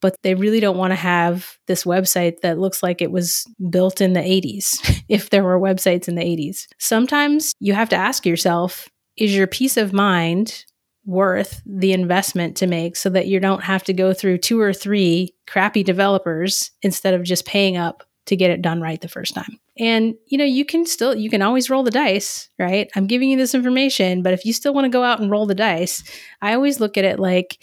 but 0.03 0.16
they 0.22 0.35
really 0.35 0.61
don't 0.61 0.77
want 0.77 0.90
to 0.90 0.96
have 0.96 1.57
this 1.68 1.85
website 1.85 2.40
that 2.40 2.59
looks 2.59 2.83
like 2.83 3.01
it 3.01 3.12
was 3.12 3.46
built 3.70 4.01
in 4.01 4.12
the 4.12 4.20
80s, 4.20 5.03
if 5.09 5.31
there 5.31 5.44
were 5.44 5.59
websites 5.59 6.09
in 6.09 6.16
the 6.16 6.22
80s. 6.22 6.66
Sometimes 6.79 7.53
you 7.61 7.72
have 7.72 7.88
to 7.90 7.96
ask 7.96 8.27
yourself 8.27 8.88
is 9.16 9.35
your 9.35 9.46
peace 9.46 9.77
of 9.77 9.92
mind 9.92 10.64
worth 11.07 11.62
the 11.64 11.92
investment 11.92 12.57
to 12.57 12.66
make 12.66 12.96
so 12.96 13.09
that 13.09 13.29
you 13.29 13.38
don't 13.38 13.62
have 13.62 13.85
to 13.85 13.92
go 13.92 14.12
through 14.12 14.37
two 14.37 14.61
or 14.61 14.72
three 14.72 15.33
crappy 15.46 15.85
developers 15.85 16.72
instead 16.83 17.14
of 17.14 17.22
just 17.22 17.46
paying 17.46 17.77
up 17.77 18.03
to 18.26 18.36
get 18.36 18.50
it 18.50 18.62
done 18.62 18.80
right 18.80 19.00
the 19.00 19.08
first 19.08 19.34
time. 19.34 19.58
And 19.78 20.14
you 20.26 20.38
know, 20.38 20.44
you 20.44 20.64
can 20.64 20.84
still 20.84 21.14
you 21.14 21.30
can 21.30 21.42
always 21.42 21.70
roll 21.70 21.82
the 21.82 21.90
dice, 21.90 22.48
right? 22.58 22.90
I'm 22.94 23.06
giving 23.06 23.30
you 23.30 23.36
this 23.36 23.54
information, 23.54 24.22
but 24.22 24.34
if 24.34 24.44
you 24.44 24.52
still 24.52 24.74
want 24.74 24.84
to 24.84 24.90
go 24.90 25.02
out 25.02 25.20
and 25.20 25.30
roll 25.30 25.46
the 25.46 25.54
dice, 25.54 26.02
I 26.42 26.54
always 26.54 26.80
look 26.80 26.96
at 26.96 27.04
it 27.04 27.18
like 27.18 27.58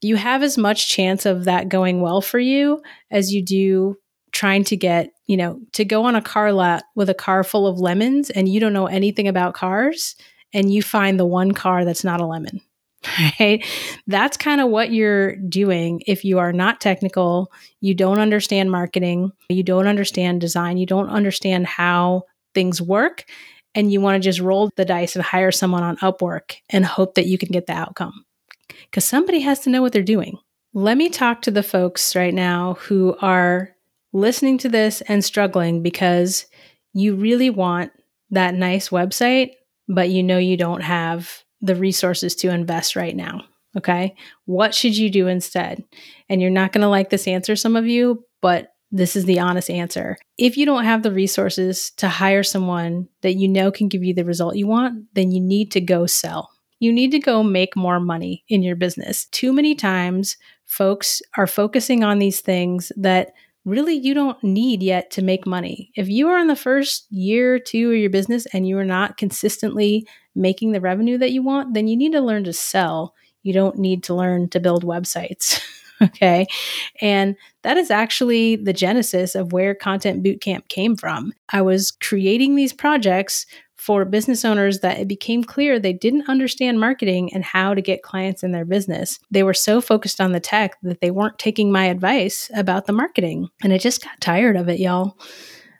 you 0.00 0.16
have 0.16 0.42
as 0.42 0.56
much 0.56 0.88
chance 0.88 1.26
of 1.26 1.44
that 1.44 1.68
going 1.68 2.00
well 2.00 2.20
for 2.20 2.38
you 2.38 2.80
as 3.10 3.32
you 3.32 3.42
do 3.42 3.96
trying 4.30 4.62
to 4.62 4.76
get, 4.76 5.10
you 5.26 5.36
know, 5.36 5.60
to 5.72 5.84
go 5.84 6.04
on 6.04 6.14
a 6.14 6.22
car 6.22 6.52
lot 6.52 6.84
with 6.94 7.10
a 7.10 7.14
car 7.14 7.42
full 7.42 7.66
of 7.66 7.80
lemons 7.80 8.30
and 8.30 8.48
you 8.48 8.60
don't 8.60 8.72
know 8.72 8.86
anything 8.86 9.26
about 9.26 9.54
cars 9.54 10.14
and 10.52 10.72
you 10.72 10.82
find 10.82 11.18
the 11.18 11.26
one 11.26 11.52
car 11.52 11.84
that's 11.84 12.04
not 12.04 12.20
a 12.20 12.26
lemon 12.26 12.60
right? 13.40 13.64
That's 14.06 14.36
kind 14.36 14.60
of 14.60 14.68
what 14.68 14.92
you're 14.92 15.36
doing 15.36 16.02
if 16.06 16.24
you 16.24 16.38
are 16.38 16.52
not 16.52 16.80
technical, 16.80 17.52
you 17.80 17.94
don't 17.94 18.18
understand 18.18 18.70
marketing, 18.70 19.32
you 19.48 19.62
don't 19.62 19.86
understand 19.86 20.40
design, 20.40 20.78
you 20.78 20.86
don't 20.86 21.08
understand 21.08 21.66
how 21.66 22.24
things 22.54 22.82
work, 22.82 23.24
and 23.74 23.92
you 23.92 24.00
want 24.00 24.20
to 24.20 24.26
just 24.26 24.40
roll 24.40 24.70
the 24.76 24.84
dice 24.84 25.14
and 25.14 25.24
hire 25.24 25.52
someone 25.52 25.82
on 25.82 25.96
Upwork 25.98 26.56
and 26.70 26.84
hope 26.84 27.14
that 27.14 27.26
you 27.26 27.38
can 27.38 27.50
get 27.50 27.66
the 27.66 27.72
outcome. 27.72 28.24
Because 28.68 29.04
somebody 29.04 29.40
has 29.40 29.60
to 29.60 29.70
know 29.70 29.82
what 29.82 29.92
they're 29.92 30.02
doing. 30.02 30.38
Let 30.74 30.96
me 30.96 31.08
talk 31.08 31.42
to 31.42 31.50
the 31.50 31.62
folks 31.62 32.16
right 32.16 32.34
now 32.34 32.74
who 32.80 33.16
are 33.20 33.74
listening 34.12 34.58
to 34.58 34.68
this 34.68 35.00
and 35.02 35.24
struggling 35.24 35.82
because 35.82 36.46
you 36.92 37.14
really 37.14 37.50
want 37.50 37.92
that 38.30 38.54
nice 38.54 38.88
website, 38.88 39.52
but 39.88 40.10
you 40.10 40.22
know 40.22 40.38
you 40.38 40.56
don't 40.56 40.82
have 40.82 41.44
the 41.60 41.74
resources 41.74 42.34
to 42.36 42.48
invest 42.48 42.96
right 42.96 43.16
now. 43.16 43.42
Okay. 43.76 44.14
What 44.46 44.74
should 44.74 44.96
you 44.96 45.10
do 45.10 45.26
instead? 45.26 45.84
And 46.28 46.40
you're 46.40 46.50
not 46.50 46.72
going 46.72 46.82
to 46.82 46.88
like 46.88 47.10
this 47.10 47.28
answer, 47.28 47.54
some 47.56 47.76
of 47.76 47.86
you, 47.86 48.24
but 48.40 48.72
this 48.90 49.14
is 49.14 49.26
the 49.26 49.40
honest 49.40 49.68
answer. 49.68 50.16
If 50.38 50.56
you 50.56 50.64
don't 50.64 50.84
have 50.84 51.02
the 51.02 51.12
resources 51.12 51.90
to 51.98 52.08
hire 52.08 52.42
someone 52.42 53.08
that 53.20 53.34
you 53.34 53.46
know 53.46 53.70
can 53.70 53.88
give 53.88 54.02
you 54.02 54.14
the 54.14 54.24
result 54.24 54.56
you 54.56 54.66
want, 54.66 55.04
then 55.14 55.30
you 55.30 55.40
need 55.40 55.70
to 55.72 55.80
go 55.80 56.06
sell. 56.06 56.50
You 56.80 56.92
need 56.92 57.10
to 57.10 57.18
go 57.18 57.42
make 57.42 57.76
more 57.76 58.00
money 58.00 58.44
in 58.48 58.62
your 58.62 58.76
business. 58.76 59.26
Too 59.26 59.52
many 59.52 59.74
times, 59.74 60.36
folks 60.64 61.20
are 61.36 61.46
focusing 61.46 62.04
on 62.04 62.18
these 62.18 62.40
things 62.40 62.92
that 62.96 63.32
really 63.64 63.94
you 63.94 64.14
don't 64.14 64.42
need 64.42 64.82
yet 64.82 65.10
to 65.10 65.22
make 65.22 65.46
money. 65.46 65.90
If 65.94 66.08
you 66.08 66.28
are 66.28 66.38
in 66.38 66.46
the 66.46 66.56
first 66.56 67.06
year 67.10 67.56
or 67.56 67.58
two 67.58 67.90
of 67.90 67.98
your 67.98 68.10
business 68.10 68.46
and 68.52 68.66
you 68.66 68.78
are 68.78 68.84
not 68.84 69.18
consistently 69.18 70.06
making 70.38 70.72
the 70.72 70.80
revenue 70.80 71.18
that 71.18 71.32
you 71.32 71.42
want, 71.42 71.74
then 71.74 71.88
you 71.88 71.96
need 71.96 72.12
to 72.12 72.20
learn 72.20 72.44
to 72.44 72.52
sell. 72.52 73.14
You 73.42 73.52
don't 73.52 73.78
need 73.78 74.02
to 74.04 74.14
learn 74.14 74.48
to 74.50 74.60
build 74.60 74.84
websites. 74.84 75.60
okay. 76.02 76.46
And 77.00 77.36
that 77.62 77.76
is 77.76 77.90
actually 77.90 78.56
the 78.56 78.72
genesis 78.72 79.34
of 79.34 79.52
where 79.52 79.74
Content 79.74 80.22
Bootcamp 80.22 80.68
came 80.68 80.96
from. 80.96 81.32
I 81.50 81.62
was 81.62 81.90
creating 81.90 82.54
these 82.54 82.72
projects 82.72 83.46
for 83.76 84.04
business 84.04 84.44
owners 84.44 84.80
that 84.80 84.98
it 84.98 85.08
became 85.08 85.42
clear 85.42 85.78
they 85.78 85.92
didn't 85.92 86.28
understand 86.28 86.80
marketing 86.80 87.32
and 87.32 87.44
how 87.44 87.74
to 87.74 87.80
get 87.80 88.02
clients 88.02 88.42
in 88.42 88.52
their 88.52 88.64
business. 88.64 89.18
They 89.30 89.44
were 89.44 89.54
so 89.54 89.80
focused 89.80 90.20
on 90.20 90.32
the 90.32 90.40
tech 90.40 90.76
that 90.82 91.00
they 91.00 91.10
weren't 91.10 91.38
taking 91.38 91.70
my 91.70 91.86
advice 91.86 92.50
about 92.54 92.86
the 92.86 92.92
marketing. 92.92 93.48
And 93.62 93.72
I 93.72 93.78
just 93.78 94.02
got 94.02 94.20
tired 94.20 94.56
of 94.56 94.68
it, 94.68 94.80
y'all. 94.80 95.16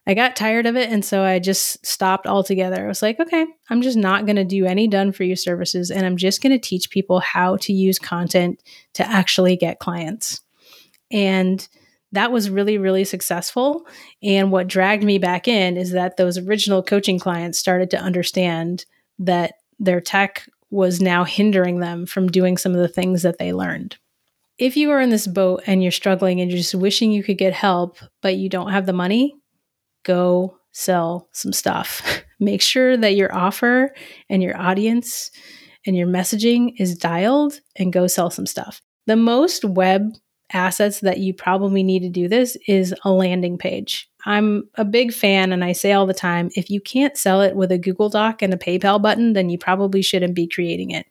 I 0.09 0.15
got 0.15 0.37
tired 0.37 0.65
of 0.65 0.75
it. 0.75 0.91
And 0.91 1.05
so 1.05 1.23
I 1.23 1.39
just 1.39 1.85
stopped 1.85 2.27
altogether. 2.27 2.83
I 2.83 2.89
was 2.89 3.03
like, 3.03 3.21
okay, 3.21 3.47
I'm 3.69 3.83
just 3.83 3.99
not 3.99 4.25
going 4.25 4.37
to 4.37 4.45
do 4.45 4.65
any 4.65 4.89
done 4.89 5.13
for 5.13 5.23
you 5.23 5.37
services. 5.37 5.91
And 5.91 6.07
I'm 6.07 6.17
just 6.17 6.43
going 6.43 6.53
to 6.53 6.59
teach 6.59 6.89
people 6.89 7.21
how 7.21 7.57
to 7.59 7.75
use 7.75 7.99
content 7.99 8.63
to 8.95 9.07
actually 9.07 9.55
get 9.57 9.81
clients. 9.81 10.41
And 11.11 11.69
that 12.13 12.33
was 12.33 12.49
really, 12.49 12.79
really 12.79 13.05
successful. 13.05 13.87
And 14.23 14.51
what 14.51 14.67
dragged 14.67 15.05
me 15.05 15.19
back 15.19 15.47
in 15.47 15.77
is 15.77 15.91
that 15.93 16.17
those 16.17 16.39
original 16.39 16.83
coaching 16.83 17.19
clients 17.19 17.59
started 17.59 17.91
to 17.91 18.01
understand 18.01 18.87
that 19.19 19.57
their 19.79 20.01
tech 20.01 20.49
was 20.71 21.03
now 21.03 21.25
hindering 21.25 21.81
them 21.81 22.07
from 22.07 22.29
doing 22.29 22.57
some 22.57 22.73
of 22.73 22.81
the 22.81 22.89
things 22.89 23.23
that 23.23 23.39
they 23.39 23.53
learned. 23.53 23.99
If 24.57 24.75
you 24.75 24.91
are 24.91 25.03
in 25.03 25.11
this 25.11 25.27
boat 25.27 25.65
and 25.67 25.83
you're 25.83 25.93
struggling 25.93 26.41
and 26.41 26.51
you're 26.51 26.59
just 26.59 26.75
wishing 26.75 27.13
you 27.13 27.23
could 27.23 27.39
get 27.39 27.53
help, 27.53 27.99
but 28.23 28.37
you 28.37 28.49
don't 28.49 28.73
have 28.73 28.87
the 28.87 28.95
money, 28.95 29.38
go 30.09 30.57
sell 30.73 31.29
some 31.33 31.53
stuff. 31.53 32.25
Make 32.41 32.63
sure 32.63 32.97
that 32.97 33.15
your 33.15 33.35
offer 33.35 33.95
and 34.31 34.43
your 34.43 34.57
audience 34.57 35.31
and 35.87 35.97
your 35.97 36.07
messaging 36.07 36.73
is 36.79 36.97
dialed 36.97 37.61
and 37.77 37.93
go 37.93 38.07
sell 38.07 38.31
some 38.31 38.47
stuff. 38.47 38.81
The 39.07 39.17
most 39.17 39.65
web 39.65 40.15
assets 40.53 41.01
that 41.01 41.19
you 41.19 41.35
probably 41.35 41.83
need 41.83 42.01
to 42.01 42.09
do 42.09 42.27
this 42.27 42.57
is 42.67 42.95
a 43.05 43.11
landing 43.11 43.59
page. 43.59 44.09
I'm 44.25 44.65
a 44.77 44.85
big 44.85 45.13
fan, 45.13 45.53
and 45.53 45.63
I 45.63 45.73
say 45.73 45.93
all 45.93 46.07
the 46.07 46.15
time 46.15 46.51
if 46.55 46.71
you 46.71 46.81
can't 46.81 47.17
sell 47.17 47.43
it 47.43 47.55
with 47.55 47.71
a 47.71 47.79
Google 47.79 48.09
Doc 48.09 48.43
and 48.43 48.55
a 48.55 48.59
PayPal 48.59 49.01
button, 49.01 49.35
then 49.35 49.51
you 49.51 49.59
probably 49.59 50.03
shouldn't 50.03 50.35
be 50.35 50.47
creating 50.47 50.91
it. 50.91 51.07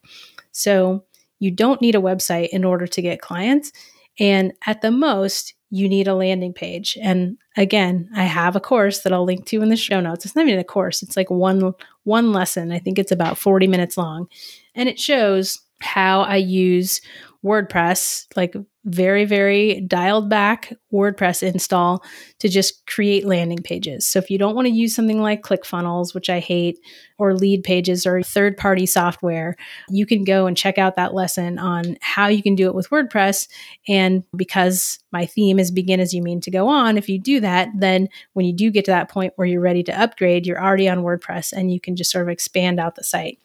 So, 0.52 1.04
you 1.40 1.52
don't 1.52 1.80
need 1.80 1.94
a 1.94 2.00
website 2.00 2.48
in 2.48 2.64
order 2.64 2.88
to 2.88 3.02
get 3.02 3.20
clients. 3.20 3.70
And 4.18 4.52
at 4.66 4.80
the 4.80 4.90
most, 4.90 5.54
you 5.70 5.88
need 5.88 6.08
a 6.08 6.14
landing 6.14 6.52
page. 6.52 6.96
And 7.00 7.36
again, 7.56 8.08
I 8.14 8.24
have 8.24 8.56
a 8.56 8.60
course 8.60 9.00
that 9.00 9.12
I'll 9.12 9.24
link 9.24 9.46
to 9.46 9.62
in 9.62 9.68
the 9.68 9.76
show 9.76 10.00
notes. 10.00 10.24
It's 10.24 10.34
not 10.34 10.46
even 10.46 10.58
a 10.58 10.64
course, 10.64 11.02
it's 11.02 11.16
like 11.16 11.30
one 11.30 11.74
one 12.04 12.32
lesson. 12.32 12.72
I 12.72 12.78
think 12.78 12.98
it's 12.98 13.12
about 13.12 13.38
40 13.38 13.66
minutes 13.66 13.98
long. 13.98 14.28
And 14.74 14.88
it 14.88 14.98
shows 14.98 15.60
how 15.80 16.22
I 16.22 16.36
use 16.36 17.00
WordPress, 17.44 18.26
like 18.34 18.54
very, 18.88 19.24
very 19.24 19.80
dialed 19.82 20.28
back 20.30 20.72
WordPress 20.92 21.42
install 21.42 22.02
to 22.38 22.48
just 22.48 22.86
create 22.86 23.26
landing 23.26 23.58
pages. 23.58 24.08
So 24.08 24.18
if 24.18 24.30
you 24.30 24.38
don't 24.38 24.54
want 24.54 24.66
to 24.66 24.72
use 24.72 24.94
something 24.94 25.20
like 25.20 25.42
ClickFunnels, 25.42 26.14
which 26.14 26.30
I 26.30 26.40
hate, 26.40 26.78
or 27.18 27.32
Leadpages 27.32 28.06
or 28.06 28.22
third 28.22 28.56
party 28.56 28.86
software, 28.86 29.56
you 29.90 30.06
can 30.06 30.24
go 30.24 30.46
and 30.46 30.56
check 30.56 30.78
out 30.78 30.96
that 30.96 31.14
lesson 31.14 31.58
on 31.58 31.96
how 32.00 32.28
you 32.28 32.42
can 32.42 32.54
do 32.54 32.66
it 32.66 32.74
with 32.74 32.88
WordPress. 32.90 33.48
And 33.86 34.24
because 34.34 34.98
my 35.12 35.26
theme 35.26 35.58
is 35.58 35.70
begin 35.70 36.00
as 36.00 36.14
you 36.14 36.22
mean 36.22 36.40
to 36.42 36.50
go 36.50 36.68
on, 36.68 36.96
if 36.96 37.08
you 37.08 37.18
do 37.18 37.40
that, 37.40 37.68
then 37.76 38.08
when 38.32 38.46
you 38.46 38.54
do 38.54 38.70
get 38.70 38.84
to 38.86 38.90
that 38.92 39.10
point 39.10 39.34
where 39.36 39.46
you're 39.46 39.60
ready 39.60 39.82
to 39.82 40.00
upgrade, 40.00 40.46
you're 40.46 40.62
already 40.62 40.88
on 40.88 40.98
WordPress 40.98 41.52
and 41.52 41.72
you 41.72 41.80
can 41.80 41.96
just 41.96 42.10
sort 42.10 42.26
of 42.26 42.30
expand 42.30 42.80
out 42.80 42.94
the 42.94 43.04
site. 43.04 43.38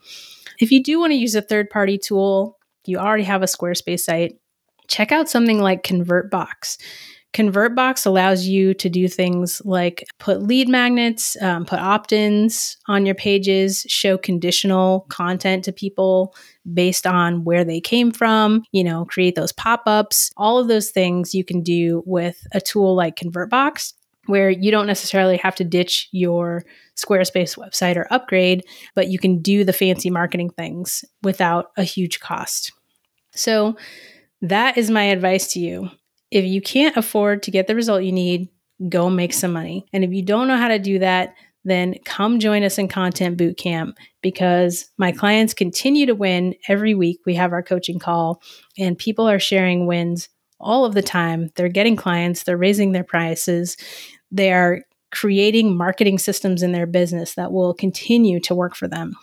If 0.60 0.72
you 0.72 0.82
do 0.82 1.00
want 1.00 1.12
to 1.12 1.18
use 1.18 1.36
a 1.36 1.42
third 1.42 1.70
party 1.70 1.98
tool, 1.98 2.58
you 2.86 2.98
already 2.98 3.24
have 3.24 3.42
a 3.42 3.48
Squarespace 3.48 4.02
site, 4.02 4.38
check 4.88 5.12
out 5.12 5.30
something 5.30 5.60
like 5.60 5.84
ConvertBox. 5.84 6.78
ConvertBox 7.34 8.06
allows 8.06 8.46
you 8.46 8.76
to 8.76 8.90
do 8.90 9.08
things 9.08 9.60
like 9.66 10.06
put 10.20 10.44
lead 10.44 10.70
magnets, 10.70 11.36
um, 11.42 11.66
put 11.66 11.80
opt 11.80 12.14
ins 12.14 12.78
on 12.88 13.08
your 13.08 13.16
pages, 13.16 13.86
show 13.90 14.20
conditional 14.20 15.08
content 15.10 15.64
to 15.66 15.72
people 15.72 16.36
based 16.74 17.08
on 17.08 17.44
where 17.44 17.66
they 17.66 17.82
came 17.82 18.12
from, 18.12 18.64
you 18.72 18.84
know, 18.84 19.06
create 19.06 19.34
those 19.34 19.52
pop 19.52 19.82
ups. 19.88 20.32
All 20.38 20.60
of 20.60 20.68
those 20.68 20.92
things 20.92 21.34
you 21.34 21.44
can 21.44 21.62
do 21.64 22.04
with 22.06 22.46
a 22.54 22.62
tool 22.62 22.96
like 22.96 23.16
ConvertBox, 23.16 23.94
where 24.28 24.52
you 24.52 24.70
don't 24.70 24.88
necessarily 24.88 25.38
have 25.38 25.56
to 25.56 25.64
ditch 25.64 26.10
your 26.12 26.64
Squarespace 26.96 27.58
website 27.58 27.98
or 27.98 28.08
upgrade, 28.12 28.64
but 28.94 29.08
you 29.08 29.18
can 29.18 29.42
do 29.42 29.64
the 29.64 29.74
fancy 29.74 30.12
marketing 30.12 30.52
things 30.52 31.04
without 31.24 31.72
a 31.78 31.84
huge 31.84 32.20
cost. 32.20 32.72
So, 33.32 33.76
that 34.44 34.78
is 34.78 34.92
my 34.92 35.04
advice 35.04 35.54
to 35.54 35.60
you. 35.60 35.90
If 36.30 36.46
you 36.46 36.62
can't 36.62 36.98
afford 36.98 37.44
to 37.44 37.52
get 37.52 37.68
the 37.68 37.76
result 37.76 38.04
you 38.04 38.12
need, 38.12 38.50
go 38.90 39.10
make 39.10 39.34
some 39.34 39.54
money. 39.54 39.86
And 39.94 40.04
if 40.04 40.12
you 40.12 40.22
don't 40.22 40.48
know 40.48 40.58
how 40.58 40.68
to 40.68 40.80
do 40.80 41.00
that, 41.00 41.34
then 41.64 41.96
come 42.04 42.40
join 42.40 42.64
us 42.64 42.78
in 42.78 42.90
Content 42.90 43.38
Bootcamp 43.38 43.94
because 44.22 44.90
my 44.98 45.14
clients 45.14 45.54
continue 45.54 46.06
to 46.06 46.16
win 46.16 46.56
every 46.68 46.94
week. 46.94 47.22
We 47.26 47.36
have 47.36 47.54
our 47.54 47.64
coaching 47.64 48.00
call, 48.00 48.42
and 48.78 48.98
people 48.98 49.30
are 49.30 49.40
sharing 49.40 49.88
wins 49.88 50.28
all 50.60 50.84
of 50.84 50.94
the 50.94 51.02
time. 51.02 51.50
They're 51.56 51.70
getting 51.70 51.96
clients, 51.96 52.44
they're 52.44 52.58
raising 52.58 52.92
their 52.92 53.06
prices, 53.06 53.78
they 54.30 54.52
are 54.52 54.82
creating 55.12 55.78
marketing 55.78 56.20
systems 56.20 56.64
in 56.64 56.74
their 56.74 56.88
business 56.88 57.36
that 57.36 57.54
will 57.54 57.74
continue 57.74 58.40
to 58.42 58.56
work 58.56 58.76
for 58.76 58.88
them. 58.88 59.14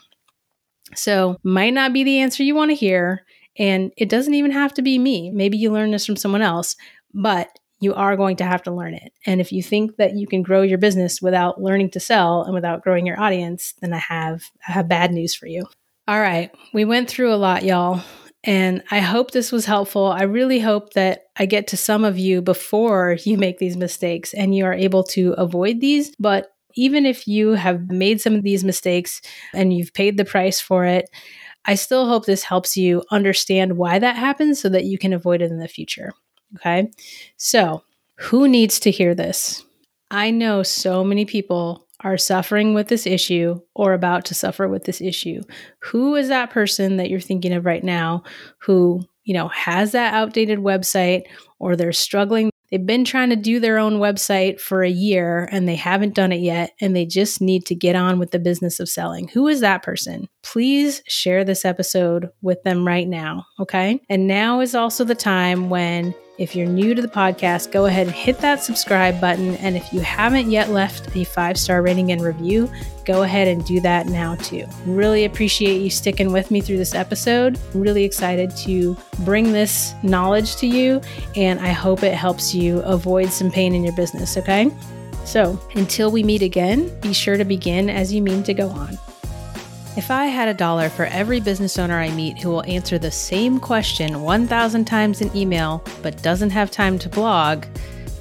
So, 0.94 1.36
might 1.42 1.74
not 1.74 1.92
be 1.92 2.04
the 2.04 2.20
answer 2.20 2.42
you 2.42 2.54
want 2.54 2.70
to 2.70 2.74
hear. 2.74 3.24
And 3.58 3.92
it 3.96 4.08
doesn't 4.08 4.34
even 4.34 4.50
have 4.52 4.74
to 4.74 4.82
be 4.82 4.98
me. 4.98 5.30
Maybe 5.30 5.58
you 5.58 5.72
learn 5.72 5.90
this 5.90 6.06
from 6.06 6.16
someone 6.16 6.42
else, 6.42 6.76
but 7.12 7.48
you 7.80 7.94
are 7.94 8.16
going 8.16 8.36
to 8.36 8.44
have 8.44 8.62
to 8.62 8.70
learn 8.70 8.94
it. 8.94 9.12
And 9.26 9.40
if 9.40 9.52
you 9.52 9.62
think 9.62 9.96
that 9.96 10.14
you 10.14 10.26
can 10.26 10.42
grow 10.42 10.62
your 10.62 10.78
business 10.78 11.20
without 11.20 11.60
learning 11.60 11.90
to 11.90 12.00
sell 12.00 12.42
and 12.42 12.54
without 12.54 12.82
growing 12.82 13.06
your 13.06 13.20
audience, 13.20 13.74
then 13.80 13.92
I 13.92 13.98
have 13.98 14.42
I 14.68 14.72
have 14.72 14.88
bad 14.88 15.12
news 15.12 15.34
for 15.34 15.46
you. 15.46 15.64
All 16.06 16.20
right, 16.20 16.50
we 16.72 16.84
went 16.84 17.08
through 17.08 17.32
a 17.32 17.36
lot, 17.36 17.64
y'all. 17.64 18.02
And 18.42 18.82
I 18.90 19.00
hope 19.00 19.30
this 19.30 19.52
was 19.52 19.66
helpful. 19.66 20.06
I 20.06 20.22
really 20.22 20.60
hope 20.60 20.94
that 20.94 21.24
I 21.36 21.44
get 21.46 21.66
to 21.68 21.76
some 21.76 22.04
of 22.04 22.18
you 22.18 22.40
before 22.40 23.16
you 23.24 23.36
make 23.36 23.58
these 23.58 23.76
mistakes 23.76 24.34
and 24.34 24.54
you 24.54 24.64
are 24.64 24.74
able 24.74 25.04
to 25.04 25.32
avoid 25.32 25.80
these. 25.80 26.14
But 26.18 26.48
even 26.74 27.04
if 27.04 27.26
you 27.26 27.52
have 27.52 27.90
made 27.90 28.20
some 28.20 28.34
of 28.34 28.42
these 28.42 28.64
mistakes 28.64 29.20
and 29.52 29.72
you've 29.72 29.92
paid 29.92 30.16
the 30.16 30.24
price 30.24 30.60
for 30.60 30.84
it, 30.84 31.10
I 31.64 31.74
still 31.74 32.06
hope 32.06 32.24
this 32.24 32.42
helps 32.42 32.76
you 32.76 33.02
understand 33.10 33.76
why 33.76 33.98
that 33.98 34.16
happens 34.16 34.60
so 34.60 34.68
that 34.70 34.84
you 34.84 34.98
can 34.98 35.12
avoid 35.12 35.42
it 35.42 35.50
in 35.50 35.58
the 35.58 35.68
future. 35.68 36.12
Okay. 36.56 36.90
So, 37.36 37.82
who 38.16 38.48
needs 38.48 38.80
to 38.80 38.90
hear 38.90 39.14
this? 39.14 39.64
I 40.10 40.30
know 40.30 40.62
so 40.62 41.04
many 41.04 41.24
people 41.24 41.86
are 42.00 42.18
suffering 42.18 42.74
with 42.74 42.88
this 42.88 43.06
issue 43.06 43.60
or 43.74 43.92
about 43.92 44.24
to 44.26 44.34
suffer 44.34 44.68
with 44.68 44.84
this 44.84 45.00
issue. 45.00 45.42
Who 45.80 46.14
is 46.16 46.28
that 46.28 46.50
person 46.50 46.96
that 46.96 47.10
you're 47.10 47.20
thinking 47.20 47.52
of 47.52 47.66
right 47.66 47.84
now 47.84 48.24
who, 48.58 49.02
you 49.24 49.34
know, 49.34 49.48
has 49.48 49.92
that 49.92 50.14
outdated 50.14 50.58
website 50.58 51.22
or 51.58 51.76
they're 51.76 51.92
struggling 51.92 52.49
They've 52.70 52.84
been 52.84 53.04
trying 53.04 53.30
to 53.30 53.36
do 53.36 53.60
their 53.60 53.78
own 53.78 53.94
website 53.94 54.60
for 54.60 54.82
a 54.82 54.90
year 54.90 55.48
and 55.50 55.68
they 55.68 55.76
haven't 55.76 56.14
done 56.14 56.32
it 56.32 56.40
yet, 56.40 56.72
and 56.80 56.94
they 56.94 57.04
just 57.04 57.40
need 57.40 57.66
to 57.66 57.74
get 57.74 57.96
on 57.96 58.18
with 58.18 58.30
the 58.30 58.38
business 58.38 58.80
of 58.80 58.88
selling. 58.88 59.28
Who 59.28 59.48
is 59.48 59.60
that 59.60 59.82
person? 59.82 60.28
Please 60.42 61.02
share 61.06 61.44
this 61.44 61.64
episode 61.64 62.30
with 62.42 62.62
them 62.62 62.86
right 62.86 63.08
now. 63.08 63.46
Okay. 63.58 64.00
And 64.08 64.26
now 64.26 64.60
is 64.60 64.74
also 64.74 65.04
the 65.04 65.14
time 65.14 65.70
when 65.70 66.14
if 66.40 66.56
you're 66.56 66.66
new 66.66 66.94
to 66.94 67.02
the 67.02 67.08
podcast, 67.08 67.70
go 67.70 67.84
ahead 67.84 68.06
and 68.06 68.16
hit 68.16 68.38
that 68.38 68.62
subscribe 68.62 69.20
button. 69.20 69.56
And 69.56 69.76
if 69.76 69.92
you 69.92 70.00
haven't 70.00 70.50
yet 70.50 70.70
left 70.70 71.14
a 71.14 71.22
five 71.22 71.58
star 71.58 71.82
rating 71.82 72.12
and 72.12 72.22
review, 72.22 72.72
go 73.04 73.22
ahead 73.22 73.46
and 73.46 73.62
do 73.66 73.78
that 73.82 74.06
now 74.06 74.36
too. 74.36 74.64
Really 74.86 75.26
appreciate 75.26 75.82
you 75.82 75.90
sticking 75.90 76.32
with 76.32 76.50
me 76.50 76.62
through 76.62 76.78
this 76.78 76.94
episode. 76.94 77.58
Really 77.74 78.04
excited 78.04 78.56
to 78.56 78.96
bring 79.18 79.52
this 79.52 79.92
knowledge 80.02 80.56
to 80.56 80.66
you, 80.66 81.02
and 81.36 81.60
I 81.60 81.68
hope 81.68 82.02
it 82.02 82.14
helps 82.14 82.54
you 82.54 82.80
avoid 82.80 83.28
some 83.30 83.50
pain 83.50 83.74
in 83.74 83.84
your 83.84 83.94
business, 83.94 84.38
okay? 84.38 84.70
So 85.26 85.60
until 85.74 86.10
we 86.10 86.22
meet 86.22 86.40
again, 86.40 86.90
be 87.00 87.12
sure 87.12 87.36
to 87.36 87.44
begin 87.44 87.90
as 87.90 88.14
you 88.14 88.22
mean 88.22 88.42
to 88.44 88.54
go 88.54 88.70
on. 88.70 88.98
If 90.00 90.10
I 90.10 90.28
had 90.28 90.48
a 90.48 90.54
dollar 90.54 90.88
for 90.88 91.04
every 91.04 91.40
business 91.40 91.78
owner 91.78 92.00
I 92.00 92.08
meet 92.08 92.38
who 92.38 92.48
will 92.48 92.64
answer 92.64 92.98
the 92.98 93.10
same 93.10 93.60
question 93.60 94.22
1,000 94.22 94.86
times 94.86 95.20
in 95.20 95.36
email 95.36 95.84
but 96.00 96.22
doesn't 96.22 96.48
have 96.48 96.70
time 96.70 96.98
to 97.00 97.08
blog, 97.10 97.66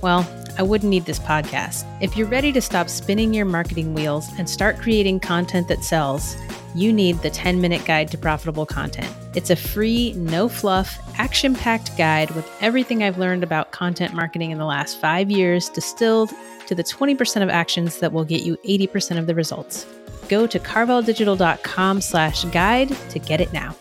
well, 0.01 0.29
I 0.57 0.61
wouldn't 0.63 0.89
need 0.89 1.05
this 1.05 1.19
podcast. 1.19 1.85
If 2.01 2.17
you're 2.17 2.27
ready 2.27 2.51
to 2.51 2.59
stop 2.59 2.89
spinning 2.89 3.33
your 3.33 3.45
marketing 3.45 3.93
wheels 3.93 4.27
and 4.37 4.49
start 4.49 4.77
creating 4.77 5.21
content 5.21 5.69
that 5.69 5.85
sells, 5.85 6.35
you 6.75 6.91
need 6.91 7.17
the 7.19 7.29
10 7.29 7.61
minute 7.61 7.85
guide 7.85 8.11
to 8.11 8.17
profitable 8.17 8.65
content. 8.65 9.15
It's 9.33 9.49
a 9.49 9.55
free, 9.55 10.11
no 10.17 10.49
fluff, 10.49 10.99
action 11.17 11.55
packed 11.55 11.97
guide 11.97 12.29
with 12.31 12.45
everything 12.59 13.03
I've 13.03 13.17
learned 13.17 13.41
about 13.41 13.71
content 13.71 14.13
marketing 14.13 14.51
in 14.51 14.57
the 14.57 14.65
last 14.65 14.99
five 14.99 15.31
years 15.31 15.69
distilled 15.69 16.33
to 16.67 16.75
the 16.75 16.83
20% 16.83 17.41
of 17.41 17.47
actions 17.47 17.99
that 17.99 18.11
will 18.11 18.25
get 18.25 18.43
you 18.43 18.57
80% 18.65 19.17
of 19.17 19.27
the 19.27 19.33
results 19.33 19.85
go 20.29 20.47
to 20.47 20.59
carveldigital.com 20.59 22.01
slash 22.01 22.45
guide 22.45 22.89
to 23.09 23.19
get 23.19 23.41
it 23.41 23.51
now. 23.51 23.75